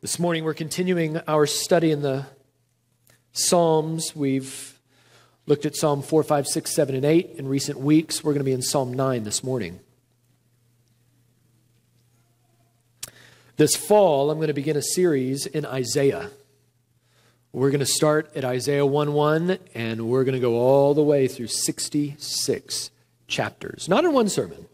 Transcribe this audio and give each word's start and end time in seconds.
This 0.00 0.20
morning 0.20 0.44
we're 0.44 0.54
continuing 0.54 1.16
our 1.26 1.44
study 1.44 1.90
in 1.90 2.02
the 2.02 2.24
Psalms. 3.32 4.14
We've 4.14 4.78
looked 5.46 5.66
at 5.66 5.74
Psalm 5.74 6.02
4, 6.02 6.22
5, 6.22 6.46
6, 6.46 6.72
7, 6.72 6.94
and 6.94 7.04
8 7.04 7.30
in 7.34 7.48
recent 7.48 7.80
weeks. 7.80 8.22
We're 8.22 8.32
going 8.32 8.38
to 8.38 8.44
be 8.44 8.52
in 8.52 8.62
Psalm 8.62 8.92
9 8.92 9.24
this 9.24 9.42
morning. 9.42 9.80
This 13.56 13.74
fall, 13.74 14.30
I'm 14.30 14.38
going 14.38 14.46
to 14.46 14.54
begin 14.54 14.76
a 14.76 14.82
series 14.82 15.46
in 15.46 15.66
Isaiah. 15.66 16.30
We're 17.50 17.70
going 17.70 17.80
to 17.80 17.86
start 17.86 18.30
at 18.36 18.44
Isaiah 18.44 18.86
1 18.86 19.12
1, 19.12 19.58
and 19.74 20.06
we're 20.06 20.22
going 20.22 20.34
to 20.34 20.40
go 20.40 20.54
all 20.60 20.94
the 20.94 21.02
way 21.02 21.26
through 21.26 21.48
66 21.48 22.90
chapters. 23.26 23.88
Not 23.88 24.04
in 24.04 24.12
one 24.12 24.28
sermon, 24.28 24.66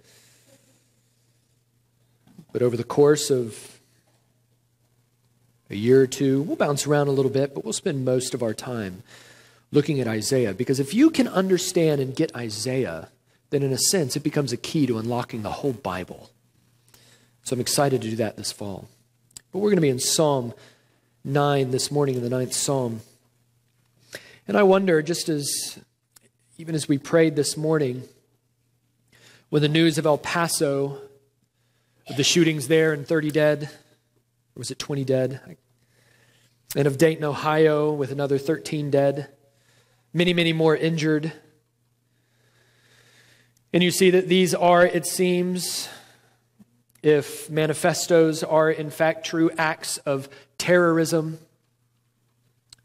but 2.52 2.61
over 2.61 2.77
the 2.77 2.84
course 2.84 3.30
of 3.30 3.73
a 5.71 5.77
year 5.77 6.03
or 6.03 6.07
two. 6.07 6.43
We'll 6.43 6.57
bounce 6.57 6.86
around 6.86 7.09
a 7.09 7.13
little 7.13 7.31
bit, 7.31 7.54
but 7.54 7.64
we'll 7.64 7.72
spend 7.72 8.05
most 8.05 8.35
of 8.35 8.43
our 8.43 8.55
time 8.55 9.03
looking 9.72 10.00
at 10.00 10.07
Isaiah. 10.07 10.55
Because 10.55 10.81
if 10.81 10.95
you 10.95 11.11
can 11.11 11.29
understand 11.29 12.00
and 12.00 12.14
get 12.14 12.35
Isaiah, 12.36 13.09
then 13.50 13.63
in 13.63 13.72
a 13.72 13.79
sense, 13.79 14.17
it 14.17 14.22
becomes 14.22 14.53
a 14.53 14.57
key 14.57 14.86
to 14.86 14.99
unlocking 14.99 15.43
the 15.43 15.50
whole 15.50 15.72
Bible. 15.72 16.31
So 17.43 17.55
I'm 17.55 17.61
excited 17.61 18.03
to 18.03 18.11
do 18.11 18.17
that 18.17 18.36
this 18.36 18.53
fall. 18.53 18.89
But 19.53 19.58
we're 19.58 19.71
going 19.71 19.77
to 19.77 19.82
be 19.82 19.89
in 19.89 20.00
Psalm 20.00 20.55
9 21.25 21.71
this 21.71 21.91
morning, 21.91 22.17
in 22.17 22.22
the 22.22 22.31
ninth 22.31 22.53
Psalm. 22.53 23.00
And 24.46 24.57
I 24.57 24.63
wonder, 24.63 25.00
just 25.03 25.29
as 25.29 25.79
even 26.58 26.75
as 26.75 26.89
we 26.89 26.99
prayed 26.99 27.35
this 27.35 27.57
morning, 27.57 28.03
when 29.50 29.63
the 29.63 29.69
news 29.69 29.99
of 29.99 30.07
El 30.07 30.19
Paso, 30.19 30.99
the 32.17 32.25
shootings 32.25 32.69
there 32.69 32.92
and 32.92 33.06
30 33.06 33.31
dead, 33.31 33.70
or 34.55 34.61
was 34.61 34.70
it 34.70 34.78
20 34.78 35.05
dead? 35.05 35.56
And 36.77 36.86
of 36.86 36.98
Dayton, 36.98 37.24
Ohio, 37.24 37.92
with 37.92 38.10
another 38.10 38.38
13 38.38 38.91
dead, 38.91 39.28
many, 40.12 40.34
many 40.34 40.52
more 40.52 40.77
injured. 40.77 41.33
And 43.72 43.82
you 43.82 43.91
see 43.91 44.10
that 44.10 44.28
these 44.28 44.55
are, 44.55 44.84
it 44.84 45.06
seems, 45.06 45.88
if 47.05 47.50
manifestos 47.50 48.42
are 48.42 48.70
in 48.70 48.88
fact 48.88 49.27
true 49.27 49.50
acts 49.58 49.98
of 49.98 50.28
terrorism. 50.56 51.38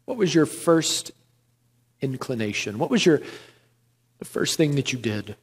What 0.04 0.18
was 0.18 0.34
your 0.34 0.44
first 0.44 1.10
inclination? 2.02 2.78
What 2.78 2.90
was 2.90 3.06
your 3.06 3.22
the 4.18 4.24
first 4.26 4.58
thing 4.58 4.74
that 4.74 4.92
you 4.92 4.98
did? 4.98 5.36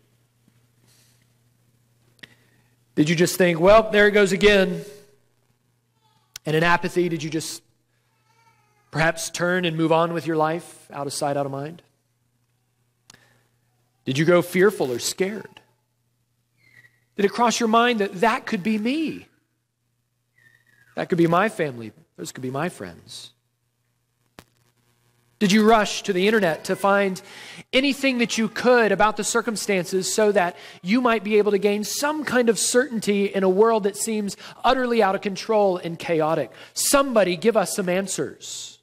Did 2.94 3.09
you 3.09 3.16
just 3.16 3.36
think, 3.36 3.59
well, 3.59 3.89
there 3.89 4.08
it 4.08 4.11
goes 4.11 4.31
again? 4.31 4.83
And 6.48 6.56
in 6.56 6.64
apathy, 6.64 7.09
did 7.09 7.22
you 7.23 7.30
just 7.30 7.62
perhaps 8.90 9.30
turn 9.30 9.66
and 9.66 9.76
move 9.76 9.92
on 9.92 10.14
with 10.14 10.26
your 10.26 10.38
life 10.38 10.89
out 10.94 11.06
of 11.06 11.12
sight, 11.12 11.36
out 11.36 11.45
of 11.45 11.52
mind? 11.52 11.81
Did 14.06 14.17
you 14.17 14.23
grow 14.23 14.42
fearful 14.42 14.89
or 14.89 15.00
scared? 15.00 15.59
Did 17.17 17.26
it 17.26 17.34
cross 17.34 17.59
your 17.59 17.67
mind 17.67 18.00
that 18.00 18.22
that 18.22 18.45
could 18.45 18.64
be 18.64 18.78
me? 18.78 19.28
That 20.95 21.09
could 21.09 21.17
be 21.17 21.28
my 21.28 21.50
family. 21.50 21.92
Those 22.16 22.31
could 22.31 22.44
be 22.44 22.50
my 22.50 22.70
friends. 22.70 23.32
Did 25.39 25.52
you 25.52 25.67
rush 25.67 26.02
to 26.03 26.13
the 26.13 26.25
internet 26.25 26.63
to 26.63 26.75
find 26.75 27.21
anything 27.71 28.17
that 28.17 28.39
you 28.39 28.49
could 28.49 28.91
about 28.91 29.17
the 29.17 29.23
circumstances 29.23 30.11
so 30.11 30.31
that 30.31 30.55
you 30.81 30.99
might 30.99 31.23
be 31.23 31.38
able 31.38 31.52
to 31.52 31.59
gain 31.59 31.83
some 31.83 32.23
kind 32.23 32.49
of 32.49 32.57
certainty 32.57 33.25
in 33.25 33.43
a 33.43 33.49
world 33.49 33.83
that 33.83 33.95
seems 33.95 34.35
utterly 34.63 35.03
out 35.03 35.13
of 35.13 35.21
control 35.21 35.77
and 35.77 35.99
chaotic? 35.99 36.52
Somebody 36.73 37.38
give 37.38 37.55
us 37.55 37.75
some 37.75 37.88
answers. 37.88 38.80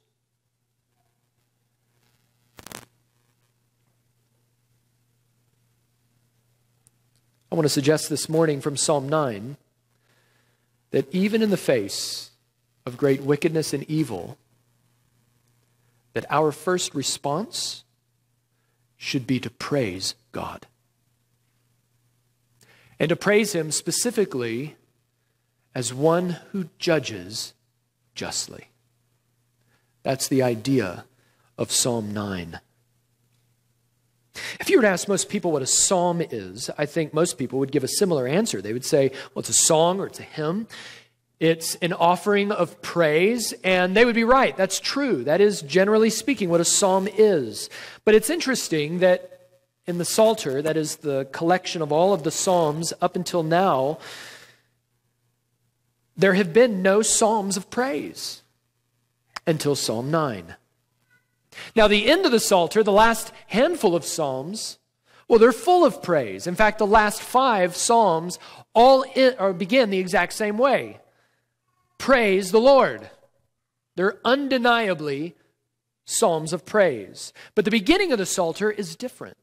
I 7.51 7.55
want 7.55 7.65
to 7.65 7.69
suggest 7.69 8.09
this 8.09 8.29
morning 8.29 8.61
from 8.61 8.77
Psalm 8.77 9.09
9 9.09 9.57
that 10.91 11.13
even 11.13 11.41
in 11.41 11.49
the 11.49 11.57
face 11.57 12.31
of 12.85 12.97
great 12.97 13.21
wickedness 13.23 13.73
and 13.73 13.83
evil, 13.89 14.37
that 16.15 16.25
our 16.29 16.53
first 16.53 16.95
response 16.95 17.83
should 18.95 19.27
be 19.27 19.37
to 19.41 19.49
praise 19.49 20.15
God. 20.31 20.65
And 22.97 23.09
to 23.09 23.17
praise 23.17 23.53
Him 23.53 23.69
specifically 23.69 24.77
as 25.75 25.93
one 25.93 26.37
who 26.51 26.69
judges 26.79 27.53
justly. 28.15 28.69
That's 30.03 30.29
the 30.29 30.41
idea 30.41 31.03
of 31.57 31.69
Psalm 31.69 32.13
9. 32.13 32.61
If 34.61 34.69
you 34.69 34.77
were 34.77 34.83
to 34.83 34.89
ask 34.89 35.09
most 35.09 35.27
people 35.27 35.51
what 35.51 35.61
a 35.61 35.67
psalm 35.67 36.21
is, 36.21 36.69
I 36.77 36.85
think 36.85 37.13
most 37.13 37.37
people 37.37 37.59
would 37.59 37.73
give 37.73 37.83
a 37.83 37.89
similar 37.89 38.25
answer. 38.25 38.61
They 38.61 38.73
would 38.73 38.85
say, 38.85 39.11
well, 39.33 39.41
it's 39.41 39.49
a 39.49 39.53
song 39.53 39.99
or 39.99 40.07
it's 40.07 40.19
a 40.19 40.23
hymn. 40.23 40.67
It's 41.39 41.75
an 41.75 41.91
offering 41.91 42.51
of 42.51 42.81
praise, 42.81 43.53
and 43.63 43.95
they 43.95 44.05
would 44.05 44.15
be 44.15 44.23
right. 44.23 44.55
That's 44.55 44.79
true. 44.79 45.23
That 45.25 45.41
is, 45.41 45.61
generally 45.61 46.09
speaking, 46.09 46.49
what 46.49 46.61
a 46.61 46.65
psalm 46.65 47.09
is. 47.17 47.69
But 48.05 48.15
it's 48.15 48.29
interesting 48.29 48.99
that 48.99 49.49
in 49.85 49.97
the 49.97 50.05
Psalter, 50.05 50.61
that 50.61 50.77
is 50.77 50.97
the 50.97 51.25
collection 51.31 51.81
of 51.81 51.91
all 51.91 52.13
of 52.13 52.23
the 52.23 52.31
psalms 52.31 52.93
up 53.01 53.15
until 53.15 53.43
now, 53.43 53.99
there 56.15 56.33
have 56.35 56.53
been 56.53 56.81
no 56.81 57.01
psalms 57.01 57.57
of 57.57 57.69
praise 57.69 58.41
until 59.45 59.75
Psalm 59.75 60.09
9. 60.09 60.55
Now, 61.75 61.87
the 61.87 62.09
end 62.09 62.25
of 62.25 62.31
the 62.31 62.39
Psalter, 62.39 62.81
the 62.81 62.91
last 62.91 63.31
handful 63.47 63.95
of 63.95 64.05
psalms, 64.05 64.77
well, 65.27 65.39
they're 65.39 65.51
full 65.51 65.85
of 65.85 66.01
praise. 66.01 66.47
In 66.47 66.55
fact, 66.55 66.77
the 66.77 66.87
last 66.87 67.21
five 67.21 67.75
psalms 67.75 68.39
all 68.73 69.03
in, 69.15 69.57
begin 69.57 69.89
the 69.89 69.99
exact 69.99 70.33
same 70.33 70.57
way 70.57 70.99
praise 71.97 72.51
the 72.51 72.59
Lord. 72.59 73.09
They're 73.95 74.19
undeniably 74.25 75.35
psalms 76.05 76.53
of 76.53 76.65
praise. 76.65 77.33
But 77.55 77.65
the 77.65 77.71
beginning 77.71 78.11
of 78.11 78.19
the 78.19 78.25
Psalter 78.25 78.69
is 78.69 78.95
different. 78.95 79.37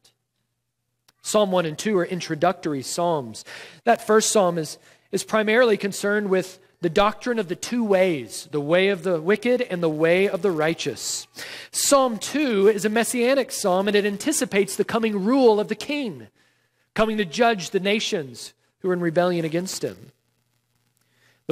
Psalm 1.22 1.52
1 1.52 1.66
and 1.66 1.78
2 1.78 1.98
are 1.98 2.04
introductory 2.04 2.82
psalms. 2.82 3.44
That 3.84 4.06
first 4.06 4.30
psalm 4.30 4.58
is, 4.58 4.78
is 5.10 5.24
primarily 5.24 5.76
concerned 5.76 6.30
with 6.30 6.58
the 6.80 6.90
doctrine 6.90 7.38
of 7.38 7.46
the 7.46 7.56
two 7.56 7.84
ways 7.84 8.48
the 8.50 8.60
way 8.60 8.88
of 8.88 9.04
the 9.04 9.20
wicked 9.20 9.62
and 9.62 9.82
the 9.82 9.88
way 9.88 10.28
of 10.28 10.42
the 10.42 10.50
righteous. 10.50 11.28
Psalm 11.70 12.18
2 12.18 12.68
is 12.68 12.84
a 12.84 12.90
messianic 12.90 13.52
psalm 13.52 13.86
and 13.86 13.96
it 13.96 14.04
anticipates 14.04 14.74
the 14.76 14.84
coming 14.84 15.24
rule 15.24 15.60
of 15.60 15.68
the 15.68 15.76
king, 15.76 16.26
coming 16.94 17.16
to 17.16 17.24
judge 17.24 17.70
the 17.70 17.80
nations 17.80 18.52
who 18.80 18.90
are 18.90 18.92
in 18.92 19.00
rebellion 19.00 19.44
against 19.44 19.84
him. 19.84 20.11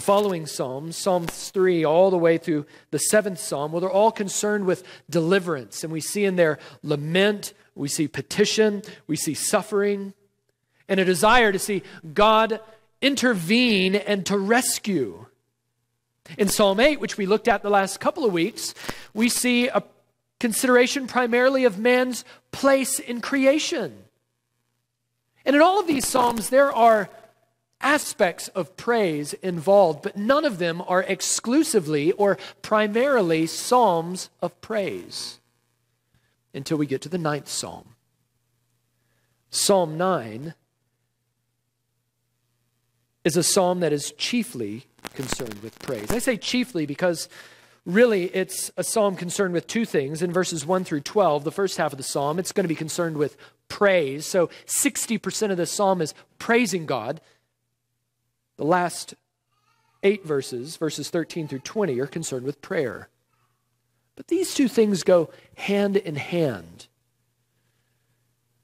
The 0.00 0.06
following 0.06 0.46
Psalms, 0.46 0.96
Psalms 0.96 1.50
3 1.50 1.84
all 1.84 2.10
the 2.10 2.16
way 2.16 2.38
through 2.38 2.64
the 2.90 2.98
seventh 2.98 3.38
Psalm, 3.38 3.70
well, 3.70 3.82
they're 3.82 3.90
all 3.90 4.10
concerned 4.10 4.64
with 4.64 4.82
deliverance. 5.10 5.84
And 5.84 5.92
we 5.92 6.00
see 6.00 6.24
in 6.24 6.36
there 6.36 6.58
lament, 6.82 7.52
we 7.74 7.86
see 7.86 8.08
petition, 8.08 8.80
we 9.06 9.16
see 9.16 9.34
suffering, 9.34 10.14
and 10.88 11.00
a 11.00 11.04
desire 11.04 11.52
to 11.52 11.58
see 11.58 11.82
God 12.14 12.60
intervene 13.02 13.94
and 13.94 14.24
to 14.24 14.38
rescue. 14.38 15.26
In 16.38 16.48
Psalm 16.48 16.80
8, 16.80 16.98
which 16.98 17.18
we 17.18 17.26
looked 17.26 17.46
at 17.46 17.62
the 17.62 17.68
last 17.68 18.00
couple 18.00 18.24
of 18.24 18.32
weeks, 18.32 18.74
we 19.12 19.28
see 19.28 19.68
a 19.68 19.82
consideration 20.38 21.08
primarily 21.08 21.66
of 21.66 21.78
man's 21.78 22.24
place 22.52 22.98
in 22.98 23.20
creation. 23.20 24.04
And 25.44 25.54
in 25.54 25.60
all 25.60 25.78
of 25.78 25.86
these 25.86 26.08
Psalms, 26.08 26.48
there 26.48 26.72
are 26.72 27.10
aspects 27.80 28.48
of 28.48 28.76
praise 28.76 29.32
involved, 29.34 30.02
but 30.02 30.16
none 30.16 30.44
of 30.44 30.58
them 30.58 30.82
are 30.86 31.02
exclusively 31.02 32.12
or 32.12 32.38
primarily 32.62 33.46
psalms 33.46 34.30
of 34.42 34.60
praise 34.60 35.40
until 36.52 36.76
we 36.76 36.86
get 36.86 37.00
to 37.02 37.08
the 37.08 37.18
ninth 37.18 37.48
psalm. 37.48 37.94
Psalm 39.50 39.96
9 39.96 40.54
is 43.24 43.36
a 43.36 43.42
psalm 43.42 43.80
that 43.80 43.92
is 43.92 44.12
chiefly 44.12 44.84
concerned 45.14 45.62
with 45.62 45.78
praise. 45.80 46.10
I 46.10 46.18
say 46.18 46.36
chiefly 46.36 46.86
because 46.86 47.28
really 47.84 48.24
it's 48.26 48.70
a 48.76 48.84
psalm 48.84 49.16
concerned 49.16 49.52
with 49.52 49.66
two 49.66 49.84
things. 49.84 50.22
In 50.22 50.32
verses 50.32 50.64
1 50.64 50.84
through 50.84 51.00
12, 51.00 51.44
the 51.44 51.52
first 51.52 51.76
half 51.76 51.92
of 51.92 51.98
the 51.98 52.04
psalm, 52.04 52.38
it's 52.38 52.52
going 52.52 52.64
to 52.64 52.68
be 52.68 52.74
concerned 52.74 53.16
with 53.16 53.36
praise. 53.68 54.26
So 54.26 54.48
60% 54.66 55.50
of 55.50 55.56
the 55.56 55.66
psalm 55.66 56.00
is 56.00 56.14
praising 56.38 56.86
God. 56.86 57.20
The 58.60 58.66
last 58.66 59.14
eight 60.02 60.26
verses, 60.26 60.76
verses 60.76 61.08
13 61.08 61.48
through 61.48 61.60
20, 61.60 61.98
are 61.98 62.06
concerned 62.06 62.44
with 62.44 62.60
prayer. 62.60 63.08
But 64.16 64.28
these 64.28 64.52
two 64.52 64.68
things 64.68 65.02
go 65.02 65.30
hand 65.56 65.96
in 65.96 66.16
hand. 66.16 66.86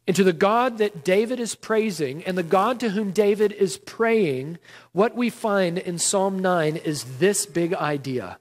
And 0.07 0.15
to 0.15 0.23
the 0.23 0.35
God 0.35 0.77
that 0.77 1.03
David 1.03 1.41
is 1.41 1.55
praising 1.55 2.23
and 2.25 2.37
the 2.37 2.43
God 2.43 2.79
to 2.81 2.91
whom 2.91 3.11
David 3.11 3.53
is 3.53 3.79
praying, 3.79 4.59
what 4.93 5.17
we 5.17 5.31
find 5.31 5.79
in 5.79 5.99
Psalm 5.99 6.41
9 6.41 6.77
is 6.77 7.17
this 7.19 7.47
big 7.47 7.73
idea 7.73 8.37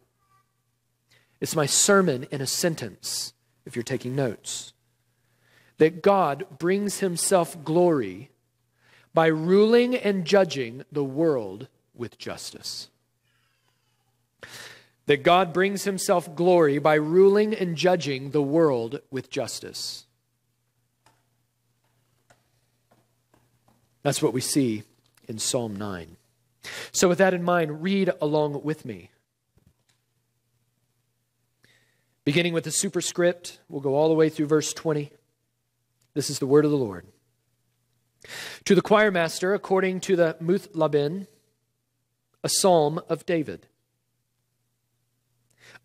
It's 1.39 1.55
my 1.55 1.67
sermon 1.67 2.27
in 2.31 2.41
a 2.41 2.47
sentence, 2.47 3.33
if 3.65 3.77
you're 3.77 3.83
taking 3.83 4.13
notes. 4.13 4.73
That 5.77 6.01
God 6.01 6.47
brings 6.59 6.99
himself 6.99 7.63
glory 7.63 8.29
by 9.15 9.27
ruling 9.27 9.95
and 9.95 10.25
judging 10.25 10.83
the 10.91 11.03
world 11.03 11.69
with 11.95 12.17
justice. 12.17 12.89
That 15.05 15.23
God 15.23 15.53
brings 15.53 15.85
himself 15.85 16.35
glory 16.35 16.79
by 16.79 16.95
ruling 16.95 17.53
and 17.53 17.77
judging 17.77 18.31
the 18.31 18.41
world 18.41 18.99
with 19.09 19.29
justice. 19.29 20.05
That's 24.03 24.21
what 24.21 24.33
we 24.33 24.41
see 24.41 24.83
in 25.29 25.39
Psalm 25.39 25.77
9. 25.77 26.17
So, 26.91 27.07
with 27.07 27.19
that 27.19 27.33
in 27.33 27.43
mind, 27.43 27.81
read 27.81 28.11
along 28.21 28.63
with 28.63 28.83
me. 28.83 29.11
Beginning 32.25 32.53
with 32.53 32.65
the 32.65 32.71
superscript, 32.71 33.59
we'll 33.69 33.81
go 33.81 33.95
all 33.95 34.09
the 34.09 34.15
way 34.15 34.29
through 34.29 34.47
verse 34.47 34.73
20. 34.73 35.11
This 36.15 36.29
is 36.29 36.39
the 36.39 36.47
word 36.47 36.65
of 36.65 36.71
the 36.71 36.77
Lord. 36.77 37.05
To 38.65 38.75
the 38.75 38.81
choir 38.81 39.11
master, 39.11 39.53
according 39.53 39.99
to 40.01 40.15
the 40.15 40.37
Muth-labben, 40.39 41.27
a 42.43 42.49
psalm 42.49 43.01
of 43.09 43.25
David. 43.25 43.67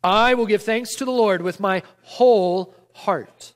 I 0.02 0.34
will 0.34 0.46
give 0.46 0.62
thanks 0.62 0.94
to 0.96 1.04
the 1.04 1.10
Lord 1.10 1.42
with 1.42 1.60
my 1.60 1.82
whole 2.02 2.74
heart. 2.94 3.54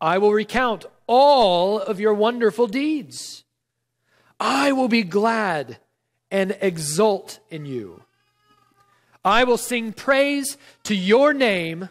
I 0.00 0.18
will 0.18 0.32
recount 0.32 0.86
all 1.06 1.78
of 1.78 2.00
your 2.00 2.14
wonderful 2.14 2.66
deeds. 2.66 3.44
I 4.38 4.72
will 4.72 4.88
be 4.88 5.02
glad 5.02 5.78
and 6.30 6.56
exult 6.60 7.40
in 7.50 7.66
you. 7.66 8.04
I 9.24 9.44
will 9.44 9.58
sing 9.58 9.92
praise 9.92 10.56
to 10.84 10.94
your 10.94 11.34
name, 11.34 11.90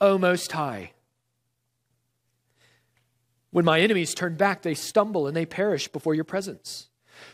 O 0.00 0.16
Most 0.16 0.52
High. 0.52 0.92
When 3.50 3.64
my 3.64 3.80
enemies 3.80 4.14
turn 4.14 4.36
back, 4.36 4.62
they 4.62 4.74
stumble 4.74 5.26
and 5.26 5.36
they 5.36 5.46
perish 5.46 5.88
before 5.88 6.14
your 6.14 6.24
presence. 6.24 6.88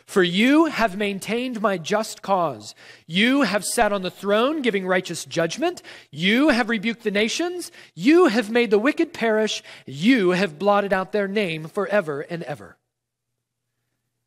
For 0.05 0.23
you 0.23 0.67
have 0.67 0.97
maintained 0.97 1.61
my 1.61 1.79
just 1.79 2.23
cause. 2.23 2.75
You 3.07 3.43
have 3.43 3.65
sat 3.65 3.93
on 3.93 4.03
the 4.03 4.11
throne 4.11 4.63
giving 4.63 4.87
righteous 4.87 5.25
judgment. 5.25 5.83
You 6.11 6.49
have 6.49 6.69
rebuked 6.69 7.03
the 7.03 7.11
nations. 7.11 7.71
You 7.95 8.27
have 8.27 8.51
made 8.51 8.71
the 8.71 8.79
wicked 8.79 9.13
perish. 9.13 9.63
You 9.85 10.31
have 10.31 10.59
blotted 10.59 10.93
out 10.93 11.13
their 11.13 11.29
name 11.29 11.69
forever 11.69 12.21
and 12.23 12.43
ever. 12.45 12.77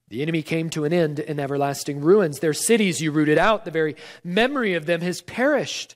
The 0.10 0.22
enemy 0.22 0.42
came 0.42 0.70
to 0.72 0.86
an 0.86 0.94
end 0.94 1.20
in 1.20 1.40
everlasting 1.40 2.02
ruins. 2.02 2.40
Their 2.40 2.54
cities 2.54 3.00
you 3.00 3.12
rooted 3.12 3.38
out. 3.38 3.64
The 3.64 3.72
very 3.72 3.96
memory 4.24 4.74
of 4.74 4.86
them 4.86 5.02
has 5.02 5.22
perished. 5.22 5.96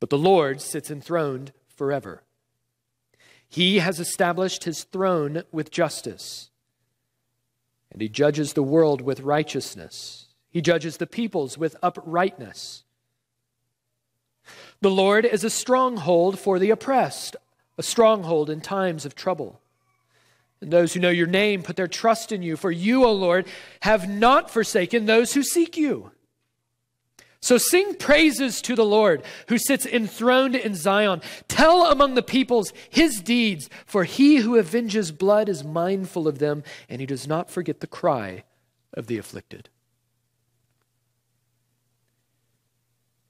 But 0.00 0.10
the 0.10 0.18
Lord 0.18 0.60
sits 0.60 0.90
enthroned 0.90 1.52
forever. 1.68 2.22
He 3.50 3.80
has 3.80 3.98
established 3.98 4.62
his 4.62 4.84
throne 4.84 5.42
with 5.50 5.72
justice, 5.72 6.50
and 7.90 8.00
he 8.00 8.08
judges 8.08 8.52
the 8.52 8.62
world 8.62 9.00
with 9.00 9.20
righteousness. 9.20 10.28
He 10.50 10.60
judges 10.62 10.98
the 10.98 11.06
peoples 11.06 11.58
with 11.58 11.74
uprightness. 11.82 12.84
The 14.80 14.90
Lord 14.90 15.24
is 15.24 15.42
a 15.42 15.50
stronghold 15.50 16.38
for 16.38 16.60
the 16.60 16.70
oppressed, 16.70 17.34
a 17.76 17.82
stronghold 17.82 18.50
in 18.50 18.60
times 18.60 19.04
of 19.04 19.16
trouble. 19.16 19.60
And 20.60 20.70
those 20.70 20.94
who 20.94 21.00
know 21.00 21.10
your 21.10 21.26
name 21.26 21.64
put 21.64 21.74
their 21.74 21.88
trust 21.88 22.30
in 22.30 22.42
you, 22.42 22.56
for 22.56 22.70
you, 22.70 23.04
O 23.04 23.12
Lord, 23.12 23.46
have 23.80 24.08
not 24.08 24.48
forsaken 24.48 25.06
those 25.06 25.34
who 25.34 25.42
seek 25.42 25.76
you. 25.76 26.12
So 27.42 27.56
sing 27.56 27.94
praises 27.94 28.60
to 28.62 28.74
the 28.74 28.84
Lord 28.84 29.22
who 29.48 29.56
sits 29.56 29.86
enthroned 29.86 30.54
in 30.54 30.74
Zion. 30.74 31.22
Tell 31.48 31.86
among 31.86 32.14
the 32.14 32.22
peoples 32.22 32.72
his 32.90 33.20
deeds, 33.20 33.70
for 33.86 34.04
he 34.04 34.36
who 34.36 34.58
avenges 34.58 35.10
blood 35.10 35.48
is 35.48 35.64
mindful 35.64 36.28
of 36.28 36.38
them, 36.38 36.62
and 36.88 37.00
he 37.00 37.06
does 37.06 37.26
not 37.26 37.50
forget 37.50 37.80
the 37.80 37.86
cry 37.86 38.44
of 38.92 39.06
the 39.06 39.16
afflicted. 39.16 39.70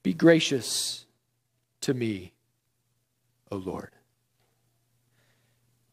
Be 0.02 0.12
gracious 0.12 1.06
to 1.82 1.94
me, 1.94 2.32
O 3.52 3.56
Lord. 3.56 3.90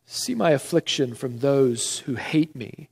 See 0.05 0.33
my 0.33 0.51
affliction 0.51 1.13
from 1.13 1.39
those 1.39 1.99
who 1.99 2.15
hate 2.15 2.55
me, 2.55 2.89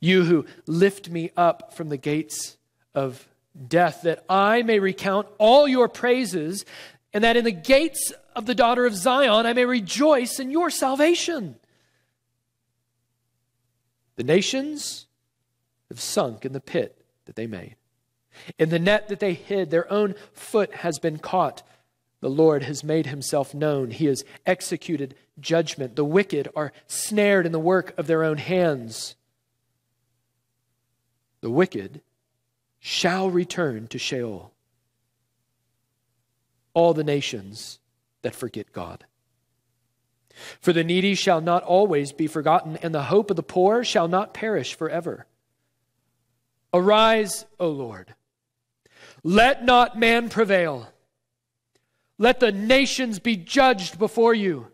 you 0.00 0.24
who 0.24 0.44
lift 0.66 1.08
me 1.08 1.30
up 1.36 1.72
from 1.72 1.88
the 1.88 1.96
gates 1.96 2.58
of 2.94 3.28
death, 3.68 4.02
that 4.02 4.24
I 4.28 4.62
may 4.62 4.78
recount 4.78 5.28
all 5.38 5.66
your 5.66 5.88
praises, 5.88 6.64
and 7.12 7.24
that 7.24 7.36
in 7.36 7.44
the 7.44 7.52
gates 7.52 8.12
of 8.34 8.46
the 8.46 8.54
daughter 8.54 8.86
of 8.86 8.94
Zion 8.94 9.46
I 9.46 9.52
may 9.52 9.64
rejoice 9.64 10.38
in 10.38 10.50
your 10.50 10.70
salvation. 10.70 11.56
The 14.16 14.24
nations 14.24 15.06
have 15.88 16.00
sunk 16.00 16.44
in 16.44 16.52
the 16.52 16.60
pit 16.60 17.04
that 17.26 17.36
they 17.36 17.46
made. 17.46 17.76
In 18.58 18.68
the 18.68 18.78
net 18.78 19.08
that 19.08 19.20
they 19.20 19.34
hid, 19.34 19.70
their 19.70 19.90
own 19.90 20.14
foot 20.32 20.72
has 20.74 20.98
been 20.98 21.18
caught. 21.18 21.62
The 22.20 22.30
Lord 22.30 22.62
has 22.64 22.82
made 22.82 23.06
himself 23.06 23.54
known. 23.54 23.90
He 23.90 24.06
has 24.06 24.24
executed 24.44 25.14
judgment. 25.38 25.96
The 25.96 26.04
wicked 26.04 26.48
are 26.56 26.72
snared 26.86 27.46
in 27.46 27.52
the 27.52 27.58
work 27.58 27.96
of 27.98 28.06
their 28.06 28.24
own 28.24 28.38
hands. 28.38 29.16
The 31.40 31.50
wicked 31.50 32.00
shall 32.86 33.28
return 33.28 33.88
to 33.88 33.98
Sheol. 33.98 34.52
All 36.72 36.94
the 36.94 37.02
nations 37.02 37.80
that 38.22 38.32
forget 38.32 38.72
God. 38.72 39.04
For 40.60 40.72
the 40.72 40.84
needy 40.84 41.16
shall 41.16 41.40
not 41.40 41.64
always 41.64 42.12
be 42.12 42.28
forgotten, 42.28 42.76
and 42.76 42.94
the 42.94 43.02
hope 43.02 43.28
of 43.28 43.34
the 43.34 43.42
poor 43.42 43.82
shall 43.82 44.06
not 44.06 44.32
perish 44.32 44.74
forever. 44.74 45.26
Arise, 46.72 47.44
O 47.58 47.70
Lord. 47.70 48.14
Let 49.24 49.64
not 49.64 49.98
man 49.98 50.28
prevail. 50.28 50.88
Let 52.18 52.38
the 52.38 52.52
nations 52.52 53.18
be 53.18 53.36
judged 53.36 53.98
before 53.98 54.32
you. 54.32 54.68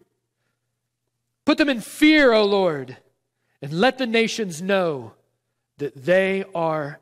Put 1.46 1.56
them 1.56 1.70
in 1.70 1.80
fear, 1.80 2.34
O 2.34 2.44
Lord, 2.44 2.98
and 3.62 3.72
let 3.72 3.96
the 3.96 4.06
nations 4.06 4.60
know 4.60 5.14
that 5.78 6.04
they 6.04 6.44
are 6.54 7.00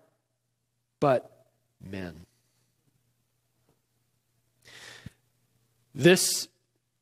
but 1.00 1.46
men. 1.82 2.26
This 5.94 6.48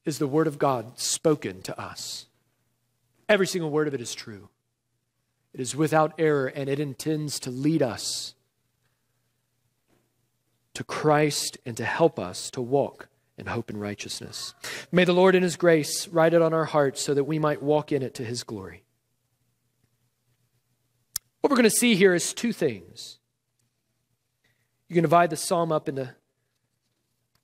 is 0.04 0.18
the 0.18 0.26
Word 0.26 0.46
of 0.46 0.58
God 0.58 0.98
spoken 0.98 1.60
to 1.62 1.78
us. 1.78 2.26
Every 3.28 3.46
single 3.46 3.70
word 3.70 3.88
of 3.88 3.94
it 3.94 4.00
is 4.00 4.14
true. 4.14 4.48
It 5.52 5.60
is 5.60 5.76
without 5.76 6.14
error, 6.18 6.46
and 6.46 6.68
it 6.68 6.80
intends 6.80 7.38
to 7.40 7.50
lead 7.50 7.82
us 7.82 8.34
to 10.74 10.84
Christ 10.84 11.58
and 11.66 11.76
to 11.76 11.84
help 11.84 12.18
us 12.18 12.50
to 12.52 12.62
walk 12.62 13.08
in 13.36 13.46
hope 13.46 13.68
and 13.68 13.80
righteousness. 13.80 14.54
May 14.90 15.04
the 15.04 15.12
Lord 15.12 15.34
in 15.34 15.42
His 15.42 15.56
grace 15.56 16.08
write 16.08 16.32
it 16.32 16.42
on 16.42 16.54
our 16.54 16.64
hearts 16.64 17.02
so 17.02 17.14
that 17.14 17.24
we 17.24 17.38
might 17.38 17.62
walk 17.62 17.92
in 17.92 18.02
it 18.02 18.14
to 18.14 18.24
His 18.24 18.42
glory. 18.44 18.84
What 21.40 21.50
we're 21.50 21.56
going 21.56 21.64
to 21.64 21.70
see 21.70 21.94
here 21.94 22.14
is 22.14 22.32
two 22.32 22.52
things. 22.52 23.17
You 24.88 24.94
can 24.94 25.02
divide 25.02 25.30
the 25.30 25.36
psalm 25.36 25.70
up 25.70 25.88
into 25.88 26.14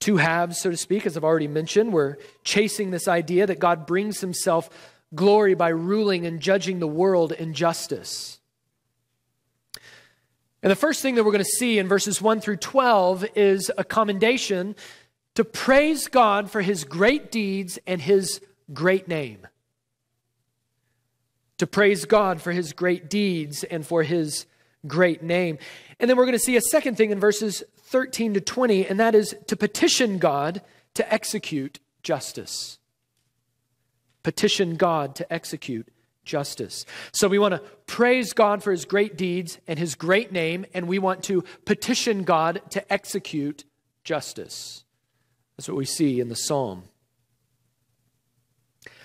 two 0.01 0.17
halves, 0.17 0.61
so 0.61 0.71
to 0.71 0.77
speak, 0.77 1.07
as 1.07 1.17
I've 1.17 1.25
already 1.25 1.49
mentioned. 1.49 1.93
We're 1.93 2.17
chasing 2.43 2.91
this 2.91 3.09
idea 3.09 3.47
that 3.47 3.59
God 3.59 3.87
brings 3.87 4.21
Himself 4.21 4.71
glory 5.15 5.55
by 5.55 5.69
ruling 5.69 6.27
and 6.27 6.41
judging 6.41 6.79
the 6.79 6.87
world 6.87 7.33
in 7.33 7.55
justice. 7.55 8.41
And 10.63 10.71
the 10.71 10.77
first 10.77 11.03
thing 11.03 11.15
that 11.15 11.25
we're 11.25 11.33
going 11.33 11.45
to 11.45 11.59
see 11.59 11.79
in 11.79 11.89
verses 11.89 12.23
1 12.23 12.41
through 12.41 12.57
12 12.57 13.27
is 13.37 13.71
a 13.77 13.85
commendation 13.85 14.75
to 15.35 15.45
praise 15.45 16.09
God 16.09 16.51
for 16.51 16.63
his 16.63 16.85
great 16.85 17.31
deeds 17.31 17.79
and 17.87 18.01
his 18.01 18.41
great 18.73 19.07
name. 19.07 19.47
To 21.59 21.67
praise 21.67 22.07
God 22.07 22.41
for 22.41 22.51
his 22.51 22.73
great 22.73 23.11
deeds 23.11 23.63
and 23.65 23.87
for 23.87 24.03
his 24.03 24.47
great 24.87 25.23
name. 25.23 25.59
And 25.99 26.09
then 26.09 26.17
we're 26.17 26.25
going 26.25 26.33
to 26.33 26.38
see 26.38 26.57
a 26.57 26.61
second 26.61 26.97
thing 26.97 27.11
in 27.11 27.21
verses 27.21 27.62
13 27.79 28.35
to 28.35 28.41
20, 28.41 28.87
and 28.87 28.99
that 29.00 29.14
is 29.14 29.35
to 29.47 29.57
petition 29.57 30.19
God 30.19 30.62
to 30.95 31.12
execute 31.12 31.81
justice. 32.03 32.79
Petition 34.23 34.76
God 34.76 35.14
to 35.17 35.33
execute 35.33 35.88
justice. 36.25 36.85
So 37.12 37.29
we 37.29 37.38
want 37.38 37.55
to 37.55 37.62
praise 37.87 38.33
God 38.33 38.62
for 38.62 38.71
his 38.71 38.85
great 38.85 39.17
deeds 39.17 39.59
and 39.69 39.79
his 39.79 39.95
great 39.95 40.33
name, 40.33 40.64
and 40.75 40.88
we 40.88 40.99
want 40.99 41.23
to 41.25 41.45
petition 41.64 42.25
God 42.25 42.62
to 42.71 42.93
execute 42.93 43.64
justice. 44.03 44.85
That's 45.57 45.69
what 45.69 45.76
we 45.76 45.85
see 45.85 46.21
in 46.21 46.29
the 46.29 46.37
psalm. 46.37 46.85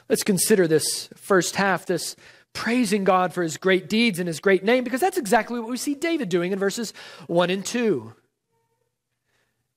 Let's 0.08 0.24
consider 0.24 0.68
this 0.68 1.10
first 1.16 1.56
half, 1.56 1.86
this 1.86 2.16
praising 2.54 3.04
God 3.04 3.34
for 3.34 3.44
his 3.44 3.58
great 3.58 3.90
deeds 3.90 4.20
and 4.20 4.28
his 4.28 4.40
great 4.40 4.64
name, 4.64 4.84
because 4.84 5.02
that's 5.02 5.18
exactly 5.18 5.60
what 5.60 5.70
we 5.70 5.78
see 5.78 5.96
David 5.96 6.30
doing 6.30 6.52
in 6.52 6.60
verses 6.60 6.94
1 7.28 7.50
and 7.50 7.66
2. 7.66 8.14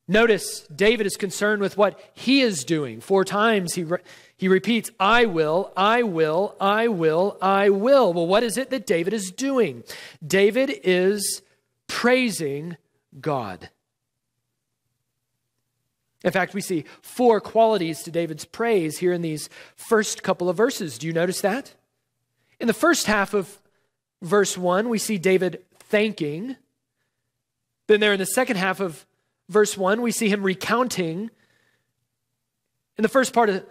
Notice 0.08 0.66
David 0.66 1.06
is 1.06 1.16
concerned 1.16 1.62
with 1.62 1.76
what 1.76 1.98
he 2.12 2.40
is 2.40 2.64
doing. 2.64 3.00
Four 3.00 3.24
times 3.24 3.74
he, 3.74 3.84
re- 3.84 4.00
he 4.36 4.48
repeats, 4.48 4.90
I 4.98 5.26
will, 5.26 5.72
I 5.76 6.02
will, 6.02 6.56
I 6.60 6.88
will, 6.88 7.38
I 7.40 7.70
will. 7.70 8.12
Well, 8.12 8.26
what 8.26 8.42
is 8.42 8.58
it 8.58 8.70
that 8.70 8.86
David 8.86 9.12
is 9.12 9.30
doing? 9.30 9.84
David 10.26 10.72
is 10.82 11.42
praising 11.86 12.76
God. 13.20 13.70
In 16.24 16.32
fact, 16.32 16.54
we 16.54 16.60
see 16.60 16.84
four 17.00 17.40
qualities 17.40 18.02
to 18.02 18.10
David's 18.10 18.44
praise 18.44 18.98
here 18.98 19.12
in 19.12 19.22
these 19.22 19.48
first 19.76 20.22
couple 20.22 20.48
of 20.48 20.56
verses. 20.56 20.98
Do 20.98 21.06
you 21.06 21.12
notice 21.12 21.40
that? 21.40 21.74
In 22.62 22.68
the 22.68 22.72
first 22.72 23.08
half 23.08 23.34
of 23.34 23.58
verse 24.22 24.56
1, 24.56 24.88
we 24.88 24.96
see 24.96 25.18
David 25.18 25.64
thanking. 25.80 26.54
Then, 27.88 27.98
there 27.98 28.12
in 28.12 28.20
the 28.20 28.24
second 28.24 28.54
half 28.54 28.78
of 28.78 29.04
verse 29.48 29.76
1, 29.76 30.00
we 30.00 30.12
see 30.12 30.28
him 30.28 30.44
recounting. 30.44 31.30
In 32.96 33.02
the 33.02 33.08
first 33.08 33.32
part 33.32 33.50
of, 33.50 33.66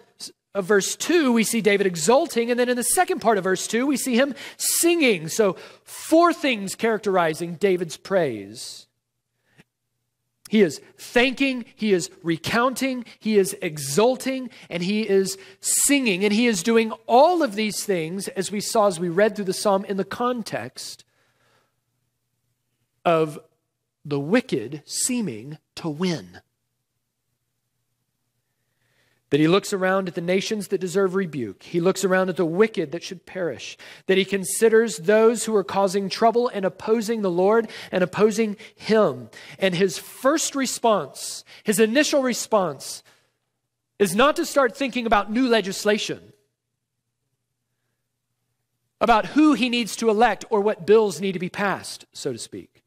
of 0.54 0.66
verse 0.66 0.94
2, 0.94 1.32
we 1.32 1.42
see 1.42 1.62
David 1.62 1.86
exulting. 1.86 2.50
And 2.50 2.60
then 2.60 2.68
in 2.68 2.76
the 2.76 2.82
second 2.82 3.20
part 3.20 3.38
of 3.38 3.44
verse 3.44 3.66
2, 3.66 3.86
we 3.86 3.96
see 3.96 4.16
him 4.16 4.34
singing. 4.58 5.28
So, 5.28 5.56
four 5.84 6.34
things 6.34 6.74
characterizing 6.74 7.54
David's 7.54 7.96
praise. 7.96 8.88
He 10.52 10.60
is 10.60 10.82
thanking, 10.98 11.64
he 11.74 11.94
is 11.94 12.10
recounting, 12.22 13.06
he 13.18 13.38
is 13.38 13.56
exulting, 13.62 14.50
and 14.68 14.82
he 14.82 15.08
is 15.08 15.38
singing. 15.60 16.26
And 16.26 16.32
he 16.34 16.46
is 16.46 16.62
doing 16.62 16.92
all 17.06 17.42
of 17.42 17.54
these 17.54 17.84
things, 17.84 18.28
as 18.28 18.52
we 18.52 18.60
saw 18.60 18.86
as 18.86 19.00
we 19.00 19.08
read 19.08 19.34
through 19.34 19.46
the 19.46 19.54
psalm, 19.54 19.86
in 19.86 19.96
the 19.96 20.04
context 20.04 21.06
of 23.02 23.38
the 24.04 24.20
wicked 24.20 24.82
seeming 24.84 25.56
to 25.76 25.88
win 25.88 26.42
that 29.32 29.40
he 29.40 29.48
looks 29.48 29.72
around 29.72 30.08
at 30.08 30.14
the 30.14 30.20
nations 30.20 30.68
that 30.68 30.78
deserve 30.82 31.14
rebuke. 31.14 31.62
He 31.62 31.80
looks 31.80 32.04
around 32.04 32.28
at 32.28 32.36
the 32.36 32.44
wicked 32.44 32.92
that 32.92 33.02
should 33.02 33.24
perish. 33.24 33.78
That 34.06 34.18
he 34.18 34.26
considers 34.26 34.98
those 34.98 35.46
who 35.46 35.56
are 35.56 35.64
causing 35.64 36.10
trouble 36.10 36.48
and 36.48 36.66
opposing 36.66 37.22
the 37.22 37.30
Lord 37.30 37.70
and 37.90 38.04
opposing 38.04 38.58
him. 38.76 39.30
And 39.58 39.74
his 39.74 39.96
first 39.96 40.54
response, 40.54 41.44
his 41.64 41.80
initial 41.80 42.22
response, 42.22 43.02
is 43.98 44.14
not 44.14 44.36
to 44.36 44.44
start 44.44 44.76
thinking 44.76 45.06
about 45.06 45.32
new 45.32 45.48
legislation, 45.48 46.34
about 49.00 49.24
who 49.28 49.54
he 49.54 49.70
needs 49.70 49.96
to 49.96 50.10
elect 50.10 50.44
or 50.50 50.60
what 50.60 50.84
bills 50.84 51.22
need 51.22 51.32
to 51.32 51.38
be 51.38 51.48
passed, 51.48 52.04
so 52.12 52.34
to 52.34 52.38
speak. 52.38 52.82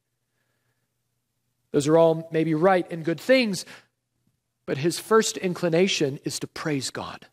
Those 1.72 1.88
are 1.88 1.98
all 1.98 2.30
maybe 2.32 2.54
right 2.54 2.86
and 2.92 3.04
good 3.04 3.20
things, 3.20 3.66
but 4.66 4.78
his 4.78 5.00
first 5.00 5.38
inclination 5.38 6.20
is 6.24 6.40
to 6.40 6.48
praise 6.48 6.90
God. 6.90 7.28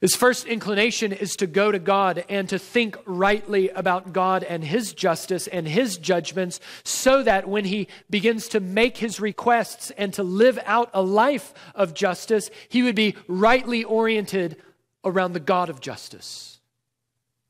His 0.00 0.16
first 0.16 0.46
inclination 0.46 1.12
is 1.12 1.36
to 1.36 1.46
go 1.46 1.70
to 1.70 1.78
God 1.78 2.24
and 2.30 2.48
to 2.48 2.58
think 2.58 2.96
rightly 3.04 3.68
about 3.68 4.14
God 4.14 4.42
and 4.42 4.64
His 4.64 4.94
justice 4.94 5.46
and 5.46 5.68
His 5.68 5.98
judgments 5.98 6.58
so 6.84 7.22
that 7.22 7.46
when 7.46 7.66
he 7.66 7.86
begins 8.08 8.48
to 8.48 8.60
make 8.60 8.96
his 8.96 9.20
requests 9.20 9.90
and 9.92 10.14
to 10.14 10.22
live 10.22 10.58
out 10.64 10.88
a 10.94 11.02
life 11.02 11.52
of 11.74 11.92
justice, 11.92 12.50
he 12.70 12.82
would 12.82 12.94
be 12.94 13.14
rightly 13.28 13.84
oriented 13.84 14.56
around 15.04 15.34
the 15.34 15.40
God 15.40 15.68
of 15.68 15.80
justice. 15.80 16.60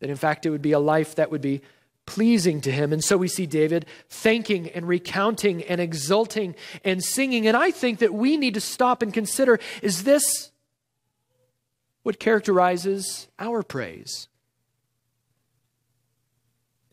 That 0.00 0.10
in 0.10 0.16
fact 0.16 0.44
it 0.44 0.50
would 0.50 0.62
be 0.62 0.72
a 0.72 0.80
life 0.80 1.14
that 1.16 1.30
would 1.30 1.42
be 1.42 1.62
pleasing 2.10 2.60
to 2.60 2.72
him. 2.72 2.92
And 2.92 3.04
so 3.04 3.16
we 3.16 3.28
see 3.28 3.46
David 3.46 3.86
thanking 4.08 4.68
and 4.70 4.88
recounting 4.88 5.62
and 5.62 5.80
exulting 5.80 6.56
and 6.84 7.04
singing. 7.04 7.46
And 7.46 7.56
I 7.56 7.70
think 7.70 8.00
that 8.00 8.12
we 8.12 8.36
need 8.36 8.54
to 8.54 8.60
stop 8.60 9.00
and 9.00 9.14
consider 9.14 9.60
is 9.80 10.02
this 10.02 10.50
what 12.02 12.18
characterizes 12.18 13.28
our 13.38 13.62
praise? 13.62 14.26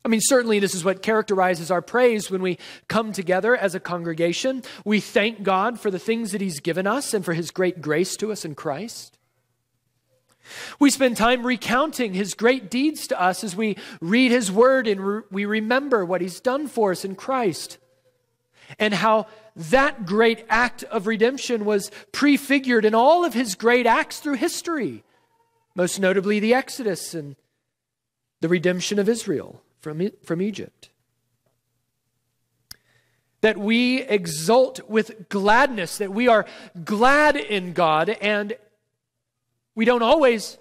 I 0.05 0.09
mean, 0.09 0.21
certainly, 0.21 0.59
this 0.59 0.75
is 0.75 0.85
what 0.85 1.01
characterizes 1.01 1.71
our 1.71 1.81
praise 1.81 2.29
when 2.29 2.43
we 2.43 2.59
come 2.87 3.11
together 3.11 3.57
as 3.57 3.73
a 3.73 3.79
congregation. 3.79 4.61
We 4.85 4.99
thank 4.99 5.41
God 5.41 5.79
for 5.79 5.89
the 5.89 5.99
things 5.99 6.31
that 6.31 6.41
He's 6.41 6.59
given 6.59 6.85
us 6.85 7.15
and 7.15 7.25
for 7.25 7.33
His 7.33 7.49
great 7.49 7.81
grace 7.81 8.15
to 8.17 8.31
us 8.31 8.45
in 8.45 8.53
Christ. 8.53 9.16
We 10.79 10.89
spend 10.89 11.17
time 11.17 11.45
recounting 11.45 12.13
his 12.13 12.33
great 12.33 12.69
deeds 12.69 13.07
to 13.07 13.21
us 13.21 13.43
as 13.43 13.55
we 13.55 13.77
read 14.01 14.31
his 14.31 14.51
word 14.51 14.87
and 14.87 15.01
re- 15.01 15.21
we 15.31 15.45
remember 15.45 16.05
what 16.05 16.21
he's 16.21 16.39
done 16.39 16.67
for 16.67 16.91
us 16.91 17.03
in 17.05 17.15
Christ 17.15 17.77
and 18.79 18.93
how 18.93 19.27
that 19.55 20.05
great 20.05 20.45
act 20.49 20.83
of 20.83 21.07
redemption 21.07 21.65
was 21.65 21.91
prefigured 22.11 22.85
in 22.85 22.93
all 22.93 23.25
of 23.25 23.33
his 23.33 23.55
great 23.55 23.85
acts 23.85 24.19
through 24.19 24.35
history, 24.35 25.03
most 25.75 25.99
notably 25.99 26.39
the 26.39 26.53
Exodus 26.53 27.13
and 27.13 27.35
the 28.41 28.49
redemption 28.49 28.99
of 28.99 29.09
Israel 29.09 29.61
from, 29.79 30.09
from 30.23 30.41
Egypt. 30.41 30.89
That 33.41 33.57
we 33.57 34.01
exult 34.01 34.81
with 34.89 35.29
gladness, 35.29 35.97
that 35.99 36.11
we 36.11 36.27
are 36.27 36.45
glad 36.83 37.35
in 37.35 37.73
God 37.73 38.09
and 38.09 38.57
we 39.77 39.85
don't 39.85 40.01
always 40.01 40.57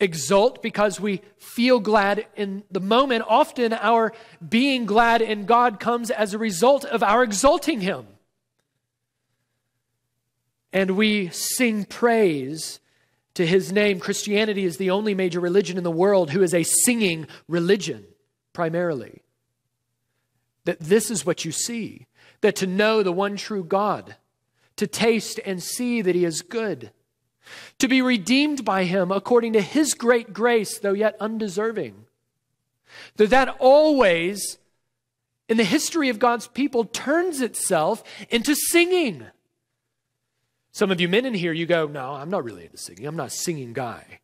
exult 0.00 0.62
because 0.62 0.98
we 0.98 1.20
feel 1.36 1.78
glad 1.80 2.26
in 2.34 2.64
the 2.70 2.80
moment. 2.80 3.24
Often 3.28 3.74
our 3.74 4.14
being 4.46 4.86
glad 4.86 5.20
in 5.20 5.44
God 5.44 5.78
comes 5.78 6.10
as 6.10 6.32
a 6.32 6.38
result 6.38 6.86
of 6.86 7.02
our 7.02 7.22
exalting 7.22 7.82
Him. 7.82 8.06
And 10.72 10.92
we 10.92 11.28
sing 11.28 11.84
praise 11.84 12.80
to 13.34 13.46
His 13.46 13.70
name. 13.70 14.00
Christianity 14.00 14.64
is 14.64 14.78
the 14.78 14.88
only 14.88 15.14
major 15.14 15.38
religion 15.38 15.76
in 15.76 15.84
the 15.84 15.90
world 15.90 16.30
who 16.30 16.42
is 16.42 16.54
a 16.54 16.62
singing 16.62 17.26
religion, 17.48 18.06
primarily. 18.54 19.20
That 20.64 20.80
this 20.80 21.10
is 21.10 21.26
what 21.26 21.44
you 21.44 21.52
see. 21.52 22.06
That 22.40 22.56
to 22.56 22.66
know 22.66 23.02
the 23.02 23.12
one 23.12 23.36
true 23.36 23.62
God, 23.62 24.16
to 24.76 24.86
taste 24.86 25.38
and 25.44 25.62
see 25.62 26.00
that 26.00 26.14
He 26.14 26.24
is 26.24 26.40
good 26.40 26.92
to 27.78 27.88
be 27.88 28.02
redeemed 28.02 28.64
by 28.64 28.84
him 28.84 29.10
according 29.10 29.52
to 29.54 29.60
his 29.60 29.94
great 29.94 30.32
grace, 30.32 30.78
though 30.78 30.92
yet 30.92 31.16
undeserving. 31.20 32.06
That 33.16 33.30
that 33.30 33.56
always, 33.58 34.58
in 35.48 35.56
the 35.56 35.64
history 35.64 36.08
of 36.08 36.18
God's 36.18 36.48
people, 36.48 36.84
turns 36.84 37.40
itself 37.40 38.02
into 38.30 38.54
singing. 38.54 39.26
Some 40.72 40.90
of 40.90 41.00
you 41.00 41.08
men 41.08 41.26
in 41.26 41.34
here, 41.34 41.52
you 41.52 41.66
go, 41.66 41.86
No, 41.86 42.12
I'm 42.12 42.30
not 42.30 42.44
really 42.44 42.64
into 42.64 42.78
singing. 42.78 43.06
I'm 43.06 43.16
not 43.16 43.28
a 43.28 43.30
singing 43.30 43.72
guy. 43.72 44.20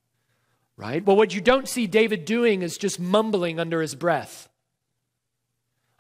Right? 0.77 1.05
Well, 1.05 1.17
what 1.17 1.35
you 1.35 1.41
don't 1.41 1.69
see 1.69 1.87
David 1.87 2.25
doing 2.25 2.63
is 2.63 2.79
just 2.79 3.01
mumbling 3.01 3.59
under 3.59 3.83
his 3.83 3.95
breath. 3.97 4.48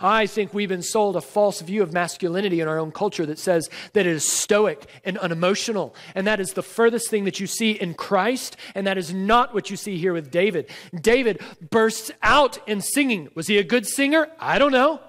I 0.00 0.26
think 0.26 0.54
we've 0.54 0.68
been 0.68 0.82
sold 0.82 1.16
a 1.16 1.20
false 1.20 1.60
view 1.60 1.82
of 1.82 1.92
masculinity 1.92 2.60
in 2.60 2.68
our 2.68 2.78
own 2.78 2.92
culture 2.92 3.26
that 3.26 3.38
says 3.38 3.68
that 3.94 4.06
it 4.06 4.12
is 4.12 4.30
stoic 4.30 4.88
and 5.04 5.18
unemotional. 5.18 5.94
And 6.14 6.24
that 6.28 6.38
is 6.38 6.52
the 6.52 6.62
furthest 6.62 7.10
thing 7.10 7.24
that 7.24 7.40
you 7.40 7.48
see 7.48 7.72
in 7.72 7.94
Christ, 7.94 8.56
and 8.76 8.86
that 8.86 8.96
is 8.96 9.12
not 9.12 9.52
what 9.52 9.70
you 9.70 9.76
see 9.76 9.98
here 9.98 10.12
with 10.12 10.30
David. 10.30 10.70
David 10.94 11.42
bursts 11.70 12.12
out 12.22 12.58
in 12.68 12.80
singing. 12.80 13.28
Was 13.34 13.48
he 13.48 13.58
a 13.58 13.64
good 13.64 13.86
singer? 13.86 14.28
I 14.38 14.60
don't 14.60 14.72
know. 14.72 15.00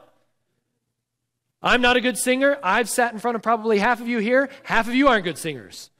I'm 1.62 1.82
not 1.82 1.96
a 1.96 2.02
good 2.02 2.18
singer. 2.18 2.58
I've 2.64 2.90
sat 2.90 3.14
in 3.14 3.20
front 3.20 3.36
of 3.36 3.44
probably 3.44 3.78
half 3.78 4.02
of 4.02 4.08
you 4.08 4.18
here. 4.18 4.50
Half 4.64 4.88
of 4.88 4.96
you 4.96 5.08
aren't 5.08 5.26
good 5.26 5.38
singers. 5.38 5.92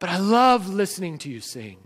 But 0.00 0.10
I 0.10 0.18
love 0.18 0.68
listening 0.68 1.18
to 1.18 1.30
you 1.30 1.40
sing 1.40 1.85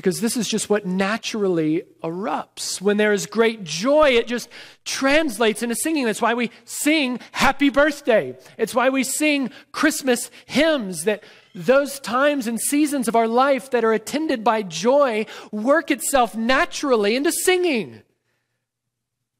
because 0.00 0.22
this 0.22 0.34
is 0.34 0.48
just 0.48 0.70
what 0.70 0.86
naturally 0.86 1.82
erupts. 2.02 2.80
When 2.80 2.96
there 2.96 3.12
is 3.12 3.26
great 3.26 3.64
joy, 3.64 4.12
it 4.12 4.26
just 4.26 4.48
translates 4.86 5.62
into 5.62 5.74
singing. 5.74 6.06
That's 6.06 6.22
why 6.22 6.32
we 6.32 6.50
sing 6.64 7.20
happy 7.32 7.68
birthday. 7.68 8.34
It's 8.56 8.74
why 8.74 8.88
we 8.88 9.04
sing 9.04 9.50
Christmas 9.72 10.30
hymns 10.46 11.04
that 11.04 11.22
those 11.54 12.00
times 12.00 12.46
and 12.46 12.58
seasons 12.58 13.08
of 13.08 13.14
our 13.14 13.28
life 13.28 13.72
that 13.72 13.84
are 13.84 13.92
attended 13.92 14.42
by 14.42 14.62
joy 14.62 15.26
work 15.52 15.90
itself 15.90 16.34
naturally 16.34 17.14
into 17.14 17.30
singing. 17.30 18.00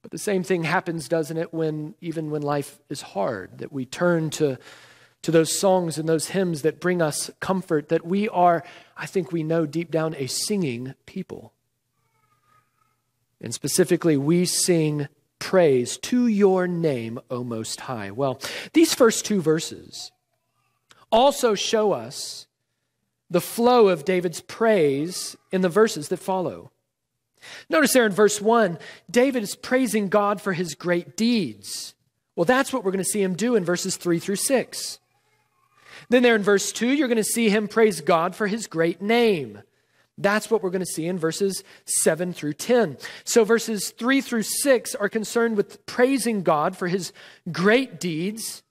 But 0.03 0.11
the 0.11 0.19
same 0.19 0.43
thing 0.43 0.65
happens, 0.65 1.09
doesn't 1.09 1.39
it, 1.39 1.55
when 1.55 1.95
even 2.03 2.31
when 2.31 2.43
life 2.43 2.79
is 2.91 3.01
hard, 3.01 3.61
that 3.61 3.73
we 3.73 3.87
turn 3.87 4.29
to 4.33 4.59
to 5.23 5.31
those 5.31 5.59
songs 5.59 5.99
and 5.99 6.09
those 6.09 6.29
hymns 6.29 6.63
that 6.63 6.81
bring 6.81 7.03
us 7.03 7.31
comfort, 7.41 7.89
that 7.89 8.07
we 8.07 8.29
are, 8.29 8.65
I 8.97 9.07
think 9.07 9.33
we 9.33 9.43
know 9.43 9.67
deep 9.67 9.91
down, 9.91 10.15
a 10.17 10.27
singing 10.27 10.95
people. 11.07 11.53
And 13.41 13.55
specifically, 13.55 14.17
we 14.17 14.45
sing 14.45 15.09
praise 15.39 15.97
to 15.99 16.27
your 16.27 16.67
name, 16.69 17.19
O 17.31 17.43
Most 17.43 17.83
High. 17.83 18.11
Well, 18.11 18.41
these 18.73 18.95
first 18.95 19.25
two 19.25 19.41
verses 19.41 20.13
also 21.11 21.55
show 21.55 21.93
us 21.93 22.47
the 23.29 23.41
flow 23.41 23.89
of 23.89 24.05
David's 24.05 24.41
praise 24.41 25.37
in 25.51 25.61
the 25.61 25.69
verses 25.69 26.09
that 26.09 26.19
follow. 26.19 26.71
Notice 27.69 27.93
there 27.93 28.07
in 28.07 28.13
verse 28.13 28.41
1, 28.41 28.79
David 29.11 29.43
is 29.43 29.57
praising 29.57 30.09
God 30.09 30.41
for 30.41 30.53
his 30.53 30.75
great 30.75 31.17
deeds. 31.17 31.95
Well, 32.37 32.45
that's 32.45 32.73
what 32.73 32.85
we're 32.85 32.93
going 32.93 33.05
to 33.05 33.11
see 33.11 33.23
him 33.23 33.35
do 33.35 33.57
in 33.57 33.65
verses 33.65 33.97
3 33.97 34.19
through 34.19 34.37
6. 34.37 35.00
Then, 36.11 36.23
there 36.25 36.37
in 36.37 36.43
verse 36.43 36.73
2, 36.73 36.89
you're 36.89 37.09
going 37.09 37.17
to 37.17 37.25
see 37.25 37.49
him 37.49 37.69
praise 37.69 38.01
God 38.01 38.37
for 38.37 38.49
his 38.49 38.67
great 38.67 39.01
name. 39.01 39.63
That's 40.19 40.51
what 40.51 40.63
we're 40.63 40.71
going 40.71 40.81
to 40.81 40.87
see 40.87 41.07
in 41.07 41.19
verses 41.19 41.65
7 42.03 42.33
through 42.33 42.55
10. 42.55 42.99
So, 43.25 43.45
verses 43.45 43.91
3 43.97 44.21
through 44.21 44.43
6 44.43 44.95
are 44.97 45.09
concerned 45.09 45.57
with 45.57 45.87
praising 45.87 46.43
God 46.43 46.77
for 46.77 46.89
his 46.89 47.13
great 47.51 47.99
deeds. 47.99 48.63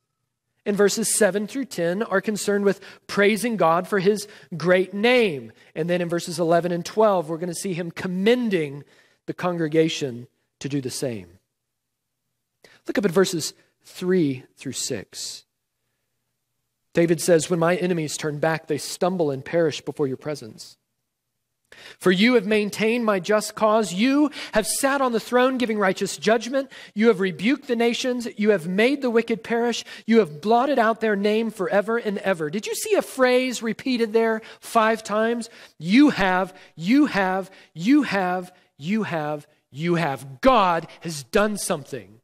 And 0.65 0.75
verses 0.77 1.15
7 1.15 1.47
through 1.47 1.65
10 1.65 2.03
are 2.03 2.21
concerned 2.21 2.65
with 2.65 2.81
praising 3.07 3.57
God 3.57 3.87
for 3.87 3.99
his 3.99 4.27
great 4.55 4.93
name. 4.93 5.51
And 5.73 5.89
then 5.89 6.01
in 6.01 6.09
verses 6.09 6.39
11 6.39 6.71
and 6.71 6.85
12, 6.85 7.29
we're 7.29 7.37
going 7.37 7.47
to 7.47 7.55
see 7.55 7.73
him 7.73 7.89
commending 7.89 8.83
the 9.25 9.33
congregation 9.33 10.27
to 10.59 10.69
do 10.69 10.81
the 10.81 10.91
same. 10.91 11.39
Look 12.85 12.97
up 12.97 13.05
at 13.05 13.11
verses 13.11 13.53
3 13.85 14.43
through 14.57 14.73
6. 14.73 15.45
David 16.93 17.21
says, 17.21 17.49
When 17.49 17.59
my 17.59 17.75
enemies 17.75 18.17
turn 18.17 18.39
back, 18.39 18.67
they 18.67 18.77
stumble 18.77 19.31
and 19.31 19.43
perish 19.43 19.81
before 19.81 20.07
your 20.07 20.17
presence. 20.17 20.77
For 21.99 22.11
you 22.11 22.33
have 22.33 22.45
maintained 22.45 23.05
my 23.05 23.19
just 23.19 23.55
cause. 23.55 23.93
You 23.93 24.31
have 24.53 24.65
sat 24.65 25.01
on 25.01 25.11
the 25.11 25.19
throne 25.19 25.57
giving 25.57 25.77
righteous 25.77 26.17
judgment. 26.17 26.71
You 26.93 27.07
have 27.07 27.19
rebuked 27.19 27.67
the 27.67 27.75
nations. 27.75 28.27
You 28.37 28.51
have 28.51 28.67
made 28.67 29.01
the 29.01 29.09
wicked 29.09 29.43
perish. 29.43 29.83
You 30.05 30.19
have 30.19 30.41
blotted 30.41 30.79
out 30.79 31.01
their 31.01 31.15
name 31.15 31.51
forever 31.51 31.97
and 31.97 32.17
ever. 32.19 32.49
Did 32.49 32.65
you 32.65 32.75
see 32.75 32.95
a 32.95 33.01
phrase 33.01 33.61
repeated 33.61 34.13
there 34.13 34.41
five 34.59 35.03
times? 35.03 35.49
You 35.77 36.09
have, 36.09 36.55
you 36.75 37.05
have, 37.07 37.51
you 37.73 38.03
have, 38.03 38.51
you 38.77 39.03
have, 39.03 39.47
you 39.71 39.95
have. 39.95 40.41
God 40.41 40.87
has 41.01 41.23
done 41.23 41.57
something. 41.57 42.21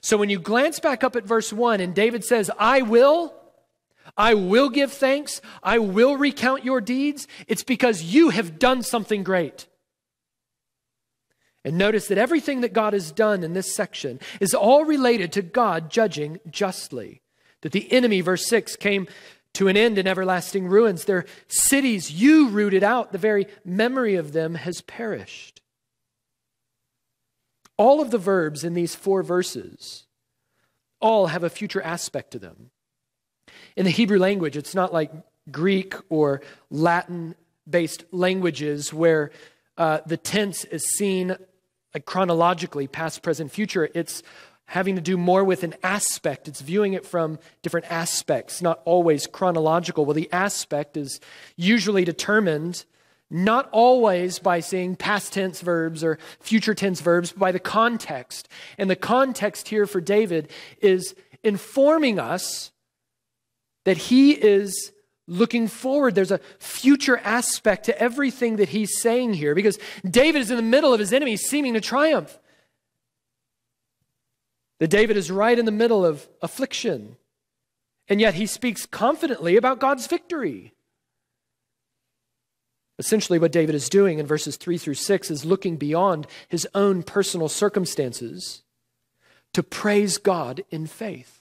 So 0.00 0.16
when 0.16 0.30
you 0.30 0.38
glance 0.38 0.80
back 0.80 1.04
up 1.04 1.16
at 1.16 1.24
verse 1.24 1.52
1 1.52 1.80
and 1.80 1.94
David 1.94 2.24
says, 2.24 2.50
I 2.58 2.82
will, 2.82 3.34
I 4.16 4.34
will 4.34 4.68
give 4.68 4.92
thanks. 4.92 5.40
I 5.62 5.78
will 5.78 6.16
recount 6.16 6.64
your 6.64 6.80
deeds. 6.80 7.26
It's 7.48 7.64
because 7.64 8.02
you 8.02 8.30
have 8.30 8.58
done 8.58 8.82
something 8.82 9.24
great. 9.24 9.66
And 11.64 11.78
notice 11.78 12.08
that 12.08 12.18
everything 12.18 12.60
that 12.60 12.74
God 12.74 12.92
has 12.92 13.10
done 13.10 13.42
in 13.42 13.54
this 13.54 13.74
section 13.74 14.20
is 14.38 14.54
all 14.54 14.84
related 14.84 15.32
to 15.32 15.42
God 15.42 15.90
judging 15.90 16.38
justly. 16.50 17.22
That 17.62 17.72
the 17.72 17.90
enemy, 17.90 18.20
verse 18.20 18.46
6, 18.48 18.76
came 18.76 19.08
to 19.54 19.68
an 19.68 19.76
end 19.76 19.96
in 19.98 20.06
everlasting 20.06 20.66
ruins. 20.66 21.04
Their 21.04 21.24
cities 21.48 22.12
you 22.12 22.48
rooted 22.48 22.84
out, 22.84 23.12
the 23.12 23.18
very 23.18 23.46
memory 23.64 24.14
of 24.14 24.32
them 24.32 24.56
has 24.56 24.82
perished. 24.82 25.62
All 27.76 28.00
of 28.00 28.10
the 28.10 28.18
verbs 28.18 28.62
in 28.62 28.74
these 28.74 28.94
four 28.94 29.22
verses 29.22 30.04
all 31.00 31.28
have 31.28 31.42
a 31.42 31.50
future 31.50 31.82
aspect 31.82 32.30
to 32.32 32.38
them. 32.38 32.70
In 33.76 33.84
the 33.84 33.90
Hebrew 33.90 34.18
language, 34.18 34.56
it's 34.56 34.74
not 34.74 34.92
like 34.92 35.10
Greek 35.50 35.94
or 36.08 36.42
Latin 36.70 37.34
based 37.68 38.04
languages 38.10 38.92
where 38.92 39.30
uh, 39.76 40.00
the 40.06 40.16
tense 40.16 40.64
is 40.64 40.84
seen 40.96 41.36
like 41.94 42.04
chronologically, 42.04 42.86
past, 42.86 43.22
present, 43.22 43.50
future. 43.50 43.88
It's 43.94 44.22
having 44.66 44.96
to 44.96 45.00
do 45.00 45.16
more 45.16 45.44
with 45.44 45.62
an 45.62 45.74
aspect. 45.82 46.48
It's 46.48 46.60
viewing 46.60 46.94
it 46.94 47.06
from 47.06 47.38
different 47.62 47.90
aspects, 47.90 48.62
not 48.62 48.80
always 48.84 49.26
chronological. 49.26 50.04
Well, 50.04 50.14
the 50.14 50.32
aspect 50.32 50.96
is 50.96 51.20
usually 51.56 52.04
determined 52.04 52.84
not 53.30 53.68
always 53.72 54.38
by 54.38 54.60
seeing 54.60 54.96
past 54.96 55.32
tense 55.32 55.60
verbs 55.60 56.04
or 56.04 56.18
future 56.40 56.74
tense 56.74 57.00
verbs, 57.00 57.32
but 57.32 57.40
by 57.40 57.52
the 57.52 57.58
context. 57.58 58.48
And 58.78 58.88
the 58.88 58.96
context 58.96 59.68
here 59.68 59.86
for 59.86 60.00
David 60.00 60.50
is 60.80 61.14
informing 61.42 62.18
us 62.18 62.70
that 63.84 63.96
he 63.96 64.32
is 64.32 64.92
looking 65.26 65.68
forward. 65.68 66.14
There's 66.14 66.30
a 66.30 66.40
future 66.58 67.18
aspect 67.18 67.84
to 67.86 67.98
everything 67.98 68.56
that 68.56 68.70
he's 68.70 69.00
saying 69.00 69.34
here 69.34 69.54
because 69.54 69.78
David 70.08 70.40
is 70.40 70.50
in 70.50 70.56
the 70.56 70.62
middle 70.62 70.92
of 70.92 71.00
his 71.00 71.12
enemies 71.12 71.48
seeming 71.48 71.74
to 71.74 71.80
triumph. 71.80 72.38
That 74.80 74.88
David 74.88 75.16
is 75.16 75.30
right 75.30 75.58
in 75.58 75.64
the 75.64 75.70
middle 75.70 76.04
of 76.04 76.28
affliction, 76.42 77.16
and 78.08 78.20
yet 78.20 78.34
he 78.34 78.44
speaks 78.44 78.86
confidently 78.86 79.56
about 79.56 79.78
God's 79.78 80.06
victory. 80.06 80.74
Essentially, 82.98 83.38
what 83.38 83.52
David 83.52 83.74
is 83.74 83.88
doing 83.88 84.18
in 84.18 84.26
verses 84.26 84.56
3 84.56 84.78
through 84.78 84.94
6 84.94 85.30
is 85.30 85.44
looking 85.44 85.76
beyond 85.76 86.26
his 86.48 86.66
own 86.74 87.02
personal 87.02 87.48
circumstances 87.48 88.62
to 89.52 89.62
praise 89.62 90.18
God 90.18 90.64
in 90.70 90.86
faith. 90.86 91.33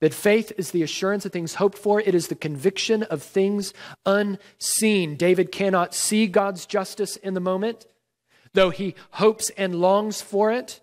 That 0.00 0.14
faith 0.14 0.52
is 0.56 0.70
the 0.70 0.82
assurance 0.82 1.26
of 1.26 1.32
things 1.32 1.56
hoped 1.56 1.76
for, 1.76 2.00
it 2.00 2.14
is 2.14 2.28
the 2.28 2.34
conviction 2.34 3.02
of 3.04 3.22
things 3.22 3.74
unseen. 4.06 5.16
David 5.16 5.52
cannot 5.52 5.94
see 5.94 6.26
God's 6.26 6.64
justice 6.66 7.16
in 7.16 7.34
the 7.34 7.40
moment, 7.40 7.86
though 8.54 8.70
he 8.70 8.94
hopes 9.12 9.50
and 9.56 9.74
longs 9.74 10.22
for 10.22 10.50
it. 10.50 10.80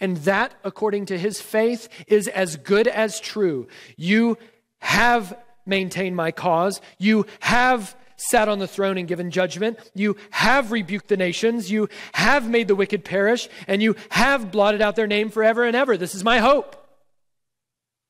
And 0.00 0.18
that, 0.18 0.54
according 0.62 1.06
to 1.06 1.18
his 1.18 1.40
faith, 1.40 1.88
is 2.06 2.28
as 2.28 2.56
good 2.56 2.86
as 2.86 3.20
true. 3.20 3.66
You 3.96 4.38
have 4.80 5.36
maintained 5.66 6.14
my 6.14 6.30
cause. 6.30 6.80
You 6.98 7.26
have 7.40 7.96
sat 8.16 8.48
on 8.48 8.58
the 8.58 8.68
throne 8.68 8.98
and 8.98 9.08
given 9.08 9.30
judgment. 9.30 9.78
You 9.94 10.16
have 10.30 10.70
rebuked 10.72 11.08
the 11.08 11.16
nations. 11.16 11.70
You 11.70 11.88
have 12.12 12.48
made 12.48 12.68
the 12.68 12.76
wicked 12.76 13.04
perish. 13.04 13.48
And 13.66 13.82
you 13.82 13.96
have 14.10 14.52
blotted 14.52 14.82
out 14.82 14.94
their 14.94 15.06
name 15.06 15.30
forever 15.30 15.64
and 15.64 15.74
ever. 15.74 15.96
This 15.96 16.14
is 16.14 16.22
my 16.22 16.38
hope. 16.38 16.77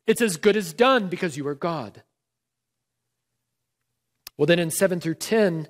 It's 0.09 0.23
as 0.23 0.38
good 0.38 0.57
as 0.57 0.73
done 0.73 1.09
because 1.09 1.37
you 1.37 1.47
are 1.47 1.55
God. 1.55 2.03
Well, 4.38 4.47
then 4.47 4.59
in 4.59 4.71
7 4.71 5.01
through 5.01 5.16
10, 5.16 5.68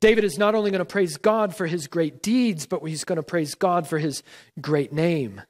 David 0.00 0.24
is 0.24 0.36
not 0.36 0.54
only 0.54 0.70
going 0.70 0.80
to 0.80 0.84
praise 0.84 1.16
God 1.16 1.56
for 1.56 1.66
his 1.66 1.86
great 1.86 2.22
deeds, 2.22 2.66
but 2.66 2.84
he's 2.84 3.04
going 3.04 3.16
to 3.16 3.22
praise 3.22 3.54
God 3.54 3.88
for 3.88 3.98
his 3.98 4.22
great 4.60 4.92
name. 4.92 5.40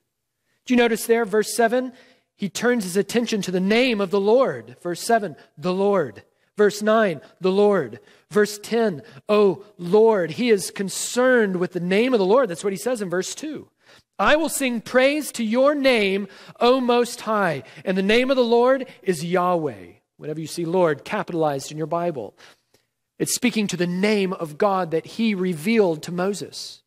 Do 0.65 0.75
you 0.75 0.79
notice 0.79 1.07
there, 1.07 1.25
verse 1.25 1.57
7? 1.57 1.93
He 2.37 2.49
turns 2.49 2.85
his 2.85 2.97
attention 2.97 3.43
to 3.43 3.51
the 3.51 3.59
name 3.59 4.01
of 4.01 4.13
the 4.13 4.21
Lord. 4.21 4.77
Verse 4.81 5.01
7, 5.01 5.35
the 5.59 5.75
Lord. 5.75 6.23
Verse 6.57 6.81
9, 6.81 7.21
the 7.41 7.51
Lord. 7.51 7.99
Verse 8.31 8.61
10, 8.63 9.03
oh 9.29 9.65
Lord. 9.79 10.31
He 10.33 10.51
is 10.51 10.71
concerned 10.71 11.57
with 11.57 11.73
the 11.73 11.81
name 11.81 12.15
of 12.15 12.21
the 12.21 12.25
Lord. 12.25 12.49
That's 12.49 12.63
what 12.63 12.73
he 12.73 12.79
says 12.79 13.03
in 13.03 13.11
verse 13.11 13.35
2. 13.35 13.69
I 14.19 14.37
will 14.37 14.49
sing 14.49 14.81
praise 14.81 15.33
to 15.33 15.45
your 15.45 15.75
name, 15.75 16.29
O 16.61 16.81
Most 16.81 17.23
High. 17.23 17.65
And 17.85 17.99
the 17.99 18.03
name 18.03 18.31
of 18.31 18.37
the 18.37 18.45
Lord 18.45 18.87
is 19.03 19.25
Yahweh. 19.25 19.87
Whenever 20.17 20.41
you 20.41 20.47
see 20.47 20.65
Lord 20.65 21.05
capitalized 21.05 21.73
in 21.73 21.79
your 21.79 21.89
Bible, 21.89 22.35
it's 23.19 23.35
speaking 23.35 23.67
to 23.69 23.77
the 23.77 23.87
name 23.87 24.33
of 24.33 24.57
God 24.57 24.93
that 24.93 25.07
he 25.07 25.35
revealed 25.35 26.03
to 26.05 26.13
Moses. 26.13 26.83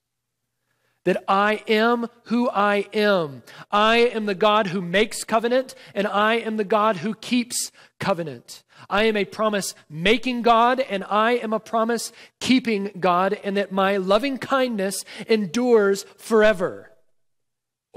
That 1.04 1.24
I 1.28 1.63
am 1.68 2.08
who 2.24 2.50
I 2.50 2.86
am. 2.94 3.44
I 3.72 3.98
am 3.98 4.26
the 4.26 4.36
God 4.36 4.68
who 4.68 4.82
makes 4.82 5.24
covenant, 5.24 5.76
and 5.94 6.08
I 6.08 6.36
am 6.36 6.58
the 6.58 6.66
God 6.66 6.98
who 6.98 7.13
keeps 7.13 7.72
covenant. 8.00 8.63
I 8.90 9.04
am 9.04 9.18
a 9.18 9.26
promise 9.26 9.74
making 9.90 10.42
God, 10.42 10.80
and 10.80 11.04
I 11.04 11.34
am 11.34 11.52
a 11.54 11.60
promise 11.60 12.12
keeping 12.40 12.92
God, 13.00 13.40
and 13.44 13.58
that 13.58 13.72
my 13.72 13.98
loving 13.98 14.38
kindness 14.38 15.04
endures 15.28 16.04
forever. 16.18 16.87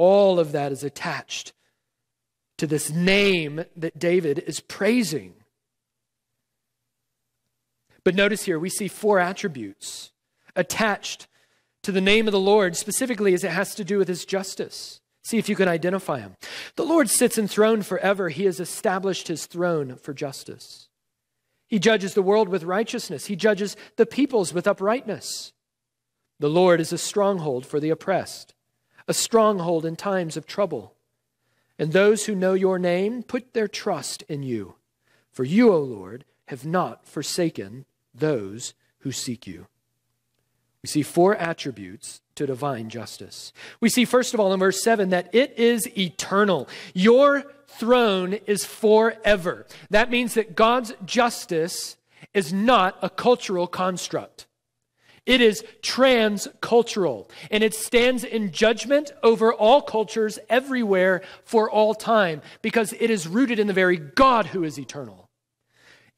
All 0.00 0.40
of 0.40 0.52
that 0.52 0.72
is 0.72 0.82
attached 0.82 1.52
to 2.56 2.66
this 2.66 2.88
name 2.88 3.66
that 3.76 3.98
David 3.98 4.38
is 4.38 4.58
praising. 4.58 5.34
But 8.02 8.14
notice 8.14 8.44
here, 8.44 8.58
we 8.58 8.70
see 8.70 8.88
four 8.88 9.18
attributes 9.18 10.12
attached 10.56 11.26
to 11.82 11.92
the 11.92 12.00
name 12.00 12.26
of 12.26 12.32
the 12.32 12.40
Lord, 12.40 12.78
specifically 12.78 13.34
as 13.34 13.44
it 13.44 13.50
has 13.50 13.74
to 13.74 13.84
do 13.84 13.98
with 13.98 14.08
his 14.08 14.24
justice. 14.24 15.02
See 15.22 15.36
if 15.36 15.50
you 15.50 15.54
can 15.54 15.68
identify 15.68 16.20
him. 16.20 16.36
The 16.76 16.86
Lord 16.86 17.10
sits 17.10 17.36
enthroned 17.36 17.84
forever. 17.84 18.30
He 18.30 18.46
has 18.46 18.58
established 18.58 19.28
his 19.28 19.44
throne 19.44 19.96
for 19.96 20.14
justice. 20.14 20.88
He 21.68 21.78
judges 21.78 22.14
the 22.14 22.22
world 22.22 22.48
with 22.48 22.64
righteousness, 22.64 23.26
he 23.26 23.36
judges 23.36 23.76
the 23.96 24.06
peoples 24.06 24.54
with 24.54 24.66
uprightness. 24.66 25.52
The 26.38 26.48
Lord 26.48 26.80
is 26.80 26.90
a 26.90 26.96
stronghold 26.96 27.66
for 27.66 27.78
the 27.78 27.90
oppressed 27.90 28.54
a 29.10 29.14
stronghold 29.14 29.84
in 29.84 29.96
times 29.96 30.36
of 30.36 30.46
trouble. 30.46 30.94
And 31.80 31.92
those 31.92 32.26
who 32.26 32.34
know 32.36 32.54
your 32.54 32.78
name 32.78 33.24
put 33.24 33.54
their 33.54 33.66
trust 33.66 34.22
in 34.28 34.44
you. 34.44 34.76
For 35.32 35.42
you, 35.42 35.72
O 35.72 35.80
Lord, 35.80 36.24
have 36.46 36.64
not 36.64 37.06
forsaken 37.06 37.86
those 38.14 38.72
who 39.00 39.10
seek 39.10 39.48
you. 39.48 39.66
We 40.82 40.88
see 40.88 41.02
four 41.02 41.34
attributes 41.34 42.20
to 42.36 42.46
divine 42.46 42.88
justice. 42.88 43.52
We 43.80 43.88
see, 43.88 44.04
first 44.04 44.32
of 44.32 44.38
all, 44.38 44.52
in 44.54 44.60
verse 44.60 44.80
7, 44.80 45.10
that 45.10 45.34
it 45.34 45.58
is 45.58 45.86
eternal. 45.98 46.68
Your 46.94 47.42
throne 47.66 48.34
is 48.46 48.64
forever. 48.64 49.66
That 49.90 50.10
means 50.10 50.34
that 50.34 50.54
God's 50.54 50.92
justice 51.04 51.96
is 52.32 52.52
not 52.52 52.96
a 53.02 53.10
cultural 53.10 53.66
construct. 53.66 54.46
It 55.26 55.40
is 55.40 55.64
transcultural, 55.82 57.28
and 57.50 57.62
it 57.62 57.74
stands 57.74 58.24
in 58.24 58.52
judgment 58.52 59.12
over 59.22 59.52
all 59.52 59.82
cultures 59.82 60.38
everywhere 60.48 61.22
for 61.44 61.70
all 61.70 61.94
time 61.94 62.42
because 62.62 62.94
it 62.94 63.10
is 63.10 63.28
rooted 63.28 63.58
in 63.58 63.66
the 63.66 63.72
very 63.72 63.96
God 63.96 64.46
who 64.46 64.64
is 64.64 64.78
eternal. 64.78 65.28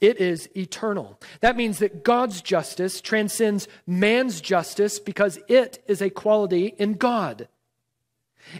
It 0.00 0.20
is 0.20 0.48
eternal. 0.56 1.20
That 1.40 1.56
means 1.56 1.78
that 1.78 2.02
God's 2.02 2.42
justice 2.42 3.00
transcends 3.00 3.68
man's 3.86 4.40
justice 4.40 4.98
because 4.98 5.38
it 5.46 5.82
is 5.86 6.02
a 6.02 6.10
quality 6.10 6.74
in 6.76 6.94
God. 6.94 7.48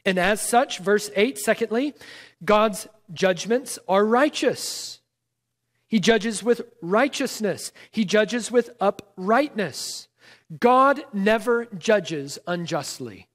And 0.05 0.19
as 0.19 0.41
such, 0.41 0.79
verse 0.79 1.11
8, 1.17 1.39
secondly, 1.39 1.95
God's 2.45 2.87
judgments 3.13 3.79
are 3.89 4.05
righteous. 4.05 5.01
He 5.89 6.01
judges 6.01 6.43
with 6.43 6.63
righteousness, 6.81 7.73
He 7.91 8.05
judges 8.05 8.51
with 8.51 8.71
uprightness. 8.81 10.09
God 10.59 11.05
never 11.13 11.67
judges 11.67 12.39
unjustly. 12.47 13.29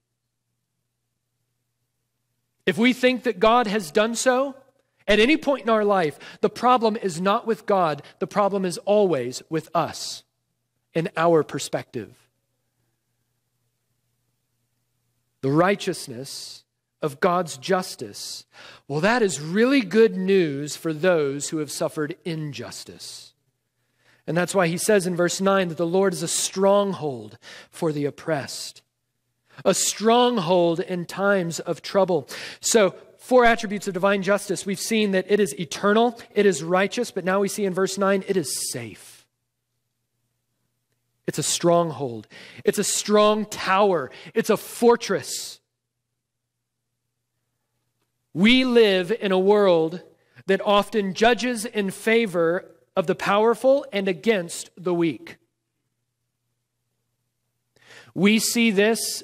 If 2.65 2.77
we 2.77 2.93
think 2.93 3.23
that 3.23 3.39
God 3.39 3.67
has 3.67 3.91
done 3.91 4.13
so 4.15 4.55
at 5.07 5.19
any 5.19 5.37
point 5.37 5.63
in 5.63 5.69
our 5.69 5.85
life, 5.85 6.19
the 6.41 6.49
problem 6.49 6.97
is 6.97 7.21
not 7.21 7.47
with 7.47 7.65
God, 7.65 8.03
the 8.19 8.27
problem 8.27 8.65
is 8.65 8.77
always 8.79 9.41
with 9.49 9.69
us 9.73 10.23
in 10.93 11.09
our 11.15 11.43
perspective. 11.43 12.13
The 15.41 15.51
righteousness 15.51 16.65
of 17.01 17.19
God's 17.19 17.57
justice, 17.57 18.45
well, 18.87 18.99
that 19.01 19.21
is 19.21 19.39
really 19.39 19.81
good 19.81 20.17
news 20.17 20.75
for 20.75 20.91
those 20.91 21.49
who 21.49 21.59
have 21.59 21.71
suffered 21.71 22.17
injustice. 22.25 23.33
And 24.27 24.35
that's 24.35 24.53
why 24.53 24.67
he 24.67 24.77
says 24.77 25.07
in 25.07 25.15
verse 25.15 25.39
9 25.39 25.69
that 25.69 25.77
the 25.77 25.87
Lord 25.87 26.11
is 26.11 26.21
a 26.21 26.27
stronghold 26.27 27.37
for 27.71 27.93
the 27.93 28.03
oppressed, 28.03 28.81
a 29.63 29.73
stronghold 29.73 30.81
in 30.81 31.05
times 31.05 31.61
of 31.61 31.81
trouble. 31.81 32.27
So, 32.59 32.93
four 33.17 33.45
attributes 33.45 33.87
of 33.87 33.93
divine 33.93 34.21
justice. 34.21 34.65
We've 34.65 34.79
seen 34.79 35.11
that 35.11 35.25
it 35.29 35.39
is 35.39 35.57
eternal, 35.59 36.19
it 36.35 36.45
is 36.45 36.63
righteous, 36.63 37.09
but 37.09 37.25
now 37.25 37.39
we 37.39 37.47
see 37.47 37.65
in 37.65 37.73
verse 37.73 37.97
9 37.97 38.25
it 38.27 38.35
is 38.35 38.69
safe. 38.71 39.25
It's 41.25 41.39
a 41.39 41.43
stronghold, 41.43 42.27
it's 42.65 42.79
a 42.79 42.83
strong 42.83 43.45
tower, 43.45 44.11
it's 44.33 44.49
a 44.49 44.57
fortress. 44.57 45.59
We 48.33 48.65
live 48.65 49.11
in 49.11 49.31
a 49.31 49.39
world 49.39 50.03
that 50.45 50.61
often 50.63 51.13
judges 51.13 51.65
in 51.65 51.91
favor 51.91 52.71
of 52.97 53.05
the 53.05 53.15
powerful 53.15 53.85
and 53.93 54.07
against 54.07 54.71
the 54.75 54.93
weak. 54.93 55.37
We 58.15 58.39
see 58.39 58.71
this 58.71 59.23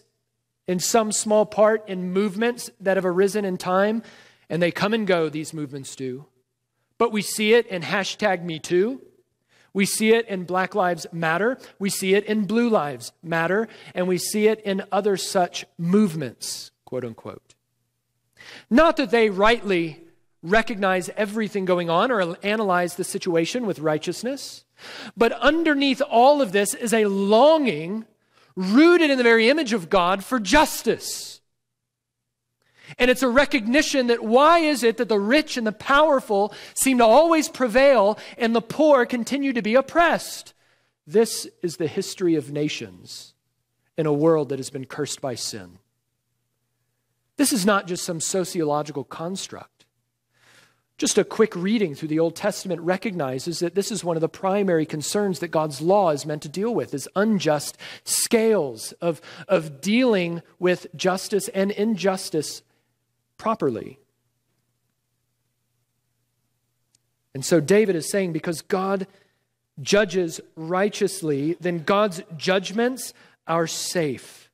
in 0.68 0.80
some 0.80 1.12
small 1.12 1.48
part 1.48 1.90
in 1.90 2.14
movements 2.14 2.70
that 2.80 2.98
have 2.98 3.06
arisen 3.06 3.46
in 3.46 3.58
time, 3.58 4.04
and 4.48 4.62
they 4.62 4.70
come 4.70 4.94
and 4.94 5.08
go, 5.08 5.28
these 5.28 5.56
movements 5.56 5.96
do. 5.96 6.28
But 7.00 7.12
we 7.12 7.24
see 7.24 7.56
it 7.56 7.66
in 7.66 7.82
hashtag 7.82 8.44
Me 8.44 8.60
Too. 8.60 9.02
We 9.74 9.88
see 9.88 10.14
it 10.14 10.28
in 10.28 10.44
Black 10.44 10.76
Lives 10.76 11.08
Matter. 11.12 11.58
We 11.80 11.90
see 11.90 12.14
it 12.14 12.26
in 12.26 12.46
Blue 12.46 12.70
Lives 12.70 13.12
Matter. 13.24 13.68
And 13.96 14.08
we 14.08 14.20
see 14.20 14.48
it 14.48 14.62
in 14.62 14.84
other 14.92 15.18
such 15.18 15.66
movements, 15.80 16.70
quote 16.86 17.04
unquote. 17.04 17.56
Not 18.70 18.98
that 18.98 19.10
they 19.10 19.32
rightly 19.32 20.03
recognize 20.44 21.10
everything 21.16 21.66
going 21.66 21.90
on 21.90 22.12
or 22.12 22.38
analyze 22.44 22.96
the 22.96 23.04
situation 23.04 23.66
with 23.66 23.80
righteousness. 23.80 24.66
But 25.16 25.32
underneath 25.32 26.02
all 26.02 26.42
of 26.42 26.52
this 26.52 26.74
is 26.74 26.94
a 26.94 27.06
longing 27.06 28.06
rooted 28.56 29.10
in 29.10 29.18
the 29.18 29.24
very 29.24 29.50
image 29.50 29.74
of 29.74 29.90
God 29.90 30.24
for 30.24 30.40
justice. 30.40 31.42
And 33.00 33.10
it's 33.10 33.24
a 33.24 33.30
recognition 33.30 34.08
that 34.08 34.24
why 34.24 34.60
is 34.60 34.84
it 34.84 34.98
that 34.98 35.10
the 35.10 35.20
rich 35.20 35.58
and 35.58 35.66
the 35.66 35.72
powerful 35.72 36.54
seem 36.76 37.00
to 37.00 37.06
always 37.06 37.50
prevail 37.50 38.20
and 38.38 38.54
the 38.54 38.62
poor 38.62 39.06
continue 39.06 39.54
to 39.54 39.62
be 39.62 39.76
oppressed? 39.76 40.54
This 41.08 41.48
is 41.62 41.78
the 41.78 41.88
history 41.88 42.36
of 42.36 42.52
nations 42.52 43.34
in 43.98 44.06
a 44.06 44.14
world 44.14 44.50
that 44.50 44.60
has 44.60 44.70
been 44.70 44.86
cursed 44.86 45.22
by 45.22 45.36
sin. 45.36 45.80
This 47.38 47.52
is 47.52 47.66
not 47.66 47.88
just 47.88 48.04
some 48.04 48.20
sociological 48.20 49.04
construct. 49.04 49.73
Just 50.98 51.18
a 51.18 51.24
quick 51.24 51.56
reading 51.56 51.96
through 51.96 52.10
the 52.10 52.20
Old 52.20 52.36
Testament 52.36 52.80
recognizes 52.82 53.60
that 53.60 53.74
this 53.74 53.92
is 53.92 54.04
one 54.04 54.16
of 54.16 54.22
the 54.22 54.30
primary 54.30 54.86
concerns 54.86 55.40
that 55.40 55.48
God's 55.48 55.82
law 55.82 56.12
is 56.12 56.26
meant 56.26 56.44
to 56.44 56.50
deal 56.50 56.74
with 56.74 56.94
is 56.94 57.10
unjust 57.16 57.78
scales 58.04 58.92
of, 58.94 59.20
of 59.48 59.82
dealing 59.82 60.44
with 60.60 60.88
justice 60.96 61.48
and 61.50 61.72
injustice 61.72 62.62
properly. 63.38 63.98
And 67.34 67.44
so 67.44 67.60
David 67.60 67.96
is 67.96 68.12
saying 68.12 68.32
because 68.32 68.62
God 68.62 69.08
judges 69.82 70.40
righteously, 70.56 71.58
then 71.60 71.80
God's 71.80 72.22
judgments 72.38 73.14
are 73.48 73.66
safe. 73.66 74.52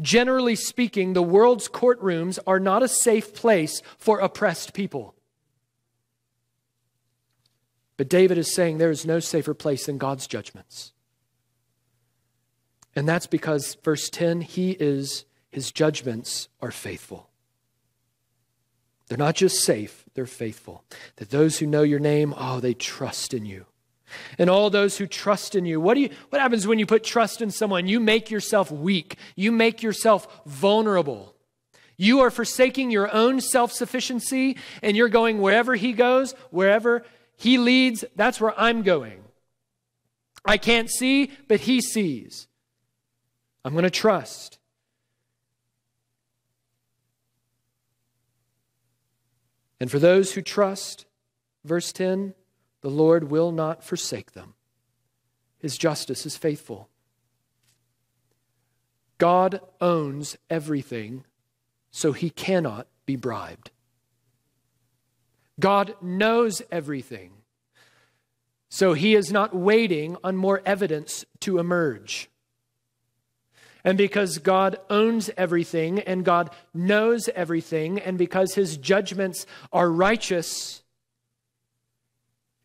Generally 0.00 0.56
speaking, 0.56 1.12
the 1.12 1.22
world's 1.22 1.68
courtrooms 1.68 2.38
are 2.46 2.60
not 2.60 2.82
a 2.82 2.88
safe 2.88 3.32
place 3.32 3.80
for 3.96 4.18
oppressed 4.18 4.74
people. 4.74 5.15
But 7.96 8.08
David 8.08 8.38
is 8.38 8.54
saying 8.54 8.78
there 8.78 8.90
is 8.90 9.06
no 9.06 9.20
safer 9.20 9.54
place 9.54 9.86
than 9.86 9.98
God's 9.98 10.26
judgments. 10.26 10.92
And 12.94 13.08
that's 13.08 13.26
because, 13.26 13.76
verse 13.82 14.08
10, 14.08 14.40
he 14.40 14.72
is, 14.72 15.24
his 15.50 15.70
judgments 15.70 16.48
are 16.60 16.70
faithful. 16.70 17.28
They're 19.08 19.18
not 19.18 19.36
just 19.36 19.62
safe, 19.62 20.04
they're 20.14 20.26
faithful. 20.26 20.84
That 21.16 21.30
those 21.30 21.58
who 21.58 21.66
know 21.66 21.82
your 21.82 22.00
name, 22.00 22.34
oh, 22.36 22.60
they 22.60 22.74
trust 22.74 23.32
in 23.34 23.44
you. 23.44 23.66
And 24.38 24.48
all 24.48 24.70
those 24.70 24.98
who 24.98 25.06
trust 25.06 25.54
in 25.54 25.66
you. 25.66 25.80
What, 25.80 25.94
do 25.94 26.00
you, 26.00 26.10
what 26.30 26.40
happens 26.40 26.66
when 26.66 26.78
you 26.78 26.86
put 26.86 27.04
trust 27.04 27.42
in 27.42 27.50
someone? 27.50 27.86
You 27.86 28.00
make 28.00 28.30
yourself 28.30 28.70
weak, 28.70 29.16
you 29.34 29.52
make 29.52 29.82
yourself 29.82 30.42
vulnerable. 30.46 31.34
You 31.98 32.20
are 32.20 32.30
forsaking 32.30 32.90
your 32.90 33.12
own 33.12 33.40
self 33.40 33.72
sufficiency 33.72 34.58
and 34.82 34.96
you're 34.96 35.08
going 35.08 35.40
wherever 35.40 35.74
he 35.74 35.92
goes, 35.92 36.32
wherever 36.50 37.04
he 37.36 37.58
leads, 37.58 38.04
that's 38.16 38.40
where 38.40 38.58
I'm 38.58 38.82
going. 38.82 39.22
I 40.44 40.56
can't 40.56 40.90
see, 40.90 41.30
but 41.48 41.60
He 41.60 41.80
sees. 41.80 42.48
I'm 43.64 43.72
going 43.72 43.84
to 43.84 43.90
trust. 43.90 44.58
And 49.78 49.90
for 49.90 49.98
those 49.98 50.32
who 50.32 50.40
trust, 50.40 51.04
verse 51.64 51.92
10, 51.92 52.34
the 52.80 52.88
Lord 52.88 53.24
will 53.30 53.52
not 53.52 53.84
forsake 53.84 54.32
them. 54.32 54.54
His 55.58 55.76
justice 55.76 56.24
is 56.24 56.36
faithful. 56.36 56.88
God 59.18 59.60
owns 59.80 60.36
everything, 60.48 61.24
so 61.90 62.12
he 62.12 62.30
cannot 62.30 62.86
be 63.04 63.16
bribed. 63.16 63.70
God 65.58 65.94
knows 66.02 66.62
everything. 66.70 67.32
So 68.68 68.92
he 68.92 69.14
is 69.14 69.30
not 69.30 69.54
waiting 69.54 70.16
on 70.22 70.36
more 70.36 70.60
evidence 70.66 71.24
to 71.40 71.58
emerge. 71.58 72.28
And 73.84 73.96
because 73.96 74.38
God 74.38 74.80
owns 74.90 75.30
everything 75.36 76.00
and 76.00 76.24
God 76.24 76.50
knows 76.74 77.28
everything, 77.34 78.00
and 78.00 78.18
because 78.18 78.54
his 78.54 78.76
judgments 78.76 79.46
are 79.72 79.88
righteous, 79.88 80.82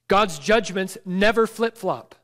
God's 0.08 0.40
judgments 0.40 0.98
never 1.06 1.46
flip 1.46 1.78
flop. 1.78 2.16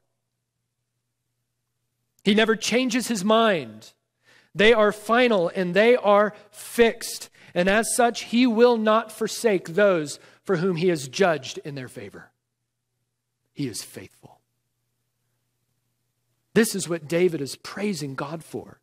He 2.24 2.34
never 2.34 2.56
changes 2.56 3.08
his 3.08 3.24
mind. 3.24 3.94
They 4.56 4.74
are 4.74 4.92
final 4.92 5.50
and 5.56 5.74
they 5.74 5.96
are 5.96 6.34
fixed. 6.50 7.30
And 7.54 7.70
as 7.70 7.96
such, 7.96 8.24
he 8.24 8.48
will 8.48 8.78
not 8.78 9.12
forsake 9.12 9.70
those 9.70 10.20
for 10.48 10.56
whom 10.56 10.78
he 10.78 10.88
has 10.88 11.10
judged 11.10 11.58
in 11.66 11.76
their 11.76 11.90
favor. 11.90 12.32
He 13.54 13.68
is 13.68 13.84
faithful. 13.84 14.40
This 16.54 16.74
is 16.74 16.88
what 16.88 17.06
David 17.06 17.42
is 17.42 17.58
praising 17.58 18.16
God 18.16 18.46
for 18.46 18.80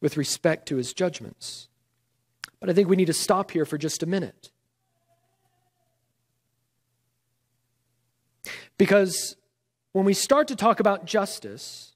with 0.00 0.16
respect 0.16 0.66
to 0.68 0.76
his 0.76 0.94
judgments. 0.94 1.68
But 2.58 2.70
I 2.70 2.72
think 2.72 2.88
we 2.88 2.96
need 2.96 3.08
to 3.08 3.12
stop 3.12 3.50
here 3.50 3.66
for 3.66 3.76
just 3.76 4.02
a 4.02 4.06
minute. 4.06 4.50
Because 8.78 9.36
when 9.92 10.06
we 10.06 10.14
start 10.14 10.48
to 10.48 10.56
talk 10.56 10.80
about 10.80 11.04
justice, 11.04 11.92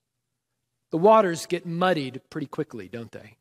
the 0.91 0.99
waters 0.99 1.47
get 1.47 1.65
muddied 1.65 2.21
pretty 2.29 2.47
quickly, 2.47 2.89
don't 2.89 3.11
they? 3.11 3.37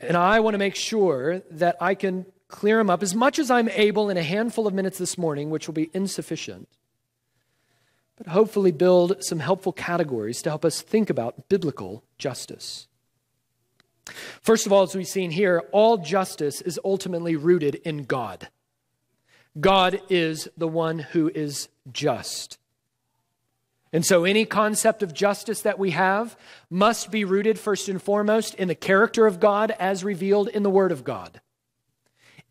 And 0.00 0.16
I 0.16 0.40
want 0.40 0.54
to 0.54 0.58
make 0.58 0.74
sure 0.74 1.42
that 1.52 1.76
I 1.80 1.94
can 1.94 2.26
clear 2.48 2.78
them 2.78 2.90
up 2.90 3.02
as 3.02 3.14
much 3.14 3.38
as 3.38 3.50
I'm 3.50 3.68
able 3.70 4.08
in 4.10 4.16
a 4.16 4.22
handful 4.22 4.66
of 4.66 4.74
minutes 4.74 4.98
this 4.98 5.18
morning, 5.18 5.50
which 5.50 5.66
will 5.66 5.74
be 5.74 5.90
insufficient. 5.92 6.68
but 8.16 8.28
hopefully 8.28 8.72
build 8.72 9.22
some 9.22 9.40
helpful 9.40 9.72
categories 9.72 10.40
to 10.40 10.48
help 10.48 10.64
us 10.64 10.80
think 10.80 11.10
about 11.10 11.50
biblical 11.50 12.02
justice. 12.16 12.88
First 14.40 14.64
of 14.64 14.72
all, 14.72 14.84
as 14.84 14.94
we've 14.94 15.06
seen 15.06 15.32
here, 15.32 15.62
all 15.70 15.98
justice 15.98 16.62
is 16.62 16.80
ultimately 16.82 17.36
rooted 17.36 17.74
in 17.76 18.04
God. 18.04 18.48
God 19.58 20.00
is 20.08 20.48
the 20.56 20.68
one 20.68 20.98
who 20.98 21.30
is 21.34 21.68
just. 21.92 22.58
And 23.92 24.04
so, 24.04 24.24
any 24.24 24.44
concept 24.44 25.02
of 25.02 25.14
justice 25.14 25.62
that 25.62 25.78
we 25.78 25.90
have 25.92 26.36
must 26.68 27.10
be 27.10 27.24
rooted 27.24 27.58
first 27.58 27.88
and 27.88 28.02
foremost 28.02 28.54
in 28.54 28.68
the 28.68 28.74
character 28.74 29.26
of 29.26 29.40
God 29.40 29.70
as 29.78 30.04
revealed 30.04 30.48
in 30.48 30.62
the 30.62 30.70
Word 30.70 30.92
of 30.92 31.04
God. 31.04 31.40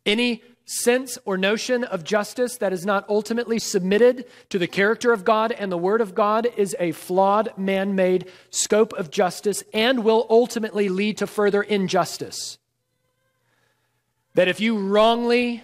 Any 0.06 0.42
sense 0.64 1.16
or 1.24 1.36
notion 1.36 1.84
of 1.84 2.02
justice 2.02 2.56
that 2.58 2.72
is 2.72 2.84
not 2.84 3.08
ultimately 3.08 3.58
submitted 3.58 4.24
to 4.48 4.58
the 4.58 4.66
character 4.66 5.12
of 5.12 5.24
God 5.24 5.52
and 5.52 5.70
the 5.70 5.78
Word 5.78 6.00
of 6.00 6.14
God 6.14 6.48
is 6.56 6.74
a 6.80 6.92
flawed, 6.92 7.56
man 7.56 7.94
made 7.94 8.30
scope 8.50 8.92
of 8.94 9.10
justice 9.10 9.62
and 9.72 10.02
will 10.02 10.26
ultimately 10.28 10.88
lead 10.88 11.18
to 11.18 11.26
further 11.26 11.62
injustice. 11.62 12.58
That 14.34 14.48
if 14.48 14.60
you 14.60 14.78
wrongly 14.78 15.62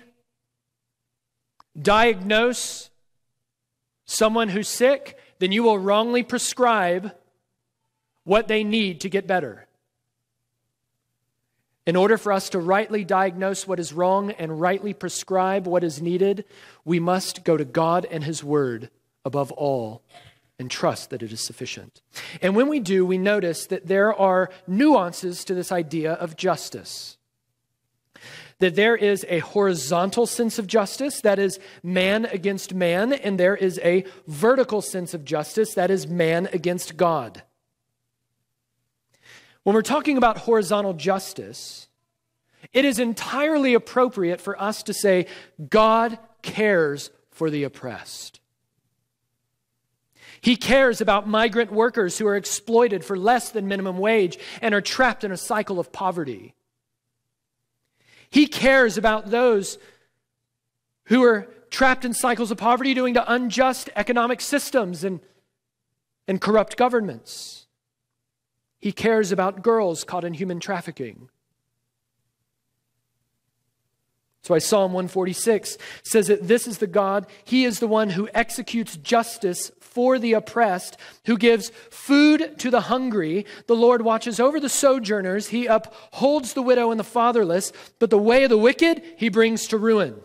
diagnose 1.81 2.91
someone 4.05 4.51
who's 4.51 4.69
sick, 4.69 5.19
then 5.41 5.53
you 5.53 5.65
will 5.65 5.79
wrongly 5.79 6.23
prescribe 6.23 7.13
what 8.25 8.47
they 8.47 8.63
need 8.63 9.01
to 9.01 9.09
get 9.09 9.27
better. 9.27 9.67
In 11.85 11.97
order 11.97 12.17
for 12.17 12.33
us 12.33 12.49
to 12.51 12.61
rightly 12.61 13.05
diagnose 13.05 13.67
what 13.67 13.81
is 13.81 13.93
wrong 13.93 14.31
and 14.33 14.61
rightly 14.61 14.95
prescribe 14.95 15.67
what 15.67 15.83
is 15.83 16.01
needed, 16.01 16.45
we 16.85 17.01
must 17.01 17.43
go 17.43 17.57
to 17.57 17.65
God 17.65 18.07
and 18.11 18.23
His 18.23 18.45
Word 18.45 18.89
above 19.25 19.51
all 19.53 20.03
and 20.59 20.71
trust 20.71 21.11
that 21.11 21.25
it 21.25 21.33
is 21.33 21.45
sufficient. 21.45 22.01
And 22.41 22.55
when 22.55 22.69
we 22.69 22.79
do, 22.79 23.05
we 23.05 23.19
notice 23.19 23.67
that 23.67 23.89
there 23.89 24.15
are 24.15 24.49
nuances 24.69 25.45
to 25.45 25.55
this 25.55 25.73
idea 25.73 26.13
of 26.13 26.37
justice. 26.37 27.19
That 28.61 28.77
there 28.77 28.95
is 28.95 29.27
a 29.29 29.41
horizontal 29.41 30.27
sense 30.27 30.61
of 30.61 30.69
justice, 30.69 31.21
that 31.23 31.41
is 31.41 31.59
man 31.83 32.27
against 32.27 32.75
man, 32.75 33.13
and 33.13 33.41
there 33.41 33.57
is 33.57 33.81
a 33.83 34.05
vertical 34.29 34.83
sense 34.83 35.15
of 35.15 35.25
justice, 35.25 35.75
that 35.75 35.91
is 35.91 36.07
man 36.07 36.49
against 36.53 36.97
God. 36.97 37.43
When 39.65 39.75
we're 39.75 39.83
talking 39.83 40.17
about 40.17 40.39
horizontal 40.39 40.95
justice, 40.95 41.89
it 42.73 42.85
is 42.85 42.99
entirely 42.99 43.75
appropriate 43.75 44.41
for 44.41 44.61
us 44.61 44.83
to 44.85 44.95
say, 44.95 45.27
God 45.69 46.19
cares 46.43 47.11
for 47.31 47.51
the 47.51 47.65
oppressed. 47.65 48.41
He 50.41 50.57
cares 50.57 51.01
about 51.01 51.29
migrant 51.29 51.71
workers 51.71 52.19
who 52.19 52.27
are 52.27 52.37
exploited 52.37 53.05
for 53.05 53.17
less 53.17 53.51
than 53.51 53.69
minimum 53.69 53.99
wage 53.99 54.39
and 54.61 54.75
are 54.75 54.81
trapped 54.81 55.23
in 55.23 55.31
a 55.31 55.37
cycle 55.37 55.79
of 55.79 55.93
poverty. 55.93 56.55
He 58.29 58.49
cares 58.49 58.99
about 58.99 59.31
those 59.31 59.79
who 61.05 61.23
are 61.23 61.49
trapped 61.71 62.05
in 62.05 62.13
cycles 62.13 62.51
of 62.51 62.59
poverty 62.59 62.93
due 62.95 63.13
to 63.13 63.33
unjust 63.33 63.91
economic 63.95 64.41
systems 64.41 65.05
and, 65.05 65.21
and 66.27 66.41
corrupt 66.41 66.77
governments. 66.77 67.62
He 68.83 68.91
cares 68.91 69.31
about 69.31 69.63
girls 69.63 70.03
caught 70.03 70.25
in 70.25 70.35
human 70.35 70.59
trafficking. 70.59 71.29
That's 74.41 74.51
why 74.51 74.59
Psalm 74.59 74.93
146 74.93 75.79
says 76.03 76.27
that 76.27 76.49
this 76.49 76.67
is 76.67 76.79
the 76.79 76.89
God, 76.89 77.29
He 77.45 77.65
is 77.65 77.79
the 77.79 77.87
one 77.87 78.11
who 78.11 78.29
executes 78.35 78.97
justice 78.97 79.71
for 79.79 80.19
the 80.19 80.33
oppressed, 80.33 80.97
who 81.27 81.39
gives 81.39 81.71
food 81.91 82.59
to 82.59 82.71
the 82.71 82.81
hungry. 82.81 83.47
The 83.69 83.77
Lord 83.77 84.03
watches 84.03 84.41
over 84.41 84.59
the 84.59 84.69
sojourners, 84.69 85.47
He 85.47 85.67
upholds 85.67 86.55
the 86.55 86.63
widow 86.63 86.91
and 86.91 86.99
the 86.99 87.05
fatherless, 87.05 87.73
but 88.01 88.11
the 88.11 88.19
way 88.19 88.43
of 88.43 88.51
the 88.51 88.59
wicked 88.59 89.01
He 89.17 89.29
brings 89.29 89.69
to 89.69 89.79
ruin. 89.79 90.21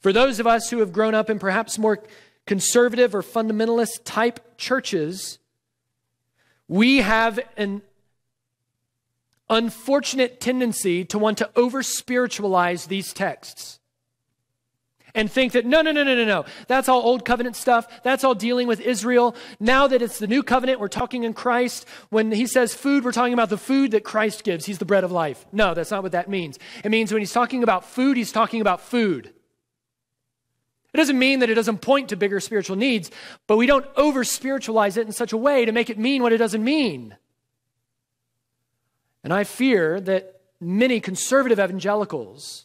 For 0.00 0.12
those 0.12 0.40
of 0.40 0.46
us 0.48 0.70
who 0.70 0.80
have 0.80 0.92
grown 0.92 1.14
up 1.14 1.30
in 1.30 1.38
perhaps 1.38 1.78
more 1.78 2.02
conservative 2.46 3.14
or 3.14 3.22
fundamentalist 3.22 4.00
type 4.04 4.58
churches, 4.58 5.38
we 6.68 6.98
have 6.98 7.38
an 7.56 7.82
unfortunate 9.48 10.40
tendency 10.40 11.04
to 11.04 11.18
want 11.18 11.38
to 11.38 11.50
over 11.56 11.82
spiritualize 11.82 12.86
these 12.86 13.12
texts 13.12 13.78
and 15.16 15.32
think 15.32 15.52
that 15.52 15.64
no, 15.64 15.80
no, 15.80 15.90
no, 15.90 16.04
no, 16.04 16.14
no, 16.14 16.24
no. 16.24 16.44
That's 16.68 16.88
all 16.88 17.00
old 17.00 17.24
covenant 17.24 17.56
stuff. 17.56 18.02
That's 18.02 18.22
all 18.22 18.34
dealing 18.34 18.68
with 18.68 18.80
Israel. 18.80 19.34
Now 19.58 19.86
that 19.86 20.02
it's 20.02 20.18
the 20.18 20.26
new 20.26 20.42
covenant, 20.42 20.78
we're 20.78 20.88
talking 20.88 21.24
in 21.24 21.32
Christ. 21.32 21.86
When 22.10 22.30
he 22.30 22.46
says 22.46 22.74
food, 22.74 23.02
we're 23.02 23.12
talking 23.12 23.32
about 23.32 23.48
the 23.48 23.58
food 23.58 23.92
that 23.92 24.04
Christ 24.04 24.44
gives. 24.44 24.66
He's 24.66 24.78
the 24.78 24.84
bread 24.84 25.04
of 25.04 25.10
life. 25.10 25.46
No, 25.52 25.72
that's 25.72 25.90
not 25.90 26.02
what 26.02 26.12
that 26.12 26.28
means. 26.28 26.58
It 26.84 26.90
means 26.90 27.12
when 27.12 27.22
he's 27.22 27.32
talking 27.32 27.62
about 27.62 27.84
food, 27.84 28.16
he's 28.16 28.30
talking 28.30 28.60
about 28.60 28.82
food. 28.82 29.32
It 30.96 31.04
doesn't 31.04 31.18
mean 31.18 31.40
that 31.40 31.50
it 31.50 31.54
doesn't 31.56 31.82
point 31.82 32.08
to 32.08 32.16
bigger 32.16 32.40
spiritual 32.40 32.74
needs, 32.74 33.10
but 33.46 33.58
we 33.58 33.66
don't 33.66 33.84
over 33.98 34.24
spiritualize 34.24 34.96
it 34.96 35.06
in 35.06 35.12
such 35.12 35.34
a 35.34 35.36
way 35.36 35.66
to 35.66 35.70
make 35.70 35.90
it 35.90 35.98
mean 35.98 36.22
what 36.22 36.32
it 36.32 36.38
doesn't 36.38 36.64
mean. 36.64 37.14
And 39.22 39.30
I 39.30 39.44
fear 39.44 40.00
that 40.00 40.40
many 40.58 41.00
conservative 41.00 41.60
evangelicals 41.60 42.64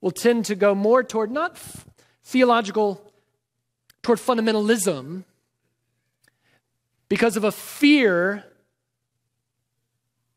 will 0.00 0.10
tend 0.10 0.46
to 0.46 0.56
go 0.56 0.74
more 0.74 1.04
toward 1.04 1.30
not 1.30 1.56
theological, 2.24 3.00
toward 4.02 4.18
fundamentalism 4.18 5.22
because 7.08 7.36
of 7.36 7.44
a 7.44 7.52
fear 7.52 8.42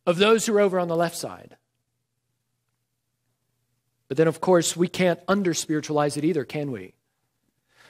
of 0.06 0.18
those 0.18 0.46
who 0.46 0.56
are 0.56 0.60
over 0.60 0.78
on 0.78 0.88
the 0.88 0.96
left 0.96 1.18
side. 1.18 1.58
But 4.08 4.18
then, 4.18 4.28
of 4.28 4.40
course, 4.40 4.78
we 4.78 4.88
can't 4.88 5.20
under 5.28 5.56
spiritualize 5.56 6.16
it 6.16 6.24
either, 6.24 6.46
can 6.46 6.72
we? 6.72 6.94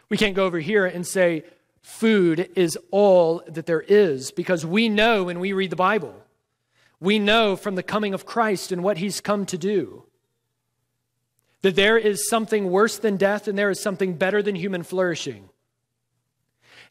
We 0.09 0.17
can't 0.17 0.35
go 0.35 0.45
over 0.45 0.59
here 0.59 0.85
and 0.85 1.05
say 1.05 1.43
food 1.81 2.49
is 2.55 2.77
all 2.91 3.43
that 3.47 3.65
there 3.65 3.81
is 3.81 4.31
because 4.31 4.65
we 4.65 4.89
know 4.89 5.25
when 5.25 5.39
we 5.39 5.53
read 5.53 5.69
the 5.69 5.75
Bible, 5.75 6.15
we 6.99 7.19
know 7.19 7.55
from 7.55 7.75
the 7.75 7.83
coming 7.83 8.13
of 8.13 8.25
Christ 8.25 8.71
and 8.71 8.83
what 8.83 8.97
he's 8.97 9.21
come 9.21 9.45
to 9.47 9.57
do 9.57 10.03
that 11.61 11.75
there 11.75 11.97
is 11.97 12.29
something 12.29 12.69
worse 12.69 12.97
than 12.97 13.17
death 13.17 13.47
and 13.47 13.57
there 13.57 13.69
is 13.69 13.81
something 13.81 14.13
better 14.13 14.41
than 14.41 14.55
human 14.55 14.83
flourishing. 14.83 15.49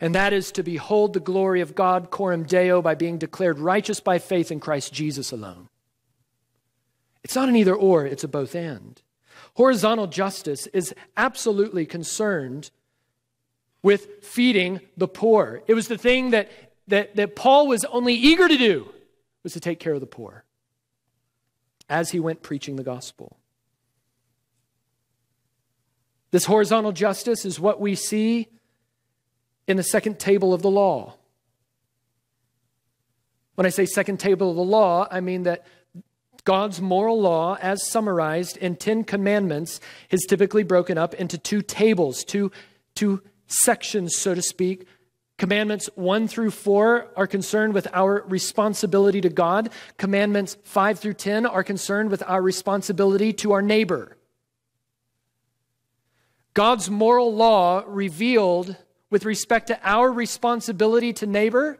And 0.00 0.14
that 0.14 0.32
is 0.32 0.52
to 0.52 0.62
behold 0.62 1.12
the 1.12 1.20
glory 1.20 1.60
of 1.60 1.74
God, 1.74 2.10
coram 2.10 2.44
deo, 2.44 2.82
by 2.82 2.94
being 2.94 3.16
declared 3.16 3.58
righteous 3.58 4.00
by 4.00 4.18
faith 4.18 4.50
in 4.50 4.60
Christ 4.60 4.92
Jesus 4.92 5.32
alone. 5.32 5.68
It's 7.24 7.34
not 7.34 7.48
an 7.48 7.56
either 7.56 7.74
or, 7.74 8.04
it's 8.04 8.24
a 8.24 8.28
both 8.28 8.54
and. 8.54 9.00
Horizontal 9.54 10.06
justice 10.06 10.66
is 10.68 10.94
absolutely 11.16 11.86
concerned 11.86 12.70
with 13.82 14.24
feeding 14.24 14.80
the 14.96 15.08
poor. 15.08 15.62
It 15.66 15.74
was 15.74 15.88
the 15.88 15.98
thing 15.98 16.30
that, 16.30 16.50
that, 16.88 17.16
that 17.16 17.36
Paul 17.36 17.68
was 17.68 17.84
only 17.86 18.14
eager 18.14 18.48
to 18.48 18.56
do, 18.56 18.88
was 19.42 19.52
to 19.52 19.60
take 19.60 19.80
care 19.80 19.94
of 19.94 20.00
the 20.00 20.06
poor 20.06 20.44
as 21.88 22.10
he 22.10 22.20
went 22.20 22.42
preaching 22.42 22.76
the 22.76 22.82
gospel. 22.82 23.38
This 26.32 26.46
horizontal 26.46 26.92
justice 26.92 27.44
is 27.44 27.60
what 27.60 27.80
we 27.80 27.94
see 27.94 28.48
in 29.68 29.76
the 29.76 29.82
second 29.82 30.18
table 30.18 30.52
of 30.52 30.62
the 30.62 30.70
law. 30.70 31.14
When 33.54 33.66
I 33.66 33.70
say 33.70 33.86
second 33.86 34.18
table 34.18 34.50
of 34.50 34.56
the 34.56 34.62
law, 34.62 35.06
I 35.10 35.20
mean 35.20 35.44
that 35.44 35.64
God's 36.44 36.80
moral 36.80 37.20
law, 37.20 37.56
as 37.60 37.88
summarized 37.90 38.56
in 38.56 38.76
Ten 38.76 39.02
Commandments, 39.02 39.80
is 40.10 40.24
typically 40.28 40.62
broken 40.62 40.98
up 40.98 41.14
into 41.14 41.38
two 41.38 41.62
tables, 41.62 42.22
two, 42.22 42.52
two 42.94 43.22
sections, 43.46 44.16
so 44.16 44.34
to 44.34 44.42
speak. 44.42 44.86
Commandments 45.38 45.90
1 45.96 46.28
through 46.28 46.50
4 46.50 47.08
are 47.14 47.26
concerned 47.26 47.74
with 47.74 47.86
our 47.92 48.24
responsibility 48.26 49.20
to 49.20 49.28
God. 49.28 49.70
Commandments 49.98 50.56
5 50.64 50.98
through 50.98 51.14
10 51.14 51.44
are 51.44 51.62
concerned 51.62 52.10
with 52.10 52.22
our 52.26 52.40
responsibility 52.40 53.32
to 53.34 53.52
our 53.52 53.62
neighbor. 53.62 54.16
God's 56.54 56.88
moral 56.88 57.34
law 57.34 57.84
revealed 57.86 58.76
with 59.10 59.26
respect 59.26 59.66
to 59.66 59.78
our 59.82 60.10
responsibility 60.10 61.12
to 61.12 61.26
neighbor 61.26 61.78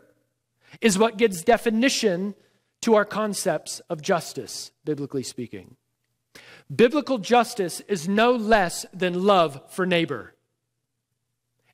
is 0.83 0.99
what 0.99 1.17
gives 1.17 1.43
definition 1.43 2.35
to 2.83 2.95
our 2.95 3.07
concepts 3.07 3.81
of 3.89 4.03
justice, 4.03 4.71
biblically 4.85 5.23
speaking. 5.23 5.77
Biblical 6.75 7.17
justice 7.17 7.81
is 7.89 8.07
no 8.07 8.33
less 8.33 8.85
than 8.93 9.25
love 9.25 9.61
for 9.69 9.87
neighbor. 9.87 10.36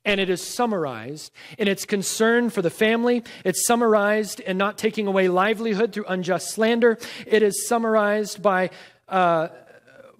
And 0.05 0.19
it 0.19 0.29
is 0.29 0.45
summarized 0.45 1.31
in 1.57 1.67
its 1.67 1.85
concern 1.85 2.49
for 2.49 2.61
the 2.61 2.69
family. 2.69 3.23
It's 3.45 3.65
summarized 3.65 4.41
in 4.41 4.57
not 4.57 4.77
taking 4.77 5.07
away 5.07 5.29
livelihood 5.29 5.93
through 5.93 6.05
unjust 6.07 6.51
slander. 6.51 6.97
It 7.25 7.41
is 7.41 7.67
summarized 7.67 8.41
by, 8.41 8.69
uh, 9.07 9.47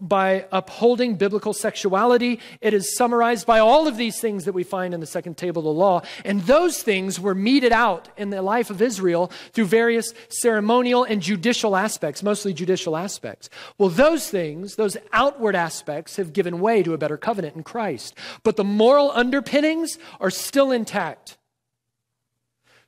by 0.04 0.46
upholding 0.52 1.16
biblical 1.16 1.54
sexuality. 1.54 2.40
It 2.60 2.74
is 2.74 2.96
summarized 2.96 3.48
by 3.48 3.60
all 3.60 3.88
of 3.88 3.96
these 3.96 4.20
things 4.20 4.44
that 4.44 4.52
we 4.52 4.64
find 4.64 4.94
in 4.94 5.00
the 5.00 5.06
second 5.06 5.38
table 5.38 5.62
of 5.62 5.64
the 5.64 5.72
law. 5.72 6.02
And 6.26 6.42
those 6.42 6.84
things 6.84 7.22
were 7.22 7.34
meted 7.34 7.72
out 7.72 8.10
in 8.18 8.30
the 8.30 8.42
life 8.42 8.70
of 8.70 8.82
Israel 8.82 9.32
through 9.54 9.66
various 9.66 10.14
ceremonial 10.28 11.06
and 11.06 11.22
judicial 11.22 11.78
aspects, 11.78 12.22
mostly 12.22 12.54
judicial 12.54 12.98
aspects. 12.98 13.50
Well, 13.78 13.90
those 13.90 14.30
things, 14.30 14.76
those 14.76 14.98
outward 15.14 15.56
aspects, 15.56 16.18
have 16.18 16.34
given 16.34 16.60
way 16.60 16.84
to 16.84 16.94
a 16.94 16.98
better 16.98 17.18
covenant 17.18 17.56
in 17.56 17.64
Christ. 17.64 18.14
But 18.44 18.58
the 18.58 18.66
moral 18.66 19.10
underpinnings 19.12 19.98
are 20.20 20.30
still 20.30 20.70
intact. 20.72 21.38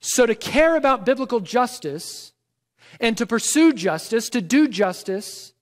So 0.01 0.25
to 0.25 0.35
care 0.35 0.75
about 0.75 1.05
biblical 1.05 1.39
justice 1.39 2.33
and 2.99 3.17
to 3.17 3.25
pursue 3.25 3.71
justice, 3.73 4.29
to 4.29 4.41
do 4.41 4.67
justice, 4.67 5.53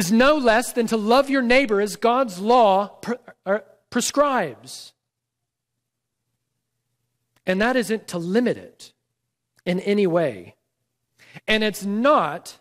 is 0.00 0.10
no 0.10 0.38
less 0.38 0.72
than 0.72 0.86
to 0.86 0.96
love 0.96 1.28
your 1.28 1.42
neighbor 1.42 1.78
as 1.78 1.96
God's 1.96 2.38
law 2.38 2.88
pre- 2.88 3.16
er, 3.46 3.64
prescribes. 3.90 4.94
And 7.44 7.60
that 7.60 7.76
isn't 7.76 8.08
to 8.08 8.18
limit 8.18 8.56
it 8.56 8.94
in 9.66 9.78
any 9.80 10.06
way. 10.06 10.54
And 11.46 11.62
it's 11.62 11.84
not 11.84 12.60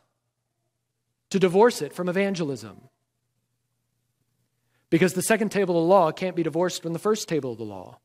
to 1.30 1.40
divorce 1.40 1.82
it 1.82 1.94
from 1.94 2.10
evangelism. 2.10 2.90
Because 4.90 5.14
the 5.14 5.22
second 5.22 5.50
table 5.50 5.78
of 5.78 5.84
the 5.84 5.88
law 5.88 6.12
can't 6.12 6.36
be 6.36 6.44
divorced 6.44 6.82
from 6.82 6.92
the 6.92 7.00
first 7.00 7.30
table 7.30 7.54
of 7.54 7.58
the 7.58 7.64
law. 7.64 8.00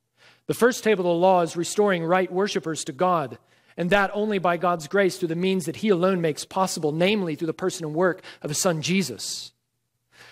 The 0.47 0.55
first 0.55 0.85
table 0.85 1.07
of 1.07 1.17
the 1.17 1.21
law 1.21 1.41
is 1.41 1.57
restoring 1.57 2.05
right 2.05 2.31
worshipers 2.31 2.85
to 2.85 2.93
God 2.93 3.39
and 3.77 3.91
that 3.91 4.11
only 4.15 4.39
by 4.39 4.57
God's 4.57 4.89
grace 4.89 5.19
through 5.19 5.29
the 5.29 5.35
means 5.35 5.67
that 5.67 5.77
He 5.77 5.89
alone 5.89 6.21
makes 6.21 6.45
possible, 6.45 6.93
namely 6.93 7.35
through 7.35 7.47
the 7.47 7.55
person 7.55 7.85
and 7.85 7.95
work 7.95 8.23
of 8.43 8.51
His 8.51 8.61
Son 8.61 8.83
Jesus. 8.83 9.53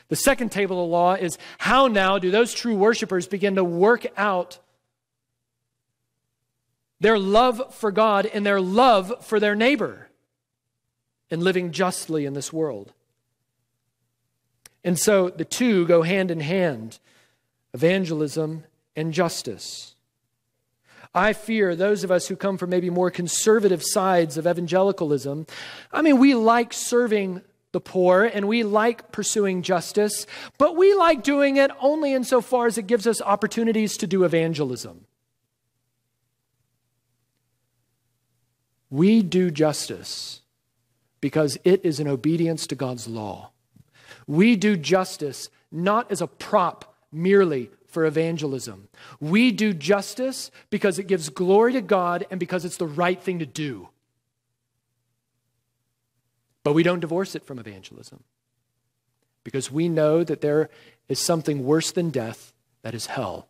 The 0.09 0.17
second 0.17 0.53
table 0.53 0.83
of 0.83 0.91
law 0.91 1.15
is 1.15 1.39
how 1.59 1.87
now 1.87 2.19
do 2.19 2.31
those 2.31 2.53
true 2.53 2.77
worshipers 2.77 3.27
begin 3.27 3.57
to 3.57 3.65
work 3.65 4.07
out 4.17 4.59
their 7.01 7.19
love 7.19 7.75
for 7.75 7.91
God 7.91 8.27
and 8.27 8.47
their 8.47 8.61
love 8.61 9.25
for 9.25 9.41
their 9.41 9.57
neighbor 9.57 10.09
in 11.31 11.41
living 11.41 11.73
justly 11.73 12.27
in 12.27 12.35
this 12.35 12.53
world. 12.53 12.93
And 14.85 14.99
so 14.99 15.29
the 15.29 15.45
two 15.45 15.87
go 15.87 16.03
hand 16.03 16.31
in 16.31 16.41
hand 16.41 16.99
evangelism 17.75 18.65
and 18.95 19.13
justice. 19.13 19.95
I 21.15 21.35
fear 21.35 21.77
those 21.77 22.05
of 22.05 22.11
us 22.11 22.29
who 22.29 22.37
come 22.37 22.57
from 22.57 22.71
maybe 22.71 22.89
more 22.89 23.11
conservative 23.11 23.83
sides 23.85 24.39
of 24.39 24.47
evangelicalism. 24.47 25.47
I 25.93 26.03
mean, 26.03 26.19
we 26.19 26.35
like 26.35 26.73
serving 26.73 27.43
the 27.73 27.81
poor 27.81 28.25
and 28.25 28.49
we 28.49 28.63
like 28.63 29.13
pursuing 29.13 29.63
justice, 29.63 30.27
but 30.59 30.77
we 30.77 30.95
like 30.95 31.23
doing 31.23 31.57
it 31.57 31.71
only 31.81 32.15
insofar 32.15 32.67
as 32.67 32.79
it 32.79 32.87
gives 32.87 33.07
us 33.07 33.21
opportunities 33.21 33.97
to 33.99 34.07
do 34.07 34.25
evangelism. 34.25 35.07
We 38.89 39.23
do 39.23 39.51
justice 39.51 40.41
because 41.21 41.57
it 41.65 41.85
is 41.85 41.99
in 41.99 42.09
obedience 42.09 42.67
to 42.67 42.75
God's 42.75 43.09
law. 43.09 43.51
We 44.27 44.57
do 44.57 44.77
justice 44.77 45.49
not 45.71 46.11
as 46.11 46.21
a 46.21 46.27
prop 46.27 46.95
merely 47.11 47.71
for 47.93 48.05
evangelism. 48.05 48.89
We 49.21 49.53
do 49.53 49.73
justice 49.73 50.51
because 50.71 50.99
it 50.99 51.07
gives 51.07 51.29
glory 51.29 51.75
to 51.75 51.81
God 51.81 52.27
and 52.31 52.41
because 52.41 52.65
it's 52.65 52.79
the 52.79 52.87
right 52.87 53.21
thing 53.23 53.39
to 53.39 53.47
do. 53.47 53.89
But 56.65 56.73
we 56.73 56.83
don't 56.83 57.01
divorce 57.01 57.35
it 57.35 57.45
from 57.45 57.59
evangelism 57.59 58.23
because 59.45 59.71
we 59.71 59.89
know 59.89 60.25
that 60.25 60.41
there 60.41 60.71
is 61.09 61.19
something 61.19 61.65
worse 61.65 61.93
than 61.93 62.11
death, 62.11 62.53
that 62.83 62.95
is 62.95 63.07
hell. 63.07 63.49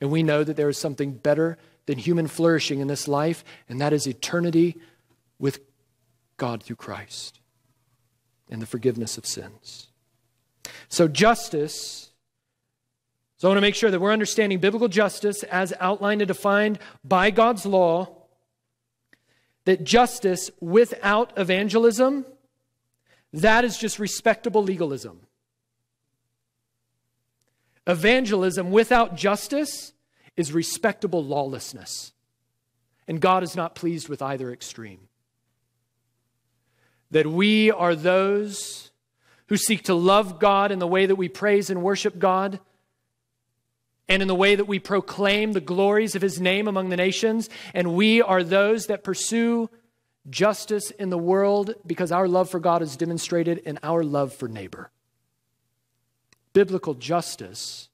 And 0.00 0.10
we 0.10 0.22
know 0.22 0.44
that 0.44 0.56
there 0.56 0.68
is 0.68 0.78
something 0.78 1.12
better 1.12 1.58
than 1.86 1.98
human 1.98 2.28
flourishing 2.28 2.80
in 2.80 2.88
this 2.88 3.08
life, 3.08 3.44
and 3.68 3.80
that 3.80 3.92
is 3.92 4.06
eternity 4.06 4.76
with 5.38 5.60
God 6.36 6.62
through 6.62 6.76
Christ 6.76 7.40
and 8.50 8.60
the 8.60 8.66
forgiveness 8.66 9.18
of 9.18 9.26
sins. 9.26 9.88
So, 10.88 11.08
justice 11.08 12.11
so 13.42 13.48
I 13.48 13.50
want 13.50 13.56
to 13.56 13.62
make 13.62 13.74
sure 13.74 13.90
that 13.90 13.98
we're 13.98 14.12
understanding 14.12 14.60
biblical 14.60 14.86
justice 14.86 15.42
as 15.42 15.74
outlined 15.80 16.22
and 16.22 16.28
defined 16.28 16.78
by 17.02 17.32
God's 17.32 17.66
law, 17.66 18.22
that 19.64 19.82
justice 19.82 20.48
without 20.60 21.32
evangelism, 21.36 22.24
that 23.32 23.64
is 23.64 23.78
just 23.78 23.98
respectable 23.98 24.62
legalism. 24.62 25.22
Evangelism 27.84 28.70
without 28.70 29.16
justice 29.16 29.92
is 30.36 30.52
respectable 30.52 31.24
lawlessness. 31.24 32.12
And 33.08 33.20
God 33.20 33.42
is 33.42 33.56
not 33.56 33.74
pleased 33.74 34.08
with 34.08 34.22
either 34.22 34.52
extreme. 34.52 35.08
That 37.10 37.26
we 37.26 37.72
are 37.72 37.96
those 37.96 38.92
who 39.48 39.56
seek 39.56 39.82
to 39.86 39.94
love 39.94 40.38
God 40.38 40.70
in 40.70 40.78
the 40.78 40.86
way 40.86 41.06
that 41.06 41.16
we 41.16 41.28
praise 41.28 41.70
and 41.70 41.82
worship 41.82 42.20
God 42.20 42.60
and 44.12 44.20
in 44.20 44.28
the 44.28 44.34
way 44.34 44.54
that 44.54 44.66
we 44.66 44.78
proclaim 44.78 45.52
the 45.52 45.60
glories 45.60 46.14
of 46.14 46.20
his 46.20 46.38
name 46.38 46.68
among 46.68 46.90
the 46.90 46.98
nations. 46.98 47.48
And 47.72 47.94
we 47.94 48.20
are 48.20 48.44
those 48.44 48.88
that 48.88 49.02
pursue 49.02 49.70
justice 50.28 50.90
in 50.90 51.08
the 51.08 51.16
world 51.16 51.74
because 51.86 52.12
our 52.12 52.28
love 52.28 52.50
for 52.50 52.60
God 52.60 52.82
is 52.82 52.94
demonstrated 52.94 53.56
in 53.58 53.78
our 53.82 54.04
love 54.04 54.34
for 54.34 54.48
neighbor. 54.48 54.90
Biblical 56.52 56.92
justice 56.92 57.88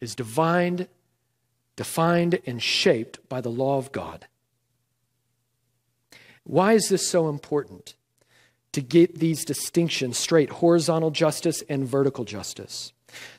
is 0.00 0.16
defined, 0.16 0.88
defined 1.76 2.40
and 2.44 2.60
shaped 2.60 3.20
by 3.28 3.40
the 3.40 3.50
law 3.50 3.78
of 3.78 3.92
God. 3.92 4.26
Why 6.42 6.72
is 6.72 6.88
this 6.88 7.08
so 7.08 7.28
important? 7.28 7.94
To 8.72 8.80
get 8.80 9.20
these 9.20 9.44
distinctions 9.44 10.18
straight 10.18 10.50
horizontal 10.50 11.12
justice 11.12 11.62
and 11.68 11.86
vertical 11.86 12.24
justice. 12.24 12.92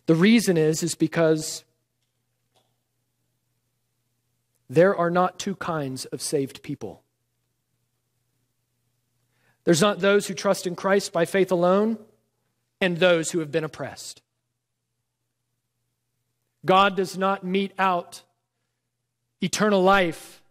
The 0.05 0.15
reason 0.15 0.57
is 0.57 0.83
is 0.83 0.95
because 0.95 1.63
there 4.69 4.95
are 4.95 5.11
not 5.11 5.37
two 5.37 5.55
kinds 5.55 6.05
of 6.05 6.21
saved 6.21 6.63
people. 6.63 7.03
There's 9.63 9.81
not 9.81 9.99
those 9.99 10.27
who 10.27 10.33
trust 10.33 10.65
in 10.65 10.75
Christ 10.75 11.13
by 11.13 11.25
faith 11.25 11.51
alone 11.51 11.97
and 12.79 12.97
those 12.97 13.31
who 13.31 13.39
have 13.39 13.51
been 13.51 13.63
oppressed. 13.63 14.21
God 16.65 16.95
does 16.95 17.17
not 17.17 17.43
mete 17.43 17.73
out 17.77 18.23
eternal 19.41 19.81
life 19.81 20.41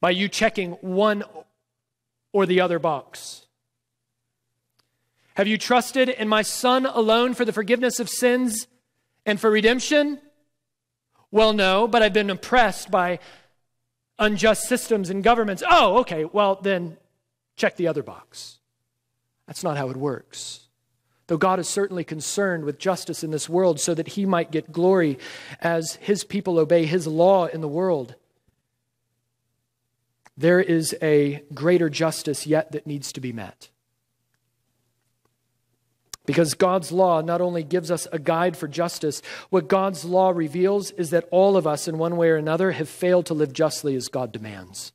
by 0.00 0.10
you 0.10 0.28
checking 0.28 0.72
one 0.80 1.24
or 2.32 2.46
the 2.46 2.60
other 2.60 2.78
box. 2.78 3.46
Have 5.34 5.46
you 5.46 5.56
trusted 5.56 6.08
in 6.08 6.28
my 6.28 6.42
Son 6.42 6.86
alone 6.86 7.34
for 7.34 7.44
the 7.44 7.52
forgiveness 7.52 7.98
of 8.00 8.08
sins 8.08 8.66
and 9.24 9.40
for 9.40 9.50
redemption? 9.50 10.20
Well, 11.30 11.52
no, 11.52 11.88
but 11.88 12.02
I've 12.02 12.12
been 12.12 12.28
oppressed 12.28 12.90
by 12.90 13.18
unjust 14.18 14.68
systems 14.68 15.08
and 15.08 15.24
governments. 15.24 15.62
Oh, 15.68 16.00
okay, 16.00 16.26
well, 16.26 16.56
then 16.56 16.98
check 17.56 17.76
the 17.76 17.88
other 17.88 18.02
box. 18.02 18.58
That's 19.46 19.64
not 19.64 19.76
how 19.76 19.88
it 19.90 19.96
works. 19.96 20.68
Though 21.28 21.38
God 21.38 21.58
is 21.58 21.68
certainly 21.68 22.04
concerned 22.04 22.64
with 22.64 22.78
justice 22.78 23.24
in 23.24 23.30
this 23.30 23.48
world 23.48 23.80
so 23.80 23.94
that 23.94 24.08
he 24.08 24.26
might 24.26 24.50
get 24.50 24.72
glory 24.72 25.18
as 25.60 25.94
his 25.94 26.24
people 26.24 26.58
obey 26.58 26.84
his 26.84 27.06
law 27.06 27.46
in 27.46 27.62
the 27.62 27.68
world, 27.68 28.16
there 30.36 30.60
is 30.60 30.94
a 31.00 31.42
greater 31.54 31.88
justice 31.88 32.46
yet 32.46 32.72
that 32.72 32.86
needs 32.86 33.12
to 33.12 33.20
be 33.20 33.32
met. 33.32 33.70
Because 36.24 36.54
God's 36.54 36.92
law 36.92 37.20
not 37.20 37.40
only 37.40 37.64
gives 37.64 37.90
us 37.90 38.06
a 38.12 38.18
guide 38.18 38.56
for 38.56 38.68
justice, 38.68 39.22
what 39.50 39.68
God's 39.68 40.04
law 40.04 40.30
reveals 40.30 40.92
is 40.92 41.10
that 41.10 41.26
all 41.30 41.56
of 41.56 41.66
us, 41.66 41.88
in 41.88 41.98
one 41.98 42.16
way 42.16 42.28
or 42.28 42.36
another, 42.36 42.72
have 42.72 42.88
failed 42.88 43.26
to 43.26 43.34
live 43.34 43.52
justly 43.52 43.96
as 43.96 44.08
God 44.08 44.30
demands. 44.30 44.92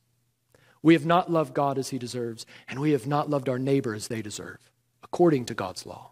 We 0.82 0.93
have 0.93 1.05
not 1.05 1.30
loved 1.30 1.53
God 1.53 1.78
as 1.78 1.89
He 1.89 1.97
deserves, 1.97 2.45
and 2.67 2.80
we 2.80 2.91
have 2.91 3.07
not 3.07 3.30
loved 3.30 3.49
our 3.49 3.59
neighbor 3.59 3.93
as 3.93 4.07
they 4.07 4.21
deserve, 4.21 4.71
according 5.03 5.45
to 5.45 5.53
God's 5.53 5.86
law. 5.86 6.11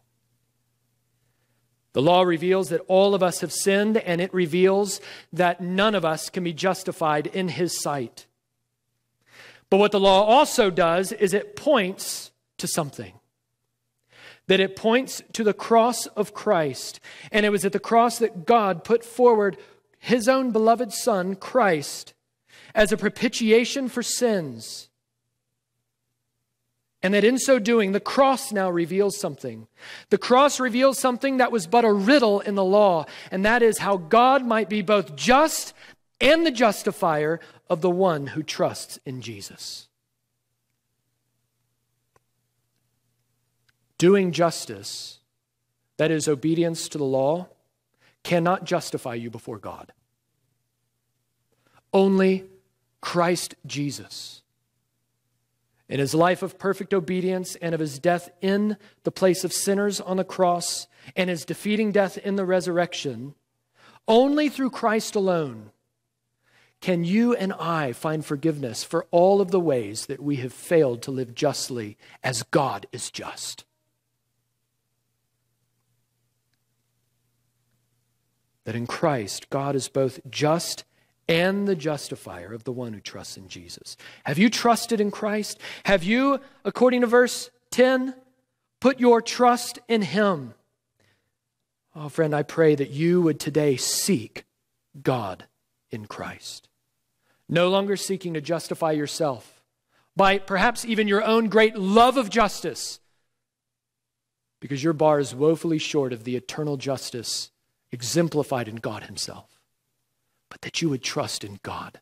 The 1.94 2.02
law 2.02 2.24
reveals 2.24 2.68
that 2.70 2.82
all 2.90 3.16
of 3.16 3.24
us 3.24 3.40
have 3.40 3.54
sinned, 3.54 3.96
and 3.96 4.20
it 4.20 4.34
reveals 4.34 5.00
that 5.32 5.62
none 5.62 5.96
of 5.96 6.04
us 6.04 6.30
can 6.30 6.44
be 6.44 6.52
justified 6.52 7.28
in 7.28 7.48
His 7.48 7.82
sight. 7.82 8.26
But 9.70 9.78
what 9.78 9.94
the 9.94 10.00
law 10.00 10.26
also 10.26 10.70
does 10.70 11.14
is 11.14 11.34
it 11.34 11.56
points 11.56 12.32
to 12.58 12.68
something 12.68 13.14
that 14.48 14.60
it 14.60 14.76
points 14.76 15.22
to 15.34 15.44
the 15.44 15.54
cross 15.54 16.06
of 16.08 16.34
Christ. 16.34 17.00
And 17.32 17.46
it 17.46 17.50
was 17.50 17.66
at 17.66 17.72
the 17.72 17.80
cross 17.80 18.20
that 18.20 18.46
God 18.46 18.84
put 18.84 19.04
forward 19.04 19.58
his 20.00 20.28
own 20.28 20.52
beloved 20.52 20.92
Son, 20.94 21.36
Christ, 21.36 22.14
as 22.74 22.92
a 22.92 22.98
propitiation 22.98 23.88
for 23.88 24.04
sins. 24.04 24.90
And 27.02 27.14
that 27.14 27.24
in 27.24 27.38
so 27.38 27.60
doing, 27.60 27.92
the 27.92 28.00
cross 28.00 28.52
now 28.52 28.70
reveals 28.70 29.20
something. 29.20 29.68
The 30.10 30.18
cross 30.18 30.60
reveals 30.60 30.98
something 30.98 31.38
that 31.38 31.52
was 31.52 31.68
but 31.68 31.86
a 31.86 31.94
riddle 31.94 32.40
in 32.40 32.56
the 32.56 32.64
law, 32.64 33.06
and 33.32 33.46
that 33.46 33.62
is 33.62 33.78
how 33.78 33.98
God 33.98 34.46
might 34.46 34.70
be 34.70 34.82
both 34.82 35.16
just 35.16 35.74
and 36.20 36.46
the 36.46 36.52
justifier 36.52 37.40
of 37.70 37.82
the 37.82 37.92
one 37.92 38.28
who 38.28 38.42
trusts 38.42 39.00
in 39.06 39.22
Jesus. 39.22 39.88
Doing 43.98 44.32
justice, 44.32 45.20
that 45.98 46.12
is, 46.12 46.28
obedience 46.28 46.90
to 46.90 46.98
the 46.98 47.06
law, 47.06 47.48
cannot 48.24 48.66
justify 48.66 49.14
you 49.14 49.30
before 49.30 49.60
God. 49.60 49.94
Only 51.94 52.46
Christ 53.02 53.56
Jesus 53.66 54.42
in 55.88 56.00
his 56.00 56.16
life 56.16 56.42
of 56.42 56.58
perfect 56.58 56.94
obedience 56.94 57.56
and 57.58 57.74
of 57.74 57.80
his 57.80 58.00
death 58.00 58.30
in 58.42 58.78
the 59.04 59.12
place 59.12 59.44
of 59.44 59.54
sinners 59.54 60.02
on 60.02 60.18
the 60.18 60.24
cross 60.24 60.88
and 61.16 61.30
his 61.30 61.46
defeating 61.46 61.92
death 61.92 62.18
in 62.18 62.36
the 62.36 62.46
resurrection, 62.46 63.36
only 64.08 64.50
through 64.50 64.72
Christ 64.72 65.16
alone 65.16 65.72
can 66.82 67.04
you 67.04 67.34
and 67.36 67.54
I 67.54 67.94
find 67.94 68.24
forgiveness 68.24 68.84
for 68.84 69.08
all 69.10 69.42
of 69.42 69.50
the 69.52 69.60
ways 69.60 70.06
that 70.08 70.22
we 70.22 70.38
have 70.38 70.54
failed 70.54 71.02
to 71.04 71.12
live 71.12 71.34
justly 71.34 71.98
as 72.24 72.44
God 72.44 72.86
is 72.92 73.10
just. 73.10 73.65
That 78.66 78.76
in 78.76 78.88
Christ, 78.88 79.50
God 79.50 79.76
is 79.76 79.88
both 79.88 80.20
just 80.30 80.84
and 81.28 81.68
the 81.68 81.76
justifier 81.76 82.54
of 82.54 82.64
the 82.64 82.72
one 82.72 82.94
who 82.94 83.00
trusts 83.00 83.38
in 83.38 83.48
Jesus. 83.48 83.98
Have 84.26 84.38
you 84.38 84.50
trusted 84.50 85.02
in 85.02 85.12
Christ? 85.12 85.60
Have 85.86 86.04
you, 86.04 86.40
according 86.64 87.02
to 87.02 87.08
verse 87.08 87.50
10, 87.72 88.14
put 88.80 89.00
your 89.00 89.22
trust 89.22 89.80
in 89.88 90.02
Him? 90.04 90.54
Oh, 91.96 92.10
friend, 92.10 92.36
I 92.36 92.44
pray 92.44 92.76
that 92.76 92.92
you 92.92 93.22
would 93.22 93.40
today 93.40 93.78
seek 93.78 94.46
God 95.02 95.46
in 95.90 96.06
Christ. 96.06 96.68
No 97.48 97.70
longer 97.70 97.96
seeking 97.96 98.34
to 98.34 98.42
justify 98.42 98.92
yourself 98.92 99.64
by 100.16 100.38
perhaps 100.38 100.86
even 100.86 101.08
your 101.08 101.24
own 101.24 101.48
great 101.48 101.78
love 101.78 102.18
of 102.18 102.30
justice, 102.30 103.00
because 104.60 104.84
your 104.84 104.94
bar 104.94 105.20
is 105.20 105.36
woefully 105.36 105.78
short 105.78 106.14
of 106.14 106.24
the 106.24 106.36
eternal 106.36 106.78
justice 106.78 107.52
exemplified 107.96 108.68
in 108.68 108.76
God 108.76 109.04
Himself 109.06 109.56
but 110.50 110.62
that 110.62 110.82
you 110.82 110.90
would 110.90 111.04
trust 111.04 111.44
in 111.44 111.60
God 111.64 112.00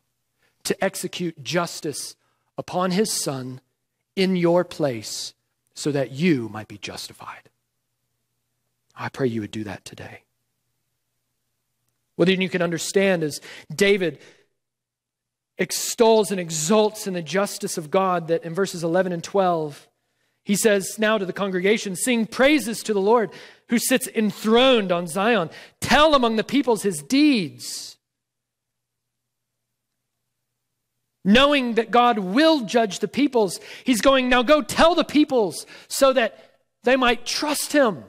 to 0.64 0.84
execute 0.84 1.42
justice 1.42 2.14
upon 2.56 2.92
his 2.92 3.12
son 3.12 3.60
in 4.14 4.36
your 4.36 4.64
place 4.64 5.34
so 5.74 5.90
that 5.90 6.12
you 6.12 6.48
might 6.48 6.68
be 6.68 6.78
justified. 6.78 7.50
I 8.96 9.08
pray 9.08 9.26
you 9.26 9.40
would 9.40 9.50
do 9.50 9.64
that 9.64 9.84
today. 9.84 10.20
What 12.14 12.28
then 12.28 12.40
you 12.40 12.48
can 12.48 12.62
understand 12.62 13.24
is 13.24 13.40
David 13.74 14.20
extols 15.58 16.30
and 16.30 16.38
exalts 16.38 17.08
in 17.08 17.14
the 17.14 17.22
justice 17.22 17.76
of 17.76 17.90
God 17.90 18.28
that 18.28 18.44
in 18.44 18.54
verses 18.54 18.84
11 18.84 19.12
and 19.12 19.24
12, 19.24 19.88
he 20.44 20.56
says 20.56 20.98
now 20.98 21.18
to 21.18 21.26
the 21.26 21.32
congregation, 21.32 21.96
Sing 21.96 22.26
praises 22.26 22.82
to 22.84 22.92
the 22.92 23.00
Lord 23.00 23.30
who 23.68 23.78
sits 23.78 24.06
enthroned 24.08 24.92
on 24.92 25.06
Zion. 25.06 25.50
Tell 25.80 26.14
among 26.14 26.36
the 26.36 26.44
peoples 26.44 26.82
his 26.82 27.02
deeds. 27.02 27.94
knowing 31.24 31.74
that 31.74 31.90
God 31.90 32.18
will 32.18 32.60
judge 32.60 32.98
the 32.98 33.08
peoples, 33.08 33.58
he's 33.84 34.00
going, 34.00 34.28
now 34.28 34.42
go 34.42 34.62
tell 34.62 34.94
the 34.94 35.04
peoples 35.04 35.66
so 35.88 36.12
that 36.12 36.38
they 36.82 36.96
might 36.96 37.24
trust 37.24 37.72
him. 37.72 38.04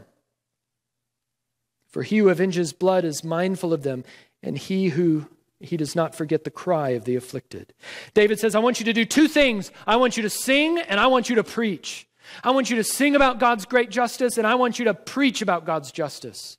For 1.88 2.04
he 2.04 2.18
who 2.18 2.30
avenges 2.30 2.74
blood 2.74 3.06
is 3.06 3.24
mindful 3.24 3.72
of 3.72 3.84
them, 3.84 4.04
and 4.44 4.58
he 4.58 4.90
who 4.90 5.28
he 5.62 5.78
does 5.78 5.96
not 5.96 6.14
forget 6.14 6.44
the 6.44 6.52
cry 6.52 6.90
of 6.90 7.06
the 7.06 7.16
afflicted. 7.16 7.74
David 8.14 8.40
says, 8.40 8.54
I 8.54 8.60
want 8.60 8.80
you 8.80 8.86
to 8.86 8.94
do 8.94 9.06
two 9.06 9.30
things. 9.30 9.72
I 9.88 9.96
want 9.96 10.18
you 10.18 10.24
to 10.24 10.30
sing 10.30 10.78
and 10.78 11.00
I 11.00 11.08
want 11.08 11.30
you 11.30 11.38
to 11.38 11.44
preach. 11.44 12.06
I 12.44 12.52
want 12.52 12.70
you 12.70 12.76
to 12.78 12.84
sing 12.84 13.16
about 13.16 13.40
God's 13.40 13.66
great 13.66 13.90
justice 13.90 14.38
and 14.38 14.46
I 14.46 14.56
want 14.56 14.80
you 14.80 14.86
to 14.86 14.94
preach 14.94 15.42
about 15.42 15.66
God's 15.66 15.92
justice. 15.92 16.58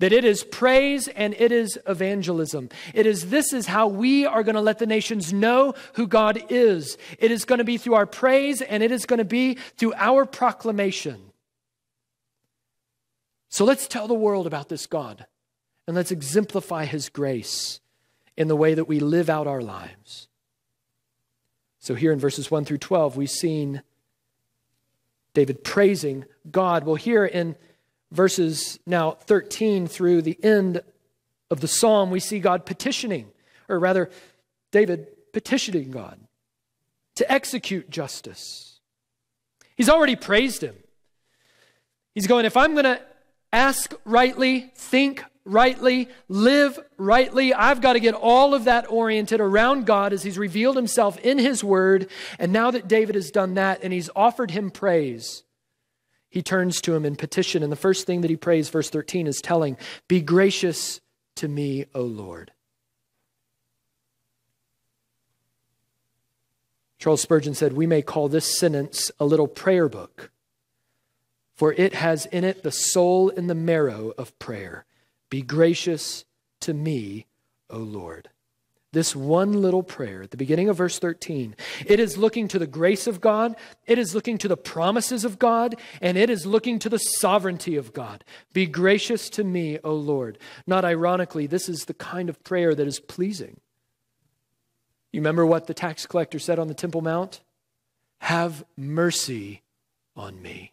That 0.00 0.12
it 0.12 0.24
is 0.24 0.44
praise 0.44 1.08
and 1.08 1.34
it 1.34 1.50
is 1.50 1.78
evangelism. 1.86 2.68
It 2.94 3.04
is 3.04 3.30
this 3.30 3.52
is 3.52 3.66
how 3.66 3.88
we 3.88 4.26
are 4.26 4.44
going 4.44 4.54
to 4.54 4.60
let 4.60 4.78
the 4.78 4.86
nations 4.86 5.32
know 5.32 5.74
who 5.94 6.06
God 6.06 6.40
is. 6.50 6.96
It 7.18 7.32
is 7.32 7.44
going 7.44 7.58
to 7.58 7.64
be 7.64 7.78
through 7.78 7.94
our 7.94 8.06
praise 8.06 8.62
and 8.62 8.82
it 8.82 8.92
is 8.92 9.06
going 9.06 9.18
to 9.18 9.24
be 9.24 9.54
through 9.76 9.94
our 9.94 10.24
proclamation. 10.24 11.20
So 13.48 13.64
let's 13.64 13.88
tell 13.88 14.06
the 14.06 14.14
world 14.14 14.46
about 14.46 14.68
this 14.68 14.86
God 14.86 15.26
and 15.86 15.96
let's 15.96 16.12
exemplify 16.12 16.84
his 16.84 17.08
grace 17.08 17.80
in 18.36 18.46
the 18.46 18.56
way 18.56 18.74
that 18.74 18.84
we 18.84 19.00
live 19.00 19.28
out 19.28 19.48
our 19.48 19.62
lives. 19.62 20.28
So 21.80 21.94
here 21.94 22.12
in 22.12 22.18
verses 22.18 22.50
1 22.50 22.66
through 22.66 22.78
12, 22.78 23.16
we've 23.16 23.30
seen 23.30 23.82
David 25.38 25.62
praising 25.62 26.24
God. 26.50 26.84
Well, 26.84 26.96
here 26.96 27.24
in 27.24 27.54
verses 28.10 28.80
now 28.84 29.12
13 29.12 29.86
through 29.86 30.22
the 30.22 30.36
end 30.42 30.82
of 31.48 31.60
the 31.60 31.68
psalm, 31.68 32.10
we 32.10 32.18
see 32.18 32.40
God 32.40 32.66
petitioning, 32.66 33.28
or 33.68 33.78
rather, 33.78 34.10
David 34.72 35.06
petitioning 35.32 35.92
God 35.92 36.18
to 37.14 37.30
execute 37.30 37.88
justice. 37.88 38.80
He's 39.76 39.88
already 39.88 40.16
praised 40.16 40.60
him. 40.60 40.74
He's 42.16 42.26
going, 42.26 42.44
if 42.44 42.56
I'm 42.56 42.72
going 42.72 42.82
to 42.82 43.00
ask 43.52 43.94
rightly, 44.04 44.72
think 44.74 45.22
rightly, 45.48 46.08
live 46.28 46.78
rightly, 46.96 47.52
I've 47.52 47.80
got 47.80 47.94
to 47.94 48.00
get 48.00 48.14
all 48.14 48.54
of 48.54 48.64
that 48.64 48.90
oriented 48.90 49.40
around 49.40 49.86
God 49.86 50.12
as 50.12 50.22
He's 50.22 50.38
revealed 50.38 50.76
Himself 50.76 51.18
in 51.18 51.38
His 51.38 51.64
Word. 51.64 52.08
And 52.38 52.52
now 52.52 52.70
that 52.70 52.88
David 52.88 53.14
has 53.14 53.30
done 53.30 53.54
that 53.54 53.82
and 53.82 53.92
He's 53.92 54.10
offered 54.14 54.50
Him 54.50 54.70
praise, 54.70 55.42
he 56.30 56.42
turns 56.42 56.80
to 56.82 56.94
him 56.94 57.04
in 57.04 57.16
petition. 57.16 57.62
And 57.62 57.72
the 57.72 57.76
first 57.76 58.06
thing 58.06 58.20
that 58.20 58.30
he 58.30 58.36
prays, 58.36 58.68
verse 58.68 58.90
13, 58.90 59.26
is 59.26 59.40
telling, 59.40 59.76
Be 60.08 60.20
gracious 60.20 61.00
to 61.36 61.48
me, 61.48 61.86
O 61.94 62.02
Lord. 62.02 62.52
Charles 66.98 67.22
Spurgeon 67.22 67.54
said, 67.54 67.72
We 67.72 67.86
may 67.86 68.02
call 68.02 68.28
this 68.28 68.58
sentence 68.58 69.10
a 69.18 69.24
little 69.24 69.48
prayer 69.48 69.88
book, 69.88 70.30
for 71.54 71.72
it 71.72 71.94
has 71.94 72.26
in 72.26 72.44
it 72.44 72.62
the 72.62 72.72
soul 72.72 73.30
and 73.30 73.48
the 73.48 73.54
marrow 73.54 74.12
of 74.18 74.38
prayer. 74.38 74.84
Be 75.30 75.42
gracious 75.42 76.24
to 76.60 76.74
me, 76.74 77.26
O 77.70 77.78
Lord 77.78 78.30
this 78.92 79.14
one 79.14 79.60
little 79.60 79.82
prayer 79.82 80.22
at 80.22 80.30
the 80.30 80.36
beginning 80.36 80.68
of 80.68 80.76
verse 80.76 80.98
13. 80.98 81.54
It 81.84 82.00
is 82.00 82.16
looking 82.16 82.48
to 82.48 82.58
the 82.58 82.66
grace 82.66 83.06
of 83.06 83.20
God, 83.20 83.54
it 83.86 83.98
is 83.98 84.14
looking 84.14 84.38
to 84.38 84.48
the 84.48 84.56
promises 84.56 85.24
of 85.24 85.38
God, 85.38 85.76
and 86.00 86.16
it 86.16 86.30
is 86.30 86.46
looking 86.46 86.78
to 86.80 86.88
the 86.88 86.98
sovereignty 86.98 87.76
of 87.76 87.92
God. 87.92 88.24
Be 88.52 88.66
gracious 88.66 89.28
to 89.30 89.44
me, 89.44 89.78
O 89.84 89.94
Lord. 89.94 90.38
Not 90.66 90.84
ironically, 90.84 91.46
this 91.46 91.68
is 91.68 91.84
the 91.84 91.94
kind 91.94 92.28
of 92.28 92.42
prayer 92.44 92.74
that 92.74 92.86
is 92.86 93.00
pleasing. 93.00 93.60
You 95.12 95.20
remember 95.20 95.44
what 95.44 95.66
the 95.66 95.74
tax 95.74 96.06
collector 96.06 96.38
said 96.38 96.58
on 96.58 96.68
the 96.68 96.74
Temple 96.74 97.02
Mount? 97.02 97.40
Have 98.20 98.64
mercy 98.76 99.62
on 100.16 100.40
me. 100.40 100.72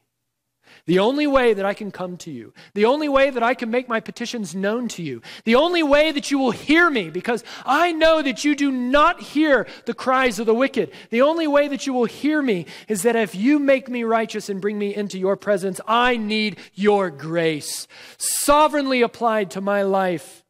The 0.88 1.00
only 1.00 1.26
way 1.26 1.56
that 1.56 1.66
I 1.66 1.74
can 1.74 1.90
come 1.90 2.16
to 2.18 2.32
you, 2.32 2.54
the 2.76 2.86
only 2.86 3.10
way 3.10 3.32
that 3.32 3.42
I 3.42 3.56
can 3.56 3.72
make 3.72 3.90
my 3.90 4.00
petitions 4.00 4.54
known 4.54 4.88
to 4.90 5.02
you, 5.02 5.24
the 5.44 5.56
only 5.56 5.82
way 5.82 6.12
that 6.12 6.30
you 6.30 6.38
will 6.38 6.52
hear 6.52 6.92
me, 6.92 7.10
because 7.10 7.44
I 7.66 7.92
know 7.92 8.22
that 8.22 8.46
you 8.46 8.56
do 8.56 8.72
not 8.72 9.20
hear 9.20 9.66
the 9.86 9.96
cries 9.96 10.38
of 10.38 10.46
the 10.46 10.54
wicked. 10.54 10.92
The 11.10 11.24
only 11.24 11.48
way 11.48 11.68
that 11.70 11.88
you 11.88 11.94
will 11.94 12.06
hear 12.06 12.40
me 12.40 12.68
is 12.88 13.02
that 13.02 13.16
if 13.16 13.34
you 13.34 13.58
make 13.58 13.90
me 13.90 14.04
righteous 14.04 14.48
and 14.48 14.62
bring 14.62 14.78
me 14.78 14.94
into 14.94 15.18
your 15.18 15.36
presence, 15.36 15.82
I 15.88 16.18
need 16.18 16.58
your 16.76 17.10
grace, 17.10 17.88
sovereignly 18.18 19.02
applied 19.02 19.50
to 19.52 19.62
my 19.62 19.82
life 19.82 20.44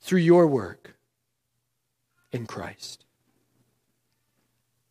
through 0.00 0.20
your 0.20 0.46
work 0.46 0.96
in 2.32 2.46
Christ. 2.46 3.04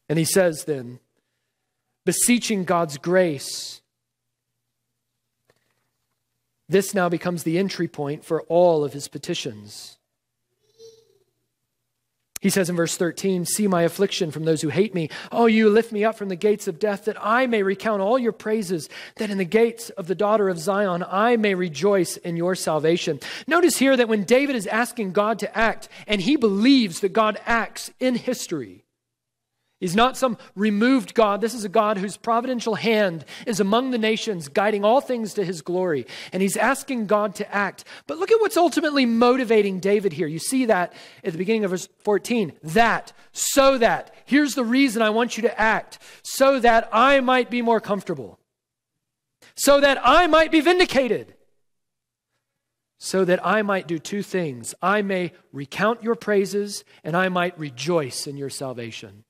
And 0.08 0.20
he 0.20 0.26
says 0.26 0.66
then, 0.66 1.00
beseeching 2.08 2.64
God's 2.64 2.98
grace. 2.98 3.82
This 6.70 6.94
now 6.94 7.10
becomes 7.10 7.44
the 7.44 7.58
entry 7.58 7.90
point 7.90 8.24
for 8.24 8.44
all 8.44 8.86
of 8.86 8.94
his 8.94 9.10
petitions. 9.10 9.98
He 12.40 12.50
says 12.50 12.70
in 12.70 12.78
verse 12.78 12.96
13, 12.96 13.44
See 13.44 13.68
my 13.68 13.82
affliction 13.82 14.32
from 14.32 14.46
those 14.46 14.62
who 14.62 14.70
hate 14.70 14.96
me. 14.96 15.10
Oh, 15.34 15.48
you 15.48 15.70
lift 15.70 15.92
me 15.92 16.06
up 16.06 16.16
from 16.16 16.30
the 16.30 16.38
gates 16.38 16.70
of 16.70 16.80
death, 16.80 17.04
that 17.06 17.18
I 17.20 17.46
may 17.46 17.62
recount 17.62 18.02
all 18.02 18.18
your 18.18 18.32
praises, 18.32 18.88
that 19.18 19.30
in 19.30 19.38
the 19.38 19.44
gates 19.44 19.90
of 19.90 20.08
the 20.08 20.16
daughter 20.16 20.48
of 20.48 20.60
Zion 20.60 21.04
I 21.06 21.36
may 21.36 21.56
rejoice 21.56 22.16
in 22.16 22.38
your 22.38 22.56
salvation. 22.56 23.20
Notice 23.48 23.80
here 23.80 23.98
that 23.98 24.08
when 24.08 24.24
David 24.24 24.56
is 24.56 24.68
asking 24.68 25.12
God 25.12 25.40
to 25.40 25.58
act, 25.58 25.90
and 26.08 26.22
he 26.22 26.38
believes 26.38 27.02
that 27.02 27.12
God 27.12 27.38
acts 27.46 27.92
in 28.00 28.16
history, 28.16 28.86
He's 29.80 29.96
not 29.96 30.18
some 30.18 30.40
removed 30.56 31.14
God. 31.14 31.40
This 31.40 31.54
is 31.54 31.64
a 31.64 31.70
God 31.70 32.00
whose 32.00 32.18
providential 32.18 32.74
hand 32.74 33.26
is 33.46 33.60
among 33.60 33.92
the 33.92 34.00
nations, 34.00 34.48
guiding 34.48 34.84
all 34.84 35.02
things 35.02 35.36
to 35.36 35.46
his 35.46 35.62
glory. 35.62 36.08
And 36.34 36.42
he's 36.42 36.58
asking 36.58 37.06
God 37.06 37.36
to 37.36 37.54
act. 37.54 37.84
But 38.08 38.18
look 38.18 38.32
at 38.32 38.42
what's 38.42 38.58
ultimately 38.58 39.06
motivating 39.06 39.80
David 39.80 40.14
here. 40.14 40.26
You 40.26 40.40
see 40.40 40.66
that 40.66 40.94
at 41.24 41.32
the 41.32 41.38
beginning 41.38 41.64
of 41.64 41.72
verse 41.72 41.88
14. 42.00 42.54
That, 42.64 43.14
so 43.34 43.78
that. 43.78 44.16
Here's 44.26 44.56
the 44.56 44.66
reason 44.66 45.04
I 45.04 45.12
want 45.12 45.38
you 45.38 45.44
to 45.44 45.60
act, 45.60 46.00
so 46.24 46.60
that 46.60 46.90
I 46.92 47.20
might 47.20 47.52
be 47.52 47.62
more 47.62 47.80
comfortable, 47.80 48.40
so 49.56 49.80
that 49.80 50.00
I 50.04 50.26
might 50.26 50.52
be 50.52 50.62
vindicated 50.62 51.36
so 53.00 53.24
that 53.24 53.46
I 53.46 53.62
might 53.62 53.88
do 53.88 54.00
two 54.00 54.24
things. 54.24 54.74
I 54.82 55.04
may 55.04 55.32
recount 55.54 56.02
your 56.02 56.16
praises, 56.16 56.84
and 57.04 57.16
I 57.16 57.30
might 57.30 57.58
rejoice 57.60 58.26
in 58.26 58.38
your 58.38 58.50
salvation. 58.50 59.24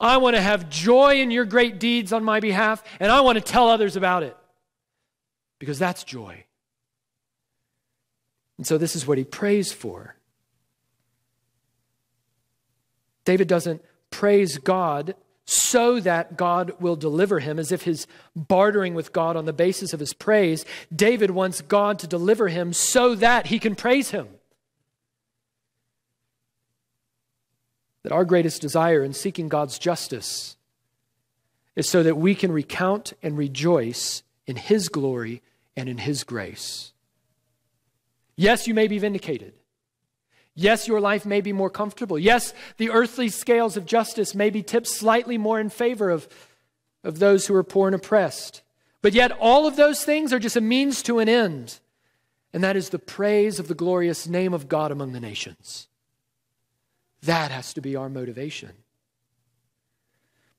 I 0.00 0.16
want 0.16 0.34
to 0.36 0.42
have 0.42 0.70
joy 0.70 1.20
in 1.20 1.30
your 1.30 1.44
great 1.44 1.78
deeds 1.78 2.12
on 2.12 2.24
my 2.24 2.40
behalf, 2.40 2.82
and 2.98 3.12
I 3.12 3.20
want 3.20 3.36
to 3.36 3.44
tell 3.44 3.68
others 3.68 3.96
about 3.96 4.22
it 4.22 4.36
because 5.58 5.78
that's 5.78 6.04
joy. 6.04 6.44
And 8.56 8.66
so, 8.66 8.78
this 8.78 8.96
is 8.96 9.06
what 9.06 9.18
he 9.18 9.24
prays 9.24 9.72
for. 9.72 10.16
David 13.24 13.48
doesn't 13.48 13.82
praise 14.10 14.58
God 14.58 15.14
so 15.44 15.98
that 16.00 16.36
God 16.36 16.72
will 16.80 16.96
deliver 16.96 17.40
him, 17.40 17.58
as 17.58 17.72
if 17.72 17.82
he's 17.82 18.06
bartering 18.36 18.94
with 18.94 19.12
God 19.12 19.36
on 19.36 19.44
the 19.44 19.52
basis 19.52 19.92
of 19.92 20.00
his 20.00 20.14
praise. 20.14 20.64
David 20.94 21.32
wants 21.32 21.60
God 21.60 21.98
to 21.98 22.06
deliver 22.06 22.48
him 22.48 22.72
so 22.72 23.14
that 23.16 23.48
he 23.48 23.58
can 23.58 23.74
praise 23.74 24.10
him. 24.10 24.28
That 28.02 28.12
our 28.12 28.24
greatest 28.24 28.60
desire 28.60 29.02
in 29.02 29.12
seeking 29.12 29.48
God's 29.48 29.78
justice 29.78 30.56
is 31.76 31.88
so 31.88 32.02
that 32.02 32.16
we 32.16 32.34
can 32.34 32.52
recount 32.52 33.12
and 33.22 33.36
rejoice 33.36 34.22
in 34.46 34.56
His 34.56 34.88
glory 34.88 35.42
and 35.76 35.88
in 35.88 35.98
His 35.98 36.24
grace. 36.24 36.92
Yes, 38.36 38.66
you 38.66 38.74
may 38.74 38.88
be 38.88 38.98
vindicated. 38.98 39.54
Yes, 40.54 40.88
your 40.88 41.00
life 41.00 41.24
may 41.24 41.40
be 41.40 41.52
more 41.52 41.70
comfortable. 41.70 42.18
Yes, 42.18 42.52
the 42.76 42.90
earthly 42.90 43.28
scales 43.28 43.76
of 43.76 43.86
justice 43.86 44.34
may 44.34 44.50
be 44.50 44.62
tipped 44.62 44.88
slightly 44.88 45.38
more 45.38 45.60
in 45.60 45.68
favor 45.68 46.10
of, 46.10 46.28
of 47.04 47.18
those 47.18 47.46
who 47.46 47.54
are 47.54 47.62
poor 47.62 47.88
and 47.88 47.94
oppressed. 47.94 48.62
But 49.02 49.12
yet, 49.12 49.32
all 49.32 49.66
of 49.66 49.76
those 49.76 50.04
things 50.04 50.32
are 50.32 50.38
just 50.38 50.56
a 50.56 50.60
means 50.60 51.02
to 51.04 51.18
an 51.18 51.28
end, 51.28 51.80
and 52.52 52.62
that 52.64 52.76
is 52.76 52.90
the 52.90 52.98
praise 52.98 53.58
of 53.58 53.68
the 53.68 53.74
glorious 53.74 54.26
name 54.26 54.52
of 54.52 54.68
God 54.68 54.90
among 54.90 55.12
the 55.12 55.20
nations. 55.20 55.88
That 57.22 57.50
has 57.50 57.74
to 57.74 57.80
be 57.80 57.96
our 57.96 58.08
motivation. 58.08 58.72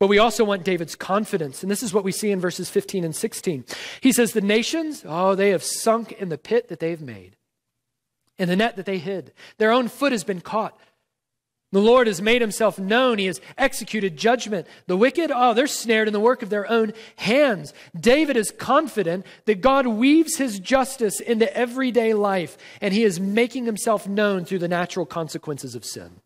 But 0.01 0.07
we 0.07 0.17
also 0.17 0.43
want 0.43 0.63
David's 0.63 0.95
confidence. 0.95 1.61
And 1.61 1.71
this 1.71 1.83
is 1.83 1.93
what 1.93 2.03
we 2.03 2.11
see 2.11 2.31
in 2.31 2.39
verses 2.39 2.71
15 2.71 3.03
and 3.03 3.15
16. 3.15 3.65
He 4.01 4.11
says, 4.11 4.33
The 4.33 4.41
nations, 4.41 5.03
oh, 5.07 5.35
they 5.35 5.49
have 5.49 5.63
sunk 5.63 6.13
in 6.13 6.29
the 6.29 6.39
pit 6.39 6.69
that 6.69 6.79
they've 6.79 6.99
made, 6.99 7.35
in 8.39 8.49
the 8.49 8.55
net 8.55 8.77
that 8.77 8.87
they 8.87 8.97
hid. 8.97 9.31
Their 9.59 9.71
own 9.71 9.87
foot 9.87 10.11
has 10.11 10.23
been 10.23 10.41
caught. 10.41 10.75
The 11.71 11.79
Lord 11.79 12.07
has 12.07 12.19
made 12.19 12.41
himself 12.41 12.79
known. 12.79 13.19
He 13.19 13.27
has 13.27 13.39
executed 13.59 14.17
judgment. 14.17 14.65
The 14.87 14.97
wicked, 14.97 15.31
oh, 15.33 15.53
they're 15.53 15.67
snared 15.67 16.07
in 16.07 16.13
the 16.13 16.19
work 16.19 16.41
of 16.41 16.49
their 16.49 16.67
own 16.67 16.93
hands. 17.17 17.71
David 17.97 18.35
is 18.35 18.51
confident 18.51 19.25
that 19.45 19.61
God 19.61 19.85
weaves 19.85 20.37
his 20.37 20.59
justice 20.59 21.19
into 21.19 21.55
everyday 21.55 22.15
life, 22.15 22.57
and 22.81 22.91
he 22.91 23.03
is 23.03 23.19
making 23.19 23.65
himself 23.65 24.07
known 24.07 24.45
through 24.45 24.59
the 24.59 24.67
natural 24.67 25.05
consequences 25.05 25.75
of 25.75 25.85
sin. 25.85 26.21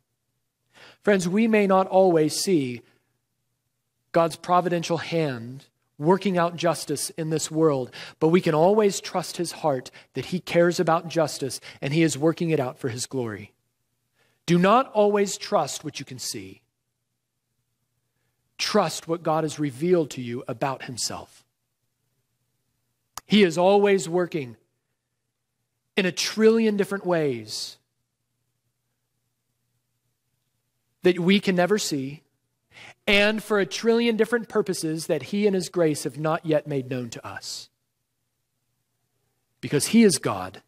Friends, 1.06 1.30
we 1.30 1.48
may 1.48 1.68
not 1.68 1.86
always 1.86 2.34
see 2.34 2.82
God's 4.12 4.36
providential 4.36 4.98
hand 4.98 5.66
working 6.00 6.36
out 6.36 6.56
justice 6.56 7.12
in 7.12 7.30
this 7.30 7.52
world, 7.52 7.92
but 8.20 8.30
we 8.30 8.42
can 8.42 8.56
always 8.56 9.00
trust 9.00 9.38
his 9.38 9.52
heart 9.52 9.92
that 10.16 10.26
he 10.26 10.40
cares 10.40 10.80
about 10.80 11.08
justice 11.08 11.62
and 11.80 11.94
he 11.94 12.02
is 12.02 12.18
working 12.18 12.50
it 12.50 12.60
out 12.60 12.80
for 12.80 12.90
his 12.90 13.06
glory. 13.06 13.54
Do 14.48 14.58
not 14.58 14.92
always 14.94 15.38
trust 15.38 15.84
what 15.84 16.00
you 16.00 16.06
can 16.06 16.18
see. 16.18 16.64
Trust 18.58 19.08
what 19.08 19.22
God 19.22 19.44
has 19.44 19.60
revealed 19.60 20.10
to 20.10 20.24
you 20.24 20.44
about 20.48 20.86
himself. 20.86 21.46
He 23.28 23.44
is 23.44 23.60
always 23.60 24.10
working 24.10 24.58
in 25.96 26.08
a 26.08 26.12
trillion 26.12 26.78
different 26.78 27.06
ways 27.06 27.78
that 31.06 31.20
we 31.20 31.40
can 31.40 31.56
never 31.56 31.78
see, 31.78 32.24
and 33.06 33.44
for 33.44 33.60
a 33.60 33.66
trillion 33.66 34.18
different 34.18 34.50
purposes 34.50 35.06
that 35.06 35.22
He 35.22 35.46
and 35.46 35.54
His 35.54 35.70
grace 35.70 36.04
have 36.04 36.18
not 36.18 36.44
yet 36.44 36.66
made 36.66 36.90
known 36.90 37.12
to 37.12 37.26
us. 37.26 37.70
Because 39.62 39.88
He 39.88 40.02
is 40.02 40.18
God, 40.18 40.64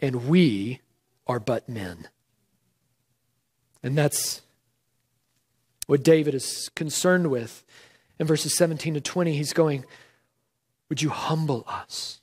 and 0.00 0.28
we 0.28 0.80
are 1.28 1.38
but 1.38 1.68
men. 1.68 2.08
And 3.84 3.96
that's 3.96 4.42
what 5.86 6.02
David 6.02 6.34
is 6.34 6.68
concerned 6.74 7.30
with. 7.30 7.64
In 8.18 8.26
verses 8.26 8.56
17 8.56 8.94
to 8.94 9.00
20, 9.00 9.36
he's 9.36 9.52
going, 9.52 9.84
Would 10.88 11.02
you 11.02 11.10
humble 11.10 11.64
us? 11.68 12.18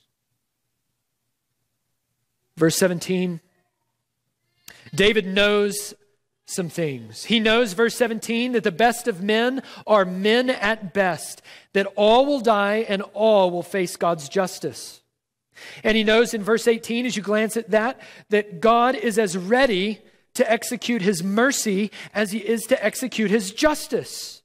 Verse 2.58 2.76
17, 2.76 3.40
David 4.94 5.26
knows 5.26 5.94
some 6.50 6.68
things. 6.68 7.24
He 7.24 7.40
knows, 7.40 7.72
verse 7.72 7.94
17, 7.96 8.52
that 8.52 8.64
the 8.64 8.72
best 8.72 9.08
of 9.08 9.22
men 9.22 9.62
are 9.86 10.04
men 10.04 10.50
at 10.50 10.92
best, 10.92 11.42
that 11.72 11.86
all 11.96 12.26
will 12.26 12.40
die 12.40 12.84
and 12.88 13.02
all 13.14 13.50
will 13.50 13.62
face 13.62 13.96
God's 13.96 14.28
justice. 14.28 15.00
And 15.84 15.96
he 15.96 16.04
knows 16.04 16.34
in 16.34 16.42
verse 16.42 16.66
18, 16.66 17.06
as 17.06 17.16
you 17.16 17.22
glance 17.22 17.56
at 17.56 17.70
that, 17.70 18.00
that 18.30 18.60
God 18.60 18.94
is 18.94 19.18
as 19.18 19.36
ready 19.36 20.00
to 20.34 20.50
execute 20.50 21.02
his 21.02 21.22
mercy 21.22 21.90
as 22.14 22.32
he 22.32 22.38
is 22.38 22.62
to 22.64 22.84
execute 22.84 23.30
his 23.30 23.52
justice. 23.52 24.42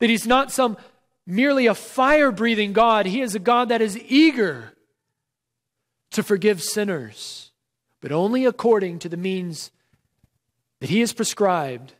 That 0.00 0.10
he's 0.10 0.26
not 0.26 0.52
some 0.52 0.76
merely 1.26 1.66
a 1.66 1.74
fire 1.74 2.30
breathing 2.30 2.72
God, 2.72 3.06
he 3.06 3.20
is 3.20 3.34
a 3.34 3.38
God 3.38 3.68
that 3.68 3.80
is 3.80 3.98
eager 3.98 4.72
to 6.10 6.22
forgive 6.22 6.62
sinners, 6.62 7.50
but 8.00 8.12
only 8.12 8.44
according 8.44 8.98
to 9.00 9.08
the 9.08 9.16
means 9.16 9.70
that 10.80 10.90
He 10.90 11.00
has 11.00 11.12
prescribed, 11.12 11.94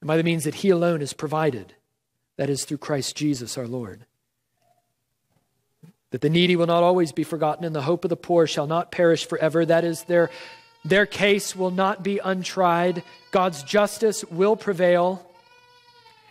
and 0.00 0.08
by 0.08 0.16
the 0.16 0.22
means 0.22 0.44
that 0.44 0.56
He 0.56 0.70
alone 0.70 1.00
has 1.00 1.12
provided, 1.12 1.74
that 2.36 2.50
is 2.50 2.64
through 2.64 2.78
Christ 2.78 3.16
Jesus 3.16 3.56
our 3.56 3.66
Lord. 3.66 4.04
That 6.10 6.20
the 6.20 6.30
needy 6.30 6.56
will 6.56 6.66
not 6.66 6.82
always 6.82 7.12
be 7.12 7.24
forgotten, 7.24 7.64
and 7.64 7.74
the 7.74 7.82
hope 7.82 8.04
of 8.04 8.10
the 8.10 8.16
poor 8.16 8.46
shall 8.46 8.66
not 8.66 8.92
perish 8.92 9.26
forever. 9.26 9.64
That 9.64 9.84
is, 9.84 10.04
their, 10.04 10.30
their 10.84 11.06
case 11.06 11.56
will 11.56 11.70
not 11.70 12.02
be 12.02 12.18
untried. 12.18 13.02
God's 13.30 13.62
justice 13.62 14.24
will 14.24 14.56
prevail, 14.56 15.28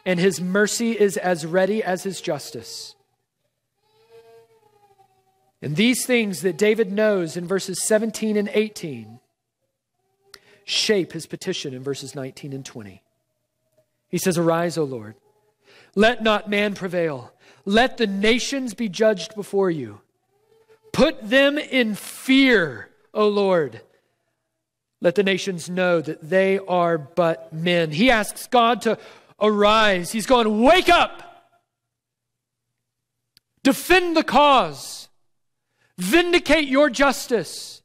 and 0.06 0.20
His 0.20 0.40
mercy 0.40 0.92
is 0.92 1.18
as 1.18 1.46
ready 1.46 1.84
as 1.84 2.04
His 2.04 2.22
justice. 2.22 2.96
And 5.62 5.76
these 5.76 6.06
things 6.06 6.42
that 6.42 6.58
David 6.58 6.92
knows 6.92 7.36
in 7.36 7.48
verses 7.48 7.82
17 7.84 8.38
and 8.38 8.50
18 8.54 9.20
shape 10.66 11.14
his 11.14 11.28
petition 11.28 11.74
in 11.74 11.84
verses 11.84 12.16
19 12.16 12.52
and 12.52 12.66
20. 12.66 13.02
He 14.10 14.18
says, 14.18 14.38
Arise, 14.38 14.78
O 14.78 14.84
Lord. 14.84 15.16
Let 15.96 16.22
not 16.22 16.50
man 16.50 16.74
prevail. 16.76 17.32
Let 17.64 17.98
the 17.98 18.08
nations 18.08 18.74
be 18.74 18.90
judged 18.90 19.36
before 19.36 19.72
you. 19.72 20.02
Put 20.92 21.30
them 21.30 21.58
in 21.58 21.96
fear, 21.96 22.90
O 23.14 23.28
Lord. 23.28 23.82
Let 25.02 25.16
the 25.16 25.24
nations 25.24 25.70
know 25.70 26.02
that 26.02 26.30
they 26.30 26.60
are 26.60 26.98
but 26.98 27.54
men. 27.54 27.92
He 27.92 28.10
asks 28.10 28.48
God 28.48 28.82
to 28.84 28.98
arise. 29.40 30.12
He's 30.12 30.26
going, 30.26 30.62
Wake 30.62 30.90
up! 30.90 31.22
Defend 33.64 34.16
the 34.16 34.24
cause. 34.24 35.10
Vindicate 35.98 36.68
your 36.68 36.90
justice. 36.90 37.82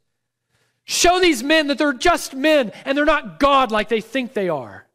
Show 0.91 1.20
these 1.20 1.45
men 1.45 1.68
that 1.68 1.78
they're 1.78 1.93
just 1.93 2.34
men 2.34 2.72
and 2.84 2.99
they're 2.99 3.05
not 3.05 3.38
God 3.38 3.70
like 3.70 3.88
they 3.88 4.01
think 4.01 4.34
they 4.34 4.49
are. 4.49 4.88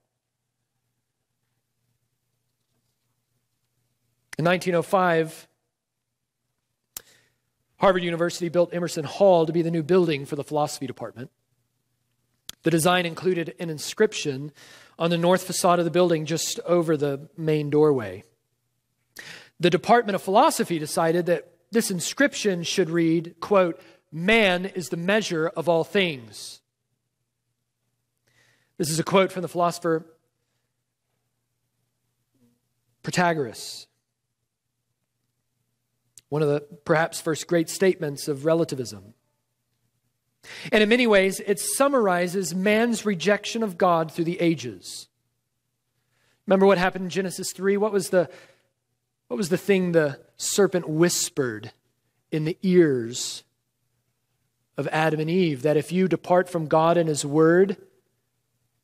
In 4.38 4.44
1905, 4.44 5.48
Harvard 7.78 8.04
University 8.04 8.50
built 8.50 8.74
Emerson 8.74 9.06
Hall 9.06 9.46
to 9.46 9.54
be 9.54 9.62
the 9.62 9.72
new 9.72 9.84
building 9.84 10.26
for 10.26 10.36
the 10.36 10.44
philosophy 10.44 10.86
department. 10.86 11.32
The 12.64 12.72
design 12.72 13.06
included 13.06 13.56
an 13.58 13.70
inscription 13.70 14.52
on 15.00 15.12
the 15.12 15.18
north 15.18 15.44
facade 15.44 15.80
of 15.80 15.86
the 15.86 15.92
building 15.92 16.26
just 16.26 16.60
over 16.66 16.98
the 16.98 17.30
main 17.38 17.70
doorway. 17.70 18.26
The 19.62 19.70
Department 19.70 20.16
of 20.16 20.22
Philosophy 20.22 20.78
decided 20.78 21.28
that 21.28 21.54
this 21.72 21.90
inscription 21.90 22.64
should 22.64 22.90
read, 22.90 23.36
quote, 23.40 23.80
Man 24.16 24.64
is 24.64 24.88
the 24.88 24.96
measure 24.96 25.46
of 25.46 25.68
all 25.68 25.84
things. 25.84 26.62
This 28.78 28.90
is 28.90 28.98
a 28.98 29.04
quote 29.04 29.30
from 29.30 29.42
the 29.42 29.50
philosopher 29.50 30.06
Protagoras, 33.04 33.88
one 36.30 36.42
of 36.42 36.48
the 36.48 36.62
perhaps 36.86 37.20
first 37.20 37.46
great 37.46 37.70
statements 37.70 38.30
of 38.30 38.46
relativism. 38.46 39.16
And 40.72 40.82
in 40.82 40.88
many 40.88 41.08
ways, 41.08 41.42
it 41.46 41.60
summarizes 41.60 42.56
man's 42.56 43.06
rejection 43.06 43.64
of 43.64 43.78
God 43.78 44.14
through 44.14 44.26
the 44.26 44.40
ages. 44.40 45.10
Remember 46.48 46.66
what 46.66 46.78
happened 46.78 47.04
in 47.04 47.10
Genesis 47.10 47.52
3? 47.54 47.76
What 47.76 47.92
was 47.92 48.12
the, 48.12 48.30
what 49.28 49.36
was 49.36 49.50
the 49.50 49.58
thing 49.58 49.92
the 49.92 50.22
serpent 50.38 50.88
whispered 50.88 51.74
in 52.32 52.46
the 52.46 52.58
ears 52.64 53.44
of 54.78 54.88
Adam 54.92 55.20
and 55.20 55.30
Eve? 55.30 55.62
That 55.62 55.78
if 55.78 55.92
you 55.92 56.08
depart 56.08 56.50
from 56.50 56.68
God 56.68 56.98
and 56.98 57.10
His 57.10 57.26
Word, 57.26 57.78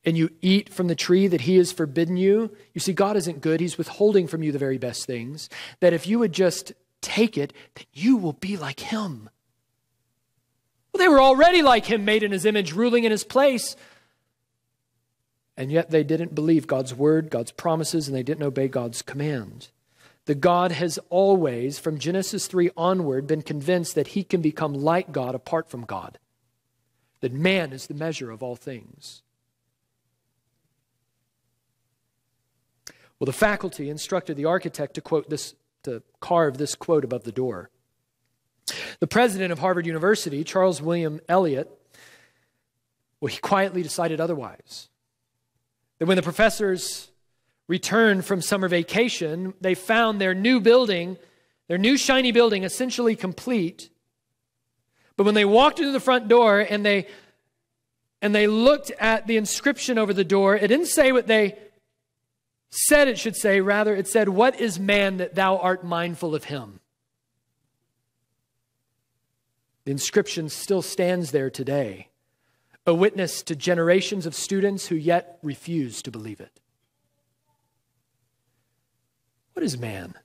and 0.04 0.18
you 0.18 0.30
eat 0.42 0.70
from 0.70 0.88
the 0.88 0.96
tree 0.96 1.28
that 1.28 1.42
he 1.42 1.58
has 1.58 1.72
forbidden 1.72 2.18
you, 2.18 2.56
you 2.74 2.82
see, 2.82 2.94
God 2.94 3.16
isn't 3.18 3.42
good. 3.42 3.60
He's 3.60 3.78
withholding 3.78 4.28
from 4.28 4.42
you 4.42 4.52
the 4.52 4.58
very 4.58 4.78
best 4.78 5.06
things. 5.06 5.50
That 5.80 5.94
if 5.94 6.08
you 6.08 6.20
would 6.20 6.34
just 6.34 6.74
take 7.02 7.38
it, 7.38 7.54
then 7.76 7.86
you 7.94 8.18
will 8.18 8.34
be 8.34 8.58
like 8.58 8.80
him. 8.80 9.30
Well, 10.92 11.00
they 11.00 11.08
were 11.08 11.22
already 11.22 11.62
like 11.62 11.86
him, 11.86 12.04
made 12.04 12.24
in 12.24 12.32
his 12.32 12.46
image, 12.46 12.74
ruling 12.74 13.04
in 13.04 13.12
his 13.12 13.24
place. 13.24 13.76
And 15.56 15.72
yet 15.72 15.92
they 15.92 16.04
didn't 16.04 16.34
believe 16.34 16.66
God's 16.68 16.94
word, 16.94 17.30
God's 17.30 17.52
promises, 17.52 18.08
and 18.08 18.18
they 18.18 18.24
didn't 18.24 18.44
obey 18.44 18.68
God's 18.68 19.02
command. 19.02 19.70
The 20.26 20.36
God 20.36 20.72
has 20.72 21.00
always, 21.10 21.80
from 21.80 21.98
Genesis 21.98 22.48
3 22.48 22.70
onward, 22.78 23.28
been 23.28 23.42
convinced 23.42 23.96
that 23.96 24.10
he 24.10 24.24
can 24.24 24.42
become 24.42 24.74
like 24.74 25.12
God 25.12 25.34
apart 25.34 25.70
from 25.70 25.84
God, 25.84 26.20
that 27.22 27.34
man 27.34 27.74
is 27.74 27.88
the 27.88 27.94
measure 27.94 28.30
of 28.30 28.44
all 28.44 28.56
things. 28.56 29.24
Well, 33.20 33.26
the 33.28 33.34
faculty 33.34 33.90
instructed 33.90 34.36
the 34.36 34.46
architect 34.46 34.96
to 34.96 35.02
quote 35.02 35.30
this, 35.30 35.54
to 35.84 36.02
carve 36.20 36.58
this 36.58 36.74
quote 36.76 37.04
above 37.04 37.24
the 37.24 37.32
door. 37.32 37.70
The 39.00 39.08
president 39.08 39.52
of 39.52 39.60
Harvard 39.60 39.86
University, 39.86 40.44
Charles 40.44 40.82
William 40.82 41.20
Eliot, 41.28 41.70
well, 43.20 43.30
he 43.30 43.38
quietly 43.38 43.84
decided 43.84 44.20
otherwise. 44.20 44.90
That 46.00 46.08
when 46.08 46.18
the 46.18 46.24
professors 46.24 47.11
returned 47.72 48.26
from 48.26 48.42
summer 48.42 48.68
vacation, 48.68 49.54
they 49.62 49.74
found 49.74 50.20
their 50.20 50.34
new 50.34 50.60
building, 50.60 51.18
their 51.70 51.78
new 51.78 51.96
shiny 51.96 52.34
building, 52.34 52.66
essentially 52.66 53.16
complete. 53.16 53.90
But 55.16 55.24
when 55.24 55.36
they 55.36 55.46
walked 55.46 55.80
into 55.80 55.94
the 55.94 56.02
front 56.02 56.28
door 56.28 56.60
and 56.60 56.86
they 56.86 57.08
and 58.22 58.36
they 58.36 58.46
looked 58.46 58.92
at 59.00 59.26
the 59.26 59.38
inscription 59.38 59.98
over 59.98 60.14
the 60.14 60.26
door, 60.26 60.54
it 60.54 60.68
didn't 60.68 60.88
say 60.88 61.14
what 61.14 61.28
they 61.28 61.58
said 62.72 63.08
it 63.08 63.18
should 63.18 63.38
say, 63.38 63.62
rather, 63.62 63.96
it 63.96 64.10
said, 64.10 64.28
What 64.28 64.60
is 64.60 64.78
man 64.78 65.16
that 65.18 65.36
thou 65.36 65.56
art 65.56 65.82
mindful 65.82 66.36
of 66.36 66.44
him? 66.44 66.82
The 69.86 69.92
inscription 69.92 70.50
still 70.50 70.82
stands 70.82 71.32
there 71.32 71.50
today, 71.50 72.10
a 72.86 72.94
witness 72.94 73.42
to 73.44 73.56
generations 73.56 74.26
of 74.26 74.36
students 74.36 74.88
who 74.88 74.96
yet 74.96 75.40
refuse 75.42 76.02
to 76.02 76.12
believe 76.12 76.42
it. 76.42 76.61
What 79.54 79.64
is 79.64 79.78
man 79.78 80.16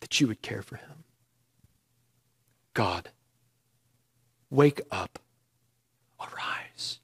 that 0.00 0.20
you 0.20 0.26
would 0.28 0.42
care 0.42 0.62
for 0.62 0.76
him? 0.76 1.04
God, 2.74 3.10
wake 4.50 4.80
up, 4.90 5.18
arise. 6.20 6.98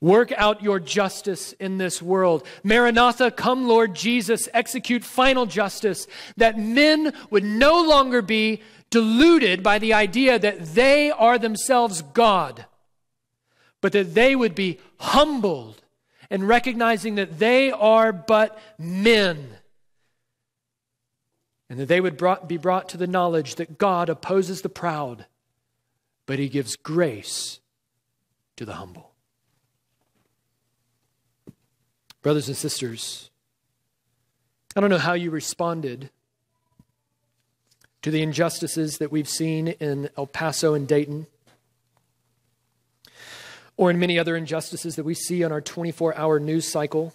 Work 0.00 0.32
out 0.32 0.62
your 0.62 0.78
justice 0.78 1.52
in 1.54 1.78
this 1.78 2.02
world. 2.02 2.46
Maranatha, 2.62 3.30
come, 3.30 3.66
Lord 3.66 3.94
Jesus, 3.94 4.48
execute 4.52 5.04
final 5.04 5.46
justice, 5.46 6.06
that 6.36 6.58
men 6.58 7.14
would 7.30 7.44
no 7.44 7.82
longer 7.82 8.20
be 8.20 8.62
deluded 8.90 9.62
by 9.62 9.78
the 9.78 9.94
idea 9.94 10.38
that 10.38 10.74
they 10.74 11.10
are 11.10 11.38
themselves 11.38 12.02
God, 12.02 12.66
but 13.80 13.92
that 13.92 14.14
they 14.14 14.36
would 14.36 14.54
be 14.54 14.78
humbled 14.98 15.82
and 16.30 16.46
recognizing 16.46 17.16
that 17.16 17.38
they 17.38 17.70
are 17.70 18.12
but 18.12 18.58
men. 18.78 19.48
And 21.68 21.80
that 21.80 21.86
they 21.86 22.00
would 22.00 22.16
brought, 22.16 22.48
be 22.48 22.56
brought 22.56 22.88
to 22.90 22.96
the 22.96 23.06
knowledge 23.06 23.56
that 23.56 23.78
God 23.78 24.08
opposes 24.08 24.62
the 24.62 24.68
proud, 24.68 25.26
but 26.24 26.38
he 26.38 26.48
gives 26.48 26.76
grace 26.76 27.60
to 28.56 28.64
the 28.64 28.74
humble. 28.74 29.12
Brothers 32.22 32.48
and 32.48 32.56
sisters, 32.56 33.30
I 34.74 34.80
don't 34.80 34.90
know 34.90 34.98
how 34.98 35.14
you 35.14 35.30
responded 35.30 36.10
to 38.02 38.10
the 38.10 38.22
injustices 38.22 38.98
that 38.98 39.10
we've 39.10 39.28
seen 39.28 39.68
in 39.68 40.10
El 40.16 40.26
Paso 40.26 40.74
and 40.74 40.86
Dayton, 40.86 41.26
or 43.76 43.90
in 43.90 43.98
many 43.98 44.18
other 44.18 44.36
injustices 44.36 44.96
that 44.96 45.04
we 45.04 45.14
see 45.14 45.44
on 45.44 45.52
our 45.52 45.60
24 45.60 46.16
hour 46.16 46.40
news 46.40 46.70
cycle. 46.70 47.12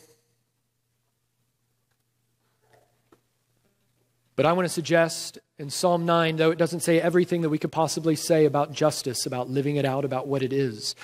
But 4.36 4.46
I 4.46 4.54
want 4.54 4.66
to 4.66 4.74
suggest 4.74 5.40
in 5.60 5.70
Psalm 5.70 6.06
9, 6.06 6.38
though 6.38 6.52
it 6.52 6.58
doesn't 6.58 6.80
say 6.80 7.00
everything 7.00 7.42
that 7.42 7.50
we 7.50 7.58
could 7.58 7.72
possibly 7.72 8.16
say 8.16 8.46
about 8.46 8.72
justice, 8.72 9.26
about 9.26 9.50
living 9.50 9.76
it 9.76 9.86
out, 9.86 10.06
about 10.06 10.28
what 10.28 10.42
it 10.42 10.54
is, 10.54 10.96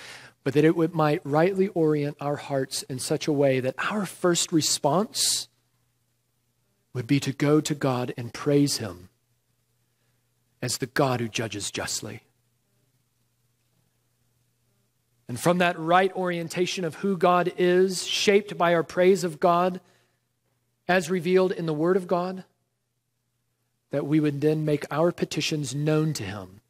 but 0.44 0.54
that 0.54 0.64
it 0.64 0.94
might 0.94 1.22
rightly 1.24 1.68
orient 1.70 2.18
our 2.20 2.38
hearts 2.38 2.84
in 2.84 3.00
such 3.00 3.28
a 3.28 3.34
way 3.34 3.60
that 3.60 3.76
our 3.92 4.06
first 4.06 4.52
response 4.52 5.50
would 6.94 7.06
be 7.06 7.20
to 7.20 7.34
go 7.34 7.62
to 7.62 7.76
God 7.76 8.14
and 8.18 8.34
praise 8.34 8.78
Him 8.78 9.10
as 10.62 10.78
the 10.78 10.88
God 10.88 11.20
who 11.20 11.28
judges 11.28 11.70
justly. 11.70 12.24
And 15.28 15.40
from 15.40 15.58
that 15.58 15.78
right 15.78 16.14
orientation 16.16 16.86
of 16.86 16.96
who 16.96 17.18
God 17.18 17.52
is, 17.58 18.06
shaped 18.06 18.58
by 18.58 18.74
our 18.74 18.84
praise 18.84 19.24
of 19.24 19.40
God 19.40 19.82
as 20.88 21.10
revealed 21.10 21.52
in 21.52 21.66
the 21.66 21.74
Word 21.74 21.98
of 21.98 22.08
God, 22.08 22.46
that 23.92 24.06
we 24.06 24.20
would 24.20 24.42
then 24.42 24.64
make 24.64 24.86
our 24.90 25.12
petitions 25.12 25.76
known 25.76 26.14
to 26.14 26.24
Him 26.24 26.62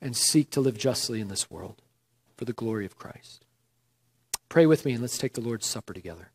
and 0.00 0.16
seek 0.16 0.50
to 0.50 0.60
live 0.60 0.76
justly 0.76 1.20
in 1.20 1.28
this 1.28 1.50
world 1.50 1.80
for 2.36 2.44
the 2.44 2.52
glory 2.52 2.84
of 2.84 2.98
Christ. 2.98 3.44
Pray 4.48 4.66
with 4.66 4.84
me 4.84 4.92
and 4.92 5.00
let's 5.00 5.18
take 5.18 5.32
the 5.32 5.40
Lord's 5.40 5.66
Supper 5.66 5.94
together. 5.94 6.30